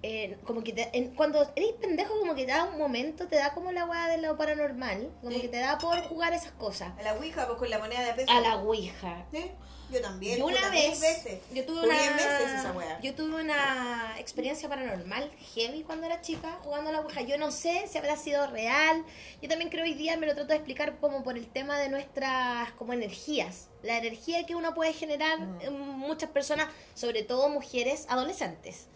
[0.02, 3.36] eh, como que te- en- cuando eres pendejo como que te da un momento, te
[3.36, 6.92] da como la weá de lo paranormal, como que te da por jugar esas cosas.
[6.98, 8.32] A la Ouija, pues con la moneda de peso.
[8.32, 9.24] A la ouija.
[9.30, 9.50] Sí,
[9.92, 10.38] Yo también.
[10.38, 11.40] Yo una vez, veces.
[11.52, 12.98] yo tuve una, veces esa wea.
[13.00, 17.20] yo tuve una experiencia paranormal heavy cuando era chica jugando a la ouija.
[17.20, 19.04] Yo no sé si habrá sido real.
[19.42, 21.90] Yo también creo hoy día me lo trato de explicar como por el tema de
[21.90, 25.60] nuestras como energías, la energía que uno puede generar Mm.
[25.60, 28.86] en muchas personas, sobre todo mujeres adolescentes.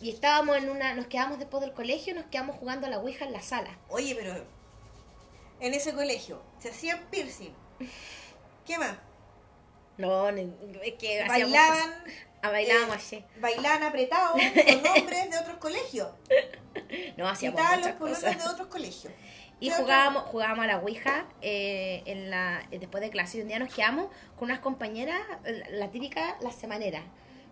[0.00, 3.24] Y estábamos en una, nos quedamos después del colegio, nos quedamos jugando a la ouija
[3.24, 3.78] en la sala.
[3.88, 4.34] Oye, pero
[5.60, 7.54] en ese colegio se hacían piercing.
[8.66, 8.96] ¿Qué más?
[10.08, 10.28] No,
[10.82, 11.94] es que Bailaban, cosas.
[12.42, 13.24] Ah, bailábamos eh, así.
[13.40, 16.08] bailaban apretados con nombres de otros colegios.
[17.16, 18.44] No hacíamos los muchas pololos cosas.
[18.44, 19.12] de otros colegios.
[19.62, 23.38] Y jugábamos, jugábamos a la Ouija eh, en la, eh, después de clase.
[23.38, 27.04] Y un día nos quedamos con unas compañeras, eh, la típica, la semanera.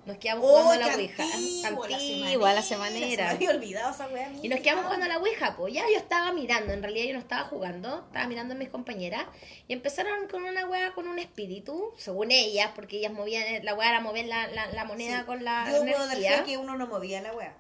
[0.07, 1.25] Nos quedamos jugando ¡Oh, a la Ouija.
[1.27, 3.31] la Antigua, la semanera.
[3.31, 4.33] había olvidado esa wea.
[4.43, 7.13] Y nos quedamos jugando a la Ouija, pues ya yo estaba mirando, en realidad yo
[7.13, 9.27] no estaba jugando, estaba mirando a mis compañeras
[9.69, 13.91] y empezaron con una wea con un espíritu, según ellas, porque ellas movían, la wea
[13.91, 15.27] era mover la, la, la moneda Sí.
[15.27, 16.39] con la Yo puedo energía.
[16.39, 17.55] fe que uno no movía la wea.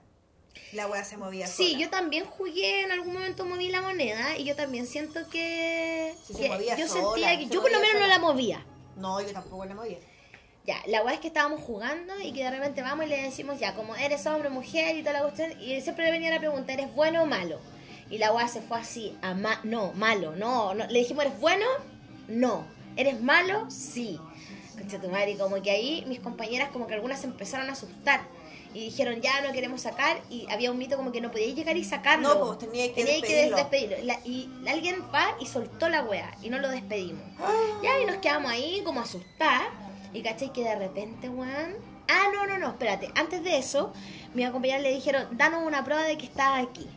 [0.72, 1.78] La wea se movía Sí, sola.
[1.84, 6.32] yo también jugué, en algún momento moví la moneda y yo también siento que, Sí,
[6.34, 8.64] se movía yo sola, sentía que yo por lo menos no la movía.
[8.96, 9.98] No, yo tampoco la movía.
[10.70, 13.58] Ya, la weá es que estábamos jugando y que de repente vamos y le decimos
[13.58, 16.72] ya, como eres hombre, mujer y toda la cuestión, y siempre le venía la pregunta,
[16.72, 17.58] ¿eres bueno o malo?
[18.08, 20.86] Y la weá se fue así, a ma no, malo, no, no.
[20.86, 21.66] Le dijimos, ¿eres bueno?
[22.28, 22.64] No.
[22.96, 23.68] ¿Eres malo?
[23.68, 24.20] Sí.
[24.78, 27.72] Concha tu madre, y como que ahí mis compañeras como que algunas se empezaron a
[27.72, 28.20] asustar.
[28.72, 30.20] Y dijeron, ya no queremos sacar.
[30.30, 32.28] Y había un mito como que no podíais llegar y sacarlo.
[32.34, 33.56] No, pues, teníais que Teníais despedirlo.
[33.56, 33.98] despedirlo.
[33.98, 36.30] Y la- y alguien va y soltó la weá.
[36.42, 37.24] Y no lo despedimos.
[37.82, 39.64] Ya, y nos quedamos ahí como asustadas.
[40.12, 41.76] Y caché que de repente, weón.
[42.08, 43.10] Ah, no, no, no, espérate.
[43.14, 43.92] Antes de eso,
[44.34, 46.88] mis compañeras le dijeron, danos una prueba de que estás aquí.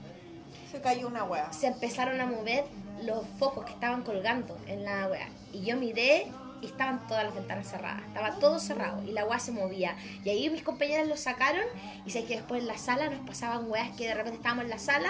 [0.71, 1.53] Se cayó una wea.
[1.53, 2.65] Se empezaron a mover
[3.03, 5.29] los focos que estaban colgando en la weá.
[5.51, 6.31] Y yo miré
[6.63, 8.01] y estaban todas las ventanas cerradas.
[8.07, 9.95] Estaba todo cerrado y la weá se movía.
[10.23, 11.65] Y ahí mis compañeras lo sacaron
[12.05, 14.69] y sé que después en la sala nos pasaban weas que de repente estábamos en
[14.69, 15.09] la sala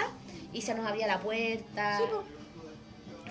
[0.52, 1.98] y se nos abría la puerta.
[1.98, 2.24] Sí, po.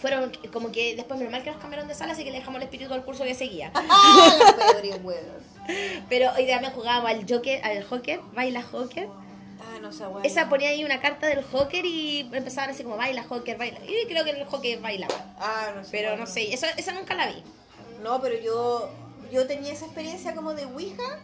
[0.04, 2.64] Fueron como que después normal que nos cambiaron de sala, así que le dejamos el
[2.64, 3.72] espíritu al curso que seguía.
[3.74, 4.38] ¡Ah!
[6.10, 9.08] Pero hoy también jugábamos al Joker, al Joker, baila Joker.
[9.62, 10.26] Ah, no esa weá.
[10.26, 13.80] Esa ponía ahí una carta del hockey y empezaban así como baila, hockey, baila.
[13.86, 15.36] Y creo que en el hockey bailaba.
[15.40, 15.92] Ah, no sé.
[15.92, 17.42] Pero cuál no sé, esa, esa nunca la vi.
[18.02, 18.90] No, pero yo,
[19.32, 21.22] yo tenía esa experiencia como de Ouija.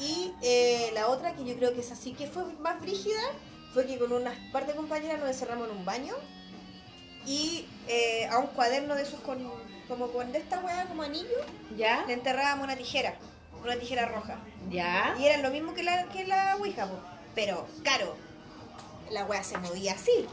[0.00, 3.20] Y eh, la otra, que yo creo que es así que fue más brígida,
[3.74, 6.14] fue que con unas par de compañeras nos encerramos en un baño.
[8.28, 9.38] Eh, a un cuaderno de esos con,
[9.88, 11.36] como con de esta weá, como anillo,
[11.76, 12.04] ¿Ya?
[12.06, 13.14] le enterrábamos una tijera.
[13.62, 14.36] Una tijera roja.
[14.70, 15.16] ¿Ya?
[15.18, 16.98] Y era lo mismo que la, que la Ouija, po.
[17.34, 18.14] pero claro,
[19.10, 20.26] la weá se movía así.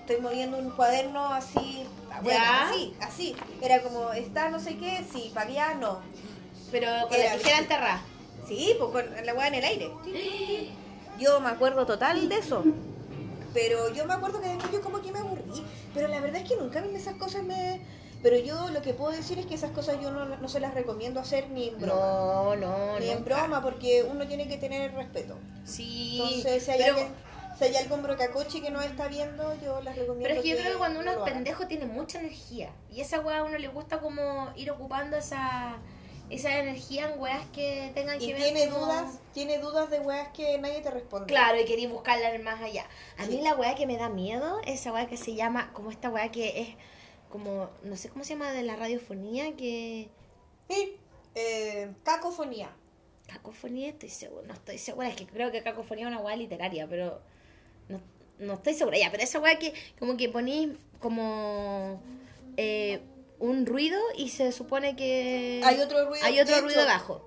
[0.00, 1.86] Estoy moviendo un cuaderno así,
[2.22, 2.68] bueno, Ya.
[2.68, 3.36] así, así.
[3.62, 6.00] Era como, está no sé qué, sí, para allá no.
[6.70, 8.02] Pero con Era la tijera enterrada.
[8.46, 9.90] Sí, pues con la weá en el aire.
[11.18, 12.64] Yo me acuerdo total de eso.
[13.52, 15.64] Pero yo me acuerdo que después yo como que me aburrí.
[15.94, 17.80] Pero la verdad es que nunca a mí esas cosas me...
[18.22, 20.74] Pero yo lo que puedo decir es que esas cosas yo no, no se las
[20.74, 22.00] recomiendo hacer ni en broma.
[22.00, 25.38] No, no, ni en broma, porque uno tiene que tener respeto.
[25.64, 26.20] Sí.
[26.22, 27.14] Entonces, si hay, pero, alguien,
[27.58, 30.22] si hay algún brocacoche que no está viendo, yo las recomiendo.
[30.22, 32.70] pero es que yo creo que cuando uno no es pendejo tiene mucha energía.
[32.90, 35.78] Y esa weá a uno le gusta como ir ocupando esa,
[36.30, 40.00] esa energía en weas que tengan que Y ver tiene como- dudas, tiene dudas de
[40.00, 41.26] weas que nadie te responde.
[41.26, 42.86] Claro, y quería buscarla más allá.
[43.18, 43.32] A Sí.
[43.36, 46.08] mí la weá que me da miedo es esa weá que se llama, como esta
[46.08, 46.68] weá que es
[47.28, 50.08] como, no sé cómo se llama de la radiofonía, que...
[50.68, 50.96] Sí,
[51.34, 52.74] eh, cacofonía.
[53.28, 56.88] Cacofonía, estoy segura, no estoy segura, es que creo que cacofonía es una weá literaria,
[56.88, 57.20] pero
[57.88, 58.00] no,
[58.40, 62.00] no estoy segura ya, pero esa weá que como que ponís como
[62.56, 63.00] eh,
[63.40, 66.24] un ruido y se supone que Hay otro ruido.
[66.24, 67.26] hay otro de ruido hecho, debajo.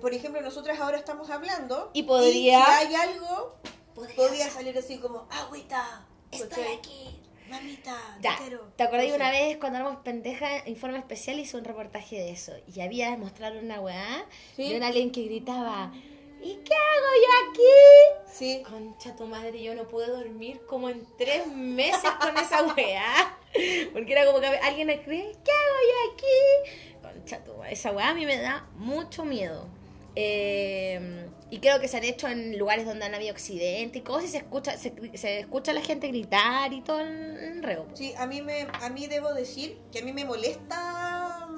[0.00, 1.90] Por ejemplo, nosotras ahora estamos hablando.
[1.92, 3.54] Y podría- si hay algo,
[4.16, 6.06] podría salir así como, agüita.
[6.30, 7.16] Estoy aquí.
[7.48, 8.56] Mamita, Ya, te.
[8.76, 9.14] ¿te acordás sé.
[9.16, 12.52] una vez cuando éramos pendeja, Informe Especial hizo un reportaje de eso?
[12.72, 14.24] Y había mostraron una weá
[14.54, 14.68] Sí.
[14.68, 15.90] de un alguien que gritaba,
[16.40, 18.32] ¿y qué hago yo aquí?
[18.32, 18.62] Sí.
[18.62, 23.36] Concha tu madre, yo no pude dormir como en tres meses con esa weá.
[23.92, 27.00] Porque era como que alguien escribe, ¿qué hago yo aquí?
[27.02, 29.68] Concha tu esa weá a mí me da mucho miedo.
[30.16, 34.24] Eh, y creo que se han hecho en lugares donde han habido accidentes y cosas
[34.24, 37.86] y se escucha, se, escucha la gente gritar y todo en, en reo.
[37.94, 41.48] Sí, a mí me, a mí debo decir que a mí me molesta,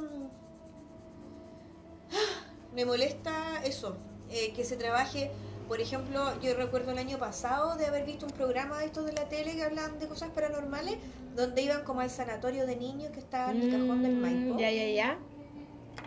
[2.74, 3.98] me molesta eso,
[4.30, 5.30] eh, que se trabaje.
[5.68, 9.12] Por ejemplo, yo recuerdo el año pasado de haber visto un programa de estos de
[9.12, 10.96] la tele que hablaban de cosas paranormales,
[11.34, 14.54] donde iban como al sanatorio de niños que estaba en el cajón del Maipo.
[14.54, 15.18] Mm, Ya, ya, ya.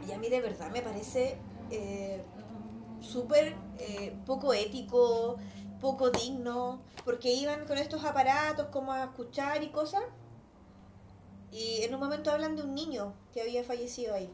[0.07, 1.37] Y a mí de verdad me parece
[1.71, 2.21] eh,
[3.01, 5.37] súper eh, poco ético,
[5.81, 10.03] poco digno, porque iban con estos aparatos como a escuchar y cosas.
[11.51, 14.29] Y en un momento hablan de un niño que había fallecido ahí.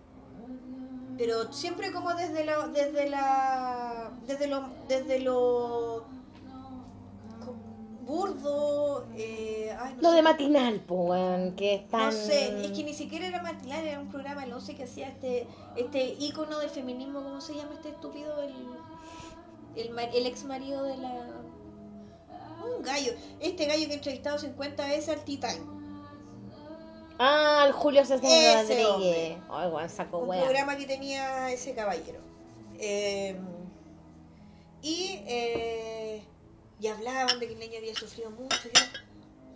[1.18, 3.91] Pero siempre como desde la desde la
[4.28, 6.06] desde lo desde lo
[8.06, 12.94] burdo eh, ay, no Lo sé de matinal, pues, que no sé, es que ni
[12.94, 17.24] siquiera era matinal, era un programa el 11 que hacía este este ícono del feminismo,
[17.24, 18.42] ¿cómo se llama este estúpido?
[18.42, 18.54] El,
[19.76, 21.42] el, el ex marido de la...
[22.64, 25.56] Un gallo, este gallo que he entrevistado 50 veces al Titán.
[27.18, 29.38] Ah, el Julio César Rodríguez.
[29.50, 32.20] Ay, weón, saco Un programa que tenía ese caballero.
[32.80, 33.36] Eh,
[34.82, 36.24] y, eh,
[36.80, 38.58] y hablaban de que el niño había sufrido mucho.
[38.68, 38.84] Y yo,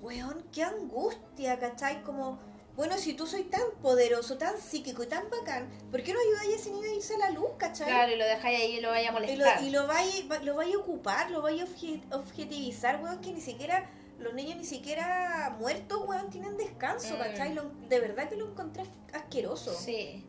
[0.02, 2.04] weón, qué angustia, ¿cachai?
[2.04, 2.40] Como,
[2.76, 6.54] bueno, si tú soy tan poderoso, tan psíquico y tan bacán, ¿por qué no ayudáis
[6.54, 7.88] a ese niño a irse a la luz, ¿cachai?
[7.88, 9.64] Claro, y lo dejáis ahí y lo vaya a Y lo, molestar.
[9.64, 13.42] y lo vais lo vais a ocupar, lo vais a obje- objetivizar, weón, que ni
[13.42, 17.18] siquiera, los niños ni siquiera muertos, weón, tienen descanso, Mm.
[17.20, 17.54] ¿cachai?
[17.54, 19.74] Lo- de verdad que lo encontré asqueroso.
[19.74, 20.26] Sí.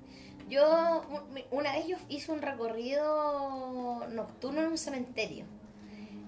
[0.49, 5.45] Yo un- una vez yo hice un recorrido nocturno en un cementerio.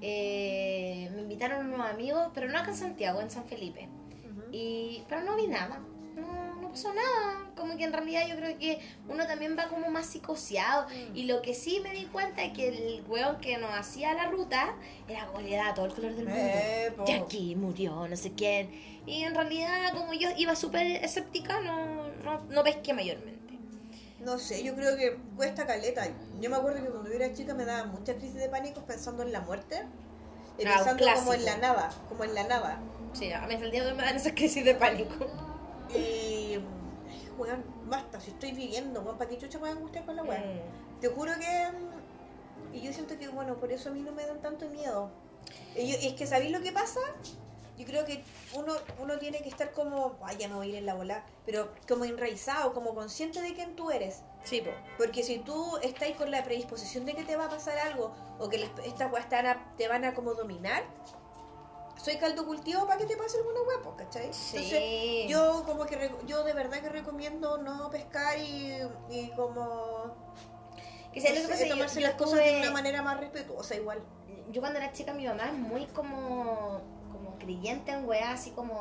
[0.00, 3.88] Eh, me invitaron unos amigos, pero no acá en Santiago, en San Felipe.
[4.30, 4.42] Ujú.
[4.52, 5.80] Y, pero no vi nada.
[6.16, 7.50] No, no pasó nada.
[7.56, 10.86] Como que en realidad yo creo que uno también va como más psicoseado.
[10.88, 11.16] Mm.
[11.16, 14.26] Y lo que sí me di cuenta es que el weón que nos hacía la
[14.26, 14.74] ruta
[15.08, 16.40] era como le daba todo el color del mundo.
[16.44, 17.04] Eh, po.
[17.04, 18.70] Jackie murió, no sé quién.
[19.06, 23.37] Y en realidad, como yo iba súper escéptica, no, no, no pesqué mayormente.
[24.20, 26.06] No sé, yo creo que cuesta caleta.
[26.40, 29.22] Yo me acuerdo que cuando yo era chica me daban muchas crisis de pánico pensando
[29.22, 29.84] en la muerte.
[30.58, 32.80] Y Ah, pensando como en la nada, como en la nada.
[33.12, 35.14] Sí, a mí el día de hoy me dan esas crisis de pánico.
[35.94, 36.58] Y,
[37.38, 40.22] weón, basta, si estoy viviendo, weón, ¿para qué chucha me voy a angustiar con la
[40.24, 40.40] weón?
[40.42, 41.00] Mm.
[41.00, 42.76] Te juro que.
[42.76, 45.10] Y yo siento que, bueno, por eso a mí no me dan tanto miedo.
[45.76, 47.00] Y yo- es que, ¿sabéis lo que pasa?
[47.78, 48.24] Yo creo que
[48.54, 51.24] uno, uno tiene que estar como, ay, ya me voy a ir en la bola,
[51.46, 54.22] pero como enraizado, como consciente de quién tú eres.
[54.42, 54.70] Sí, po.
[54.96, 58.48] Porque si tú estás con la predisposición de que te va a pasar algo, o
[58.48, 59.28] que las, estas weas
[59.76, 60.82] te van a, como dominar,
[62.02, 64.32] soy caldo cultivo para que te pase alguna po, ¿cachai?
[64.32, 64.56] Sí.
[64.56, 68.76] Entonces, yo como que, yo de verdad que recomiendo no pescar y,
[69.08, 70.16] y como...
[71.12, 74.02] Que lo no que pasa, tomarse yo las cosas de una manera más respetuosa igual.
[74.50, 76.97] yo cuando era chica mi mamá es muy como
[77.48, 78.74] creyente en weá así como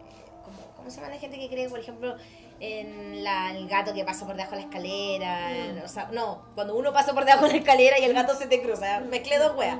[0.00, 2.16] eh, como cómo se llama la gente que cree por ejemplo
[2.58, 5.84] en la, el gato que pasa por debajo de la escalera Mm.
[5.84, 8.46] o sea no cuando uno pasa por debajo de la escalera y el gato se
[8.46, 9.78] te cruza mezclé dos weas.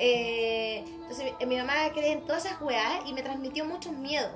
[0.00, 4.28] Eh, entonces mi, mi mamá cree en todas esas weas y me transmitió mucho miedo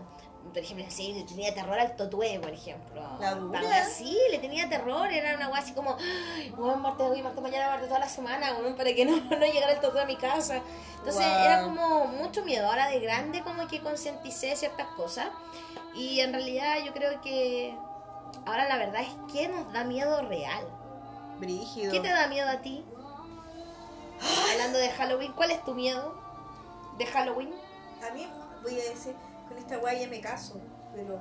[0.53, 3.03] por ejemplo, sí, le tenía terror al totue, por ejemplo.
[3.21, 3.85] La dura.
[3.87, 7.69] sí, le tenía terror, era una wea así como, "Ay, weón, martes hoy, martes mañana,
[7.71, 10.61] martes toda la semana, weón, para que no, no llegara el totue a mi casa.
[10.99, 11.45] Entonces Wow.
[11.45, 12.67] era como mucho miedo.
[12.69, 15.29] Ahora de grande como que concienticé ciertas cosas.
[15.95, 17.75] Y en realidad yo creo que
[18.47, 20.65] ahora la verdad es que nos da miedo real.
[21.39, 21.93] Brígido.
[21.93, 22.85] ¿Qué te da miedo a ti?
[24.53, 26.15] Hablando de Halloween, ¿cuál es tu miedo
[26.99, 27.53] de Halloween?
[28.09, 28.27] A mí,
[28.63, 29.15] voy a decir,
[29.73, 30.61] esta guay ya me caso,
[30.95, 31.19] pero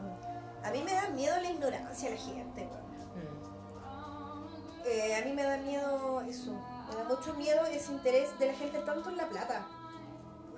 [0.61, 2.91] a mí me da miedo la ignorancia de la gente, weón.
[4.83, 6.51] Eh, a mí me da miedo eso,
[6.89, 9.67] me da mucho miedo ese interés de la gente tanto en la plata.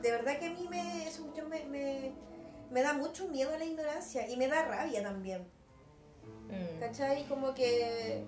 [0.01, 2.13] De verdad que a mí me, eso yo me, me,
[2.71, 5.45] me da mucho miedo la ignorancia y me da rabia también.
[6.47, 6.79] Mm.
[6.79, 7.27] ¿Cachai?
[7.27, 8.23] Como que.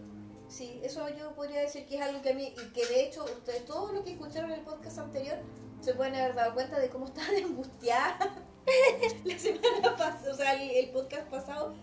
[0.47, 2.53] Sí, eso yo podría decir que es algo que a mí.
[2.55, 5.39] Y que de hecho, ustedes, todos los que escucharon el podcast anterior,
[5.79, 8.29] se pueden haber dado cuenta de cómo estaban angustiadas
[9.25, 11.73] la semana pasada, o sea, el, el podcast pasado.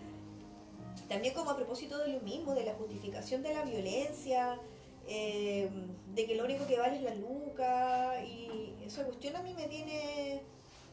[1.09, 4.59] También, como a propósito de lo mismo, de la justificación de la violencia,
[5.07, 5.69] eh,
[6.15, 8.23] de que lo único que vale es la luca.
[8.25, 10.43] Y esa cuestión a mí me tiene.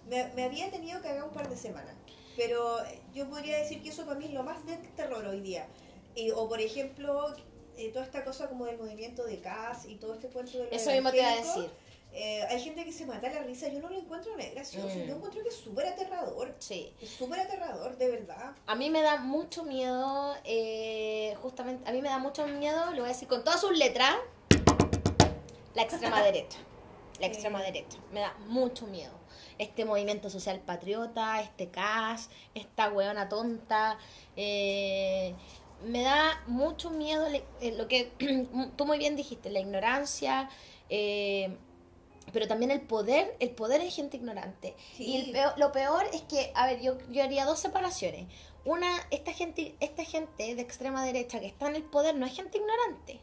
[0.10, 1.96] Me, me había tenido que hacer un par de semanas.
[2.36, 2.78] Pero
[3.14, 5.68] yo podría decir que eso para mí es lo más de terror hoy día.
[6.36, 7.34] O por ejemplo,
[7.78, 10.72] eh, toda esta cosa como del movimiento de CAS y todo este cuento de lo
[10.72, 11.70] Eso mismo te iba a decir.
[12.12, 15.04] Eh, hay gente que se mata la risa, yo no lo encuentro gracioso, Mm.
[15.08, 16.56] yo encuentro que es súper aterrador.
[16.60, 16.94] Sí.
[17.02, 18.56] Es súper aterrador, de verdad.
[18.66, 22.98] A mí me da mucho miedo, eh, justamente, a mí me da mucho miedo, lo
[23.02, 24.16] voy a decir con todas sus letras,
[25.76, 26.58] la extrema derecha.
[27.20, 27.98] La extrema derecha.
[28.14, 29.12] Me da mucho miedo.
[29.58, 33.98] Este movimiento social patriota, este CAS, esta weona tonta.
[34.38, 35.36] eh,
[35.84, 37.46] me da mucho miedo le-
[37.78, 38.12] lo que
[38.78, 40.50] tú muy bien dijiste, la ignorancia.
[40.90, 41.56] eh,
[42.34, 44.76] pero también el poder, el poder es gente ignorante.
[44.96, 45.06] Sí.
[45.06, 48.28] Y el peor- lo peor es que, a ver, yo, yo haría dos separaciones.
[48.66, 52.34] Una, esta gente, esta gente de extrema derecha que está en el poder no es
[52.34, 53.20] gente ignorante.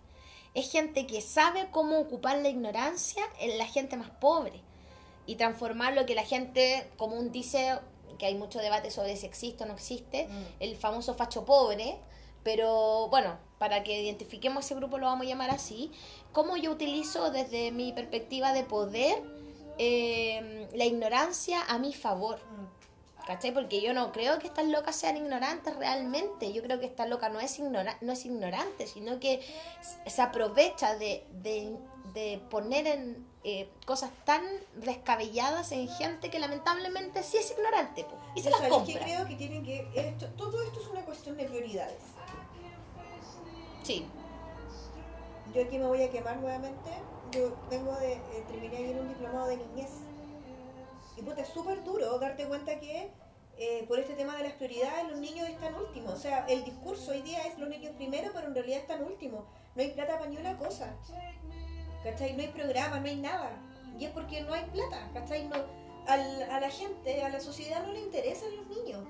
[0.54, 4.62] Es gente que sabe cómo ocupar la ignorancia en la gente más pobre.
[5.26, 7.78] Y transformar lo que la gente común dice,
[8.18, 10.44] que hay mucho debate sobre si existe o no existe, Mm.
[10.60, 11.98] el famoso facho pobre.
[12.42, 15.90] Pero bueno, para que identifiquemos ese grupo lo vamos a llamar así.
[16.32, 19.22] ¿Cómo yo utilizo desde mi perspectiva de poder
[19.78, 22.38] eh, la ignorancia a mi favor?
[23.26, 23.52] ¿Cachai?
[23.52, 26.52] Porque yo no creo que estas locas sean ignorantes realmente.
[26.52, 29.40] Yo creo que esta loca no es, ignora no es ignorante, sino que
[30.06, 31.76] se aprovecha de, de-
[32.14, 34.42] de poner en eh, cosas tan
[34.76, 38.04] descabelladas en gente que lamentablemente sí es ignorante.
[38.04, 38.94] po, y se las ¿Sabéis compra.
[38.94, 39.88] que creo que tienen que.
[39.94, 41.98] Esto, todo esto es una cuestión de prioridades.
[43.86, 44.04] Sí.
[45.54, 46.90] Yo aquí me voy a quemar nuevamente.
[47.30, 48.14] Yo vengo de.
[48.14, 49.90] eh, terminé ayer un diplomado de niñez.
[51.16, 53.10] Y puta, es súper duro darte cuenta que
[53.58, 56.12] eh, por este tema de las prioridades los niños están últimos.
[56.12, 59.44] O sea, el discurso hoy día es los niños primero, pero en realidad están últimos.
[59.74, 60.92] No hay plata para ni una cosa.
[62.02, 62.34] ¿Cachai?
[62.34, 63.50] No hay programa, no hay nada.
[63.98, 65.08] Y es porque no hay plata.
[65.14, 65.46] ¿Cachai?
[65.48, 65.56] No,
[66.06, 69.04] al- a la gente, a la sociedad no le interesan los niños.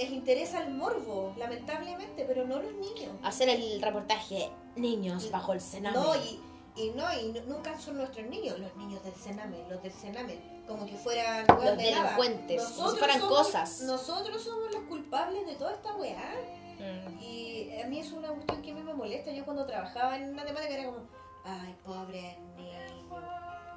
[0.00, 3.12] Les interesa el morbo, lamentablemente, pero no los niños.
[3.22, 5.94] Hacer el reportaje Niños bajo el cename.
[5.96, 6.40] No, y,
[6.76, 10.38] y no, y nu- nunca son nuestros niños, los niños del Sename, los del Sename,
[10.66, 13.80] como que fueran Los de delincuentes, como si Nosotros fueran somos- cosas.
[13.82, 16.34] Nosotros somos los culpables de toda esta weá.
[16.78, 17.22] Mm.
[17.22, 19.30] Y a mí es una cuestión que a mí me molesta.
[19.32, 21.00] Yo cuando trabajaba en matemática era como,
[21.44, 22.70] ay, pobre niño.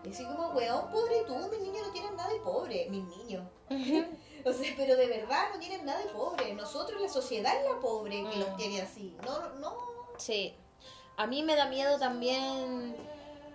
[0.05, 3.43] Y así como, weón, pobre tú, mis niños no tienen nada de pobre, mis niños.
[4.45, 6.53] O sea, pero de verdad no tienen nada de pobre.
[6.53, 8.39] Nosotros, la sociedad es la pobre que Mm.
[8.39, 9.15] los tiene así.
[9.25, 9.75] No, no.
[10.17, 10.55] Sí.
[11.17, 12.95] A mí me da miedo también,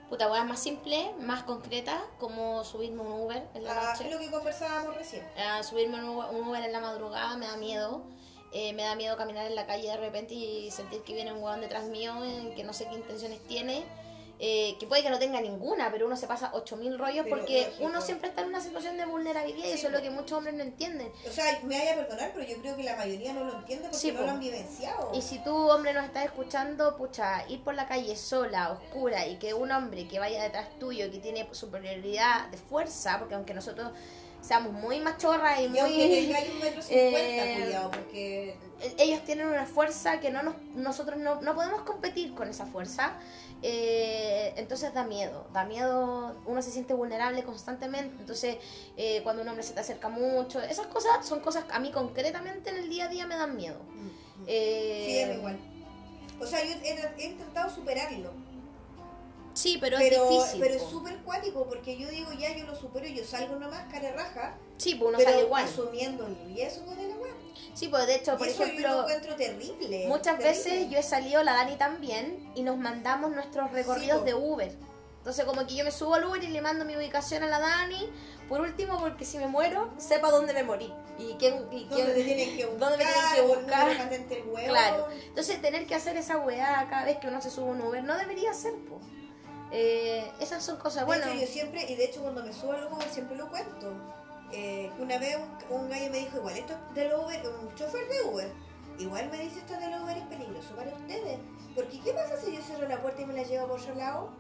[0.09, 4.11] puta, weas más simples, más concretas, como subirme un Uber en la Ah, noche.
[4.11, 5.27] lo que conversábamos recién.
[5.37, 8.03] a subirme un un Uber en la madrugada me da miedo.
[8.53, 11.43] Eh, me da miedo caminar en la calle de repente y sentir que viene un
[11.43, 13.85] huevón detrás mío eh, que no sé qué intenciones tiene.
[14.41, 17.65] Eh, que puede que no tenga ninguna, pero uno se pasa 8000 rollos Pero porque
[17.67, 17.85] lógico.
[17.87, 20.55] uno siempre está en una situación de vulnerabilidad y eso es lo que muchos hombres
[20.55, 21.11] no entienden.
[21.29, 23.85] O sea, me vaya a perdonar, pero yo creo que la mayoría no lo entiende
[23.89, 24.27] porque Sí, no po.
[24.27, 25.11] lo han vivenciado.
[25.15, 29.37] Y si tú, hombre, nos estás escuchando, pucha, ir por la calle sola, oscura, y
[29.39, 33.91] que un hombre que vaya detrás tuyo, que tiene superioridad de fuerza, porque aunque nosotros
[34.41, 35.91] seamos muy machorras y Y muy...
[35.99, 38.57] tengáis un metro cincuenta, eh, cuidado, porque
[38.99, 43.15] ellos tienen una fuerza que no nos, nosotros no, no podemos competir con esa fuerza.
[43.63, 48.57] Eh, entonces da miedo, da miedo, uno se siente vulnerable constantemente, entonces
[48.97, 51.91] eh, cuando un hombre se te acerca mucho, esas cosas son cosas que a mí
[51.91, 53.79] concretamente en el día a día me dan miedo.
[54.47, 55.59] Eh, sí, es igual.
[56.41, 58.31] O sea, yo he, he intentado superarlo.
[59.55, 60.61] sí, pero, Pero, es difícil.
[60.61, 64.13] pero es súper cuático porque yo digo, ya yo lo supero, yo salgo nomás, cara
[64.13, 65.65] raja, Sí, pues uno pero sale igual.
[65.65, 67.18] asumiendo el riesgo de la weá.
[67.75, 70.07] Sí, pues de hecho, por eso yo lo ejemplo, encuentro terrible.
[70.09, 70.49] muchas terrible.
[70.49, 74.25] veces yo he salido, la Dani también, y nos mandamos nuestros recorridos po.
[74.25, 74.73] de Uber.
[75.19, 77.59] Entonces como que yo me subo al Uber y le mando mi ubicación a la
[77.59, 78.09] Dani,
[78.49, 80.91] por último, porque si me muero, sepa dónde me morí.
[81.19, 81.67] Y quién...
[81.71, 82.91] Y quién ¿Dónde te tienen que buscar?
[82.91, 84.29] dónde me tienen que el buscar.
[84.29, 84.69] del huevo.
[84.69, 85.09] Claro.
[85.27, 88.03] Entonces tener que hacer esa weá cada vez que uno se sube a un Uber
[88.05, 89.01] no debería ser, po.
[89.71, 93.07] Eh, esas son cosas, hecho, yo siempre, y de hecho cuando me subo al Uber
[93.11, 93.93] siempre lo cuento.
[94.53, 98.09] Eh, una vez un, un gallo me dijo, igual esto es del Uber, un chofer
[98.09, 98.53] de Uber.
[98.99, 101.39] Igual me dice esto del Uber es peligroso para ustedes.
[101.75, 104.31] Porque ¿qué pasa si yo cierro la puerta y me la llevo por otro lado?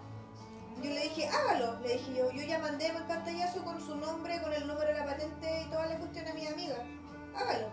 [0.82, 1.78] Yo le dije, hágalo.
[1.80, 4.94] Le dije yo, yo ya mandé el pantallazo con su nombre, con el número de
[4.94, 6.76] la patente y toda la cuestión a mi amiga.
[7.36, 7.68] Hágalo.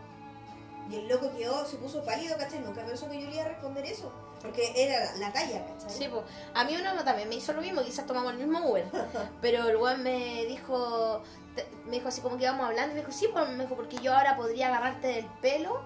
[0.89, 2.59] Y el loco quedó, se puso pálido, ¿cachai?
[2.59, 4.11] Nunca pensó que yo le iba a responder eso.
[4.41, 5.89] Porque era la, la talla, ¿cachai?
[5.89, 6.23] Sí, pues.
[6.53, 8.85] A mí uno también me hizo lo mismo, quizás tomamos el mismo Uber.
[9.41, 11.23] Pero el weón me dijo,
[11.85, 13.97] me dijo así como que íbamos hablando, y me dijo, sí, pues me dijo, porque
[13.97, 15.81] yo ahora podría agarrarte del pelo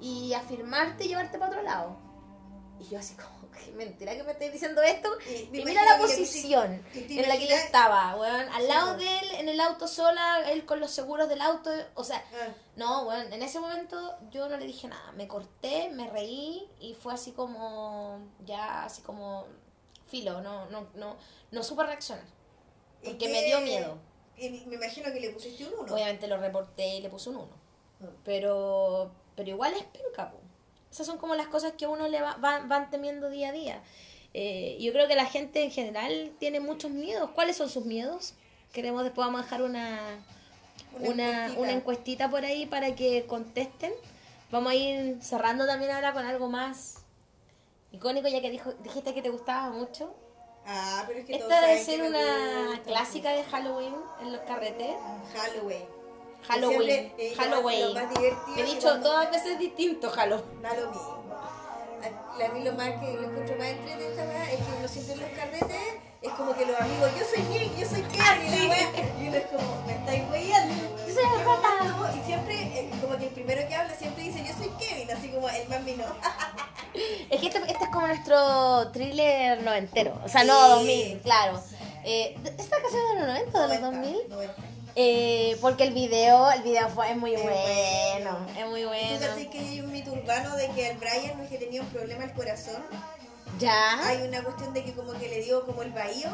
[0.00, 1.96] y afirmarte y llevarte para otro lado.
[2.78, 5.10] Y yo así como, qué mentira que me estés diciendo esto.
[5.28, 8.48] Y, mira la posición que en la que yo estaba, weón.
[8.52, 8.98] Al lado pues.
[9.04, 11.70] de él, en el auto sola, él con los seguros del auto.
[11.94, 12.48] O sea, Ah.
[12.76, 15.12] no, weón, en ese momento yo no le dije nada.
[15.12, 19.46] Me corté, me reí y fue así como, ya así como
[20.06, 21.16] filo, no, no, no,
[21.50, 22.24] no supe reaccionar.
[23.02, 23.98] ¿Y Porque me dio miedo.
[24.66, 25.92] Me imagino que le pusiste un 1.
[25.94, 27.46] Obviamente lo reporté y le puse un 1.
[28.00, 28.04] Mm.
[28.24, 30.38] Pero, pero igual es penca, po.
[30.90, 33.82] Esas son como las cosas que uno le va, va- van temiendo día a día.
[34.32, 37.30] Eh, yo creo que la gente en general tiene muchos miedos.
[37.30, 38.34] ¿Cuáles son sus miedos?
[38.72, 39.98] Queremos después vamos a dejar una,
[41.00, 43.92] una, una encuestita por ahí para que contesten.
[44.50, 46.96] Vamos a ir cerrando también ahora con algo más
[47.92, 50.14] icónico, ya que dijo, dijiste que te gustaba mucho.
[50.66, 54.90] Ah, pero es que Esta debe ser una clásica de Halloween en los carretes.
[55.34, 55.84] Halloween.
[56.46, 56.82] Halloween.
[56.82, 57.94] Siempre, eh, lo- Halloween.
[57.94, 60.62] Lo más divertido He dicho cuando- todas veces distinto Halloween.
[60.62, 61.20] Da lo mismo.
[62.02, 65.20] A, mí lo más que lo encuentro más entre esta es que uno siempre en
[65.20, 68.68] los carretes es como que los amigos, yo soy Nick, yo soy Kevin, Ah, y
[68.68, 68.88] weá,
[69.20, 70.74] y uno es como, me estáis weyando.
[71.06, 72.20] Yo soy el.
[72.20, 75.28] Y siempre, eh, como que el primero que habla siempre dice, yo soy Kevin, así
[75.28, 76.04] como el más vino.
[77.30, 80.18] Es que este, este es como nuestro thriller noventero.
[80.24, 80.70] O sea, no Sí.
[81.14, 81.62] 2000, claro.
[82.04, 84.16] Eh, ¿Esta canción es de los 90 o de los 2000?
[84.96, 87.58] Eh, porque el video, el video fue, es muy Es bueno.
[88.42, 88.46] bueno.
[88.58, 89.18] Es muy ¿Tú bueno.
[89.26, 91.86] sabes que hay un mito urbano de que al Brian no es que tenía un
[91.88, 92.82] problema al corazón?
[93.58, 94.06] ¿Ya?
[94.08, 96.28] Hay una cuestión de que como que le dio como el bahío.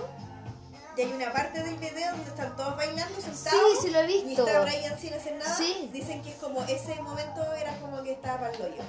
[0.97, 3.61] Y hay una parte del video donde están todos bailando Sí, sentados.
[3.83, 4.47] sí lo he Y visto.
[4.47, 5.55] está Brian sin hacer nada.
[5.55, 5.91] Sí.
[5.93, 8.83] Dicen que es como ese momento era como que estaba para el hoyo.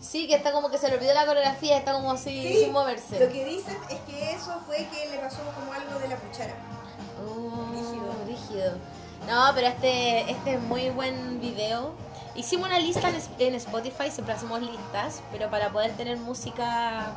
[0.00, 2.72] Sí, que está como que se le olvidó la coreografía, está como así Sí, sin
[2.72, 3.20] moverse.
[3.20, 6.54] Lo que dicen es que eso fue que le pasó como algo de la cuchara.
[7.24, 8.14] Oh, Rígido.
[8.26, 8.72] rígido.
[9.28, 11.92] No, pero este, este es muy buen video.
[12.34, 17.12] Hicimos una lista en Spotify, siempre hacemos listas, pero para poder tener música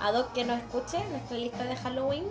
[0.00, 2.24] ad hoc que nos escuche, nuestra lista de Halloween.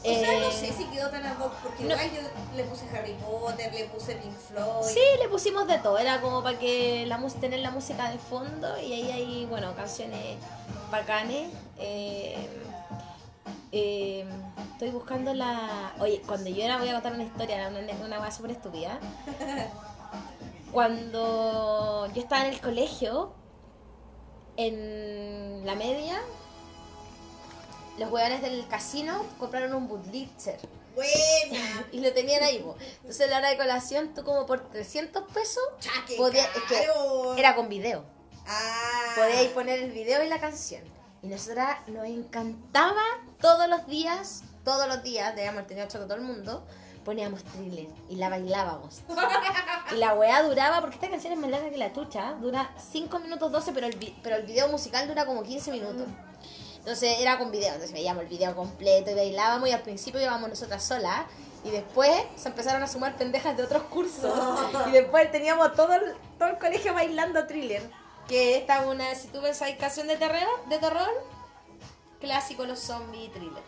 [0.00, 1.90] O sea, no Eh, sé si quedó tan ad hoc, porque no.
[1.94, 4.84] igual yo le puse Harry Potter, le puse Pink Floyd.
[4.86, 8.78] Sí, le pusimos de todo, era como para que la tener la música de fondo
[8.80, 10.36] y ahí hay, bueno, canciones
[10.90, 11.50] bacanes.
[11.78, 12.36] Eh,
[13.72, 14.24] eh,
[14.72, 15.92] estoy buscando la...
[15.98, 18.98] Oye, cuando yo era, voy a contar una historia, una, una cosa súper estúpida.
[20.72, 23.32] Cuando yo estaba en el colegio,
[24.56, 26.20] en la media,
[27.98, 30.58] los hueones del casino compraron un Budlitzer
[30.94, 31.86] Buena.
[31.92, 32.58] y lo tenían ahí.
[32.60, 32.76] po.
[32.96, 36.62] Entonces, a la hora de colación, tú como por 300 pesos, Cha, qué Podía- es
[36.68, 36.86] que
[37.40, 38.04] era con video.
[38.46, 39.12] Ah.
[39.14, 40.82] Podíais poner el video y la canción.
[41.22, 43.02] Y nosotras nos encantaba
[43.40, 46.64] todos los días, todos los días, debíamos tener ocho con todo el mundo,
[47.04, 49.00] poníamos thriller y la bailábamos.
[49.90, 53.20] Y la weá duraba, porque esta canción es más larga que la tucha, dura 5
[53.20, 56.06] minutos 12, pero el, pero el video musical dura como 15 minutos.
[56.88, 60.48] Entonces era con video, entonces veíamos el video completo y bailábamos y al principio íbamos
[60.48, 61.26] nosotras solas
[61.62, 64.32] y después se empezaron a sumar pendejas de otros cursos
[64.88, 67.82] y después teníamos todo el, todo el colegio bailando thriller.
[68.26, 71.10] Que esta es una, si tú ves canción de terror, de terror,
[72.22, 73.62] clásico los zombies y thriller.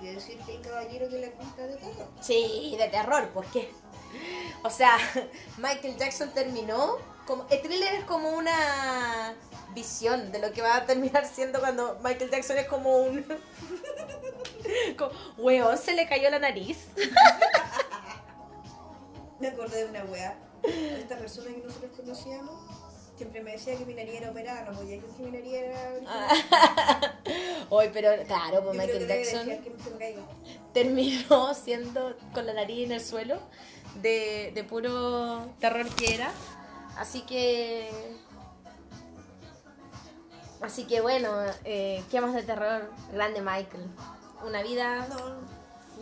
[0.00, 2.08] Quiere decir que hay caballero que le gusta de todo.
[2.20, 3.72] Sí, de terror, ¿por qué?
[4.64, 4.98] O sea,
[5.58, 9.34] Michael Jackson terminó como el thriller es como una
[9.74, 13.24] visión de lo que va a terminar siendo cuando Michael Jackson es como un
[14.98, 16.88] como, weón, se le cayó la nariz.
[19.40, 20.38] Me acordé de una weá.
[20.62, 22.82] Esta persona que nosotros conocíamos
[23.16, 25.92] siempre me decía que mi nariz era operada, no podía decir que mi nariz era.
[27.70, 30.16] Hoy, pero claro, pues Michael Jackson que me
[30.72, 33.38] terminó siendo con la nariz en el suelo
[34.00, 36.32] de, de puro terror que era.
[36.96, 37.90] Así que.
[40.60, 41.28] Así que bueno,
[41.64, 42.90] eh, ¿qué más de terror?
[43.12, 43.84] Grande Michael.
[44.46, 45.06] Una vida.
[45.08, 45.16] No,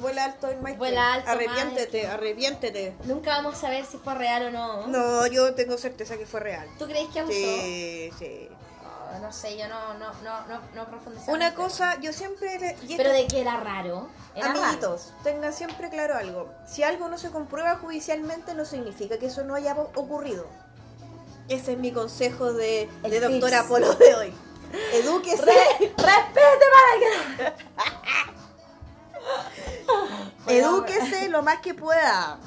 [0.01, 0.79] vuela alto en Michael.
[0.79, 2.15] Vuela alto, Arrepiéntete, Michael.
[2.15, 2.97] arrepiéntete.
[3.05, 4.87] Nunca vamos a saber si fue real o no.
[4.89, 6.69] No, yo tengo certeza que fue real.
[6.79, 7.35] ¿Tú crees que abusó?
[7.35, 8.49] Sí, sí.
[9.13, 12.59] Oh, no sé, yo no, no, no, no, no Una el cosa, yo siempre...
[12.61, 14.09] le- Pero de que era raro.
[14.37, 14.63] Era raro.
[14.63, 16.53] Amiguitos, tengan siempre claro algo.
[16.67, 20.47] Si algo no se comprueba judicialmente, no significa que eso no haya ocurrido.
[21.51, 24.33] Ese es mi consejo de, de doctora Polo de hoy.
[24.95, 25.45] Edúquese.
[25.45, 27.53] Re- respete para
[30.47, 32.39] que Edúquese lo más que pueda.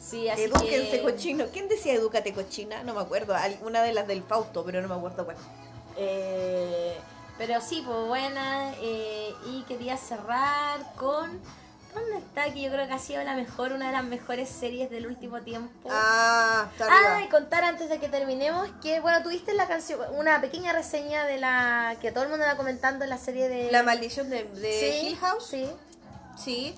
[0.00, 1.02] Sí, así Edúquense, que...
[1.02, 1.46] cochino.
[1.52, 2.82] ¿Quién decía edúcate, cochina?
[2.84, 3.34] No me acuerdo.
[3.34, 5.36] Alguna de las del Fausto, pero no me acuerdo cuál.
[5.96, 6.96] Eh,
[7.36, 8.72] pero sí, pues buena.
[8.80, 11.40] eh, y quería cerrar con.
[11.94, 12.52] ¿Dónde está?
[12.52, 15.40] Que yo creo que ha sido la mejor, una de las mejores series del último
[15.40, 15.88] tiempo.
[15.90, 20.40] Ah, está Ah, y contar antes de que terminemos que, bueno, tuviste la canción, una
[20.40, 23.72] pequeña reseña de la que todo el mundo va comentando en la serie de.
[23.72, 25.46] La maldición de, de Sí, Hill House.
[25.46, 25.70] Sí.
[26.36, 26.74] Sí.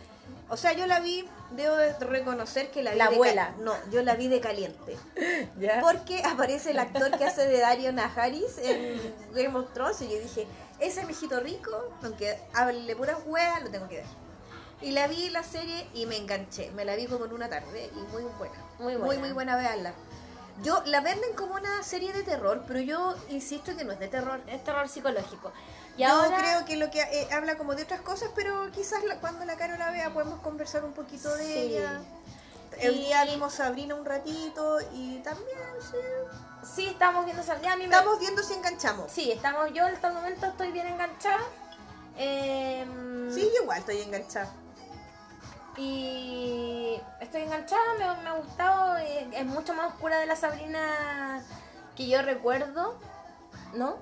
[0.48, 3.54] O sea, yo la vi, debo de reconocer que la vi La de abuela.
[3.60, 4.96] No, yo la vi de caliente.
[5.58, 5.80] ¿Ya?
[5.80, 9.00] Porque aparece el actor que hace de Dario Najaris en
[9.32, 10.46] Game of Thrones y yo dije,
[10.80, 11.70] ese mijito rico,
[12.02, 14.06] aunque hable pura hueá, lo tengo que ver.
[14.82, 16.70] Y la vi la serie y me enganché.
[16.72, 18.54] Me la vi como en una tarde y muy buena.
[18.78, 19.20] Muy Muy, buena.
[19.20, 19.92] muy buena, veanla.
[20.62, 24.08] Yo la venden como una serie de terror, pero yo insisto que no es de
[24.08, 24.40] terror.
[24.46, 25.52] Es terror psicológico.
[25.96, 26.38] Y Yo ahora.
[26.38, 29.56] creo que lo que eh, habla como de otras cosas, pero quizás la- cuando la
[29.56, 31.52] Caro la vea podemos conversar un poquito de Sí.
[31.58, 32.00] ella.
[32.78, 35.96] El Y- día vimos Sabrina un ratito y también sí,
[36.74, 39.10] Sí, estamos viendo esa- ya a mí me- estamos viendo si enganchamos.
[39.10, 39.72] Sí, estamos.
[39.72, 41.40] Yo en este momento estoy bien enganchada.
[42.16, 44.50] Em, Sí, igual estoy enganchada.
[45.80, 48.98] Y estoy enganchada, me, ha gustado.
[48.98, 51.42] eh, Es mucho más oscura de la Sabrina
[51.96, 52.98] que yo recuerdo,
[53.74, 53.96] ¿no?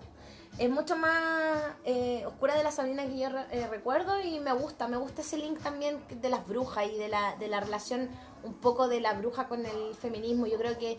[0.59, 4.89] Es mucho más eh, oscura de la Sabrina que yo eh, recuerdo y me gusta.
[4.89, 8.11] Me gusta ese link también de las brujas y de la, relación
[8.43, 10.49] un poco de la bruja con el feminismo.
[10.49, 10.99] Yo creo que,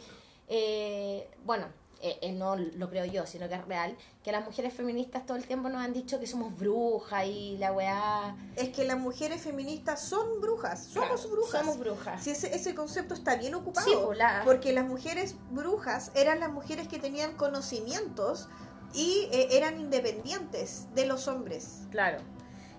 [1.44, 1.66] bueno,
[2.02, 5.38] eh, eh, no lo creo yo, sino que es real, que las mujeres feministas todo
[5.38, 8.36] el tiempo nos han dicho que somos brujas y la weá...
[8.56, 11.62] Es que las mujeres feministas son brujas, somos Claro, brujas.
[11.62, 12.24] Somos brujas.
[12.24, 16.52] Si ese, ese concepto está bien ocupado, Sí, la- porque las mujeres brujas eran las
[16.52, 18.48] mujeres que tenían conocimientos
[18.94, 21.82] y eh, eran independientes de los hombres.
[21.92, 22.20] Claro.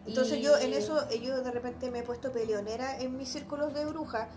[0.06, 3.28] Entonces Y- yo en eso, eh, yo de repente me he puesto peleonera en mis
[3.28, 4.28] círculos de bruja.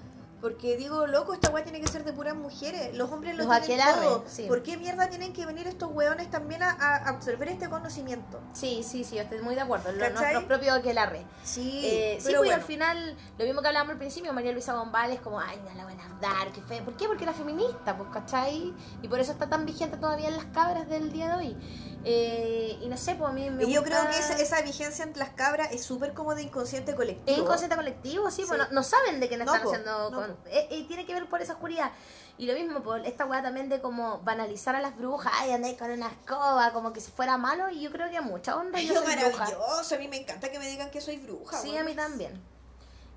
[0.43, 2.93] Porque digo, loco, esta weá tiene que ser de puras mujeres.
[2.97, 4.23] Los hombres lo Los tienen aquelarres, todo.
[4.27, 4.43] sí.
[4.45, 8.41] ¿Por qué mierda tienen que venir estos weones también a, a absorber este conocimiento?
[8.51, 9.93] Sí, sí, sí, yo estoy muy de acuerdo.
[9.93, 10.33] Lo, ¿Cachai?
[10.33, 11.25] nuestro propio aquelarre.
[11.45, 12.55] Sí, Eh, sí, pero pues y bueno.
[12.55, 15.73] al final, lo mismo que hablábamos al principio, María Luisa Bombal es como, ay, no
[15.75, 16.81] la van a dar, qué fe.
[16.81, 17.07] ¿Por qué?
[17.07, 18.73] Porque era feminista, pues, ¿cachai?
[19.01, 21.57] Y por eso está tan vigente todavía en las cabras del día de hoy.
[22.05, 24.61] Eh, y no sé, pues a mí me Y yo gusta- creo que esa, esa
[24.61, 27.31] vigencia entre las cabras es súper como de inconsciente colectivo.
[27.31, 28.47] Es inconsciente colectivo, sí, Sí.
[28.49, 30.09] pues no, no saben de qué No, están po, haciendo.
[30.09, 31.91] no, con- eh, eh, tiene que ver por esa oscuridad.
[32.37, 35.77] Y lo mismo, por esta weá también de como banalizar a las brujas, ay, andáis
[35.77, 38.79] con una escoba, como que si fuera malo, y yo creo que a mucha onda
[38.81, 39.37] yo yo soy bruja.
[39.45, 41.57] maravilloso, a mí me encanta que me digan que soy bruja.
[41.61, 42.41] Sí, a mí también.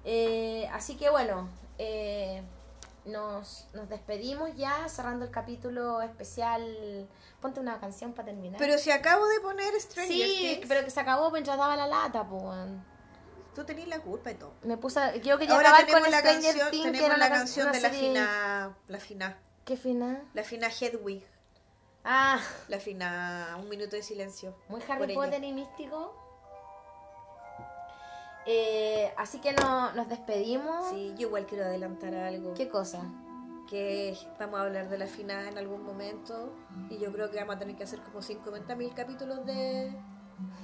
[0.05, 1.49] Eh, así que bueno,
[1.79, 2.43] eh,
[3.07, 7.09] nos, nos despedimos ya, cerrando el capítulo especial.
[7.41, 8.59] Ponte una canción para terminar.
[8.59, 11.87] Pero si acabo de poner Stranger sí, Things, pero que se acabó mientras daba la
[11.87, 12.45] lata, pues.
[13.55, 14.53] tú tenés la culpa y todo.
[14.63, 17.17] Me puse, yo quería Ahora acabar tenemos con la Stranger canción, Things, que tenemos era
[17.19, 20.23] la canción de la fina, la fina, ¿Qué final?
[20.35, 21.25] la fina Hedwig,
[22.09, 22.39] Ah,
[22.69, 24.57] la fina, un minuto de silencio.
[24.69, 25.13] muy Harry.
[25.15, 26.15] Potter y místico.
[28.49, 28.86] Eh,
[29.17, 30.91] así que no, nos despedimos.
[30.91, 32.55] Sí, yo igual quiero adelantar algo.
[32.55, 33.03] ¿Qué cosa?
[33.69, 36.53] Que vamos a hablar de la fina en algún momento
[36.89, 39.93] y yo creo que vamos a tener que hacer como 50.000 capítulos de,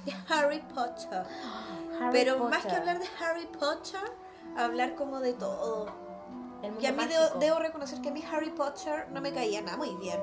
[0.05, 1.23] de Harry Potter.
[1.99, 4.11] Harry Pero más que hablar de Harry Potter,
[4.57, 5.87] hablar como de todo.
[6.79, 9.75] Que a mí debo, debo reconocer que a mí Harry Potter no me caía nada
[9.75, 10.19] muy bien.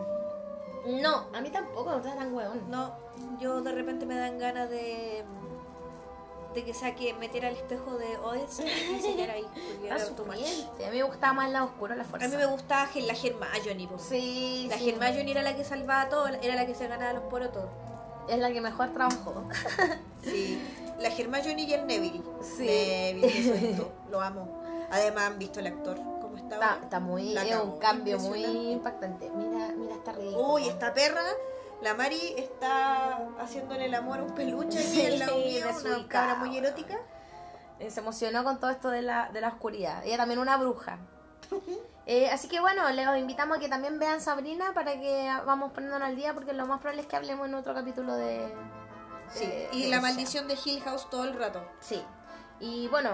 [0.87, 2.71] No, a mí tampoco, no está tan hueón.
[2.71, 2.95] No,
[3.39, 5.25] yo de repente me dan ganas de
[6.55, 9.47] de que saque, metiera el espejo de Oz y enseñar ahí.
[9.99, 10.87] sufriente.
[10.87, 12.27] A mí me gustaba más el lado oscuro, la fuerza.
[12.27, 13.87] A mí me gustaba la Hermione.
[13.89, 13.99] po.
[13.99, 14.91] Sí, La sí.
[14.91, 17.65] Hermione era la que salvaba todo, era la que se ganaba los porotos.
[18.29, 19.45] Es la que mejor trabajó.
[20.23, 20.61] Sí.
[20.99, 22.23] La Hermione y el Neville.
[22.43, 22.67] Sí.
[22.67, 23.91] Neville, eso.
[24.11, 24.63] Lo amo.
[24.91, 26.79] Además han visto el actor cómo está.
[26.83, 29.31] Está, muy, La es un cambio muy impactante.
[29.31, 30.53] Mira, mira, está ridículo.
[30.55, 31.23] Uy, esta perra,
[31.83, 36.09] la Mari está haciéndole el amor a un peluche aquí Sí, en la unión, una
[36.09, 36.99] cabra muy erótica.
[37.79, 40.05] Eh, Se emocionó con todo esto de la, de la oscuridad.
[40.05, 40.99] Ella también una bruja.
[42.07, 46.09] Eh, así que bueno, les invitamos a que también vean Sabrina para que vamos poniéndonos
[46.09, 48.53] al día porque lo más probable es que hablemos en otro capítulo de...
[49.33, 49.49] Sí.
[49.71, 51.63] y de la maldición de Hill House todo el rato.
[51.79, 52.03] Sí.
[52.59, 53.11] Y bueno,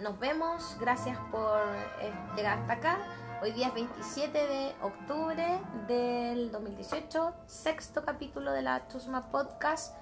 [0.00, 0.76] nos vemos.
[0.80, 1.60] Gracias por
[2.00, 2.98] eh, llegar hasta acá.
[3.40, 9.94] Hoy día es 27 de octubre del 2018, sexto capítulo de la Chusma Podcast.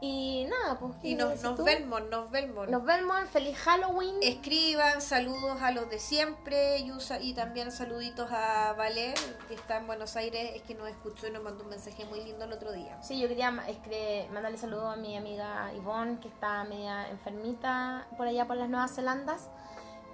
[0.00, 0.92] Y nada, pues.
[1.00, 2.68] ¿qué Y nos, nos vemos, nos vemos.
[2.68, 3.16] Nos vemos.
[3.30, 4.16] Feliz Halloween.
[4.22, 9.14] Escriban saludos a los de siempre y, usa- y también saluditos a Valer,
[9.48, 12.22] que está en Buenos Aires, es que nos escuchó y nos mandó un mensaje muy
[12.24, 13.00] lindo el otro día.
[13.02, 18.46] Sí, yo quería mandarle saludos a mi amiga Ivonne, que está media enfermita por allá
[18.46, 19.48] por las Nuevas Zelandas.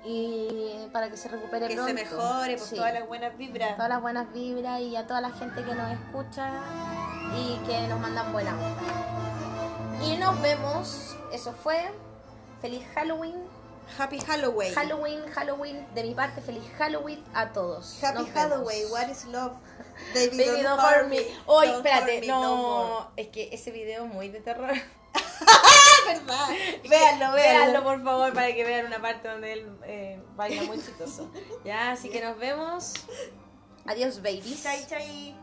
[0.04, 1.88] Y para que se recupere Que pronto.
[1.88, 2.74] se mejore por Sí.
[2.76, 3.76] todas las buenas vibras.
[3.76, 6.50] todas las buenas vibras y a toda la gente que nos escucha
[7.36, 10.04] y que nos mandan buena onda.
[10.04, 11.16] Y nos vemos.
[11.32, 11.90] Eso fue.
[12.60, 13.36] Feliz Halloween.
[13.98, 14.74] Happy Halloween.
[14.74, 15.86] Halloween, Halloween.
[15.94, 18.02] De mi parte, feliz Halloween a todos.
[18.02, 18.78] Happy Nos Halloween.
[18.78, 18.90] vemos.
[18.92, 19.52] What is love?
[20.14, 21.18] Baby, Baby, don't hurt me.
[21.46, 23.04] Hoy, Don't espérate, no, more.
[23.16, 24.72] es que ese video es muy de terror.
[26.06, 26.48] Verdad.
[26.88, 31.30] Véanlo, véanlo por favor para que vean una parte donde él eh, baila muy chistoso.
[31.64, 32.94] Ya, así que nos vemos.
[33.86, 34.62] Adiós, babies.
[34.62, 35.41] Chai, chai.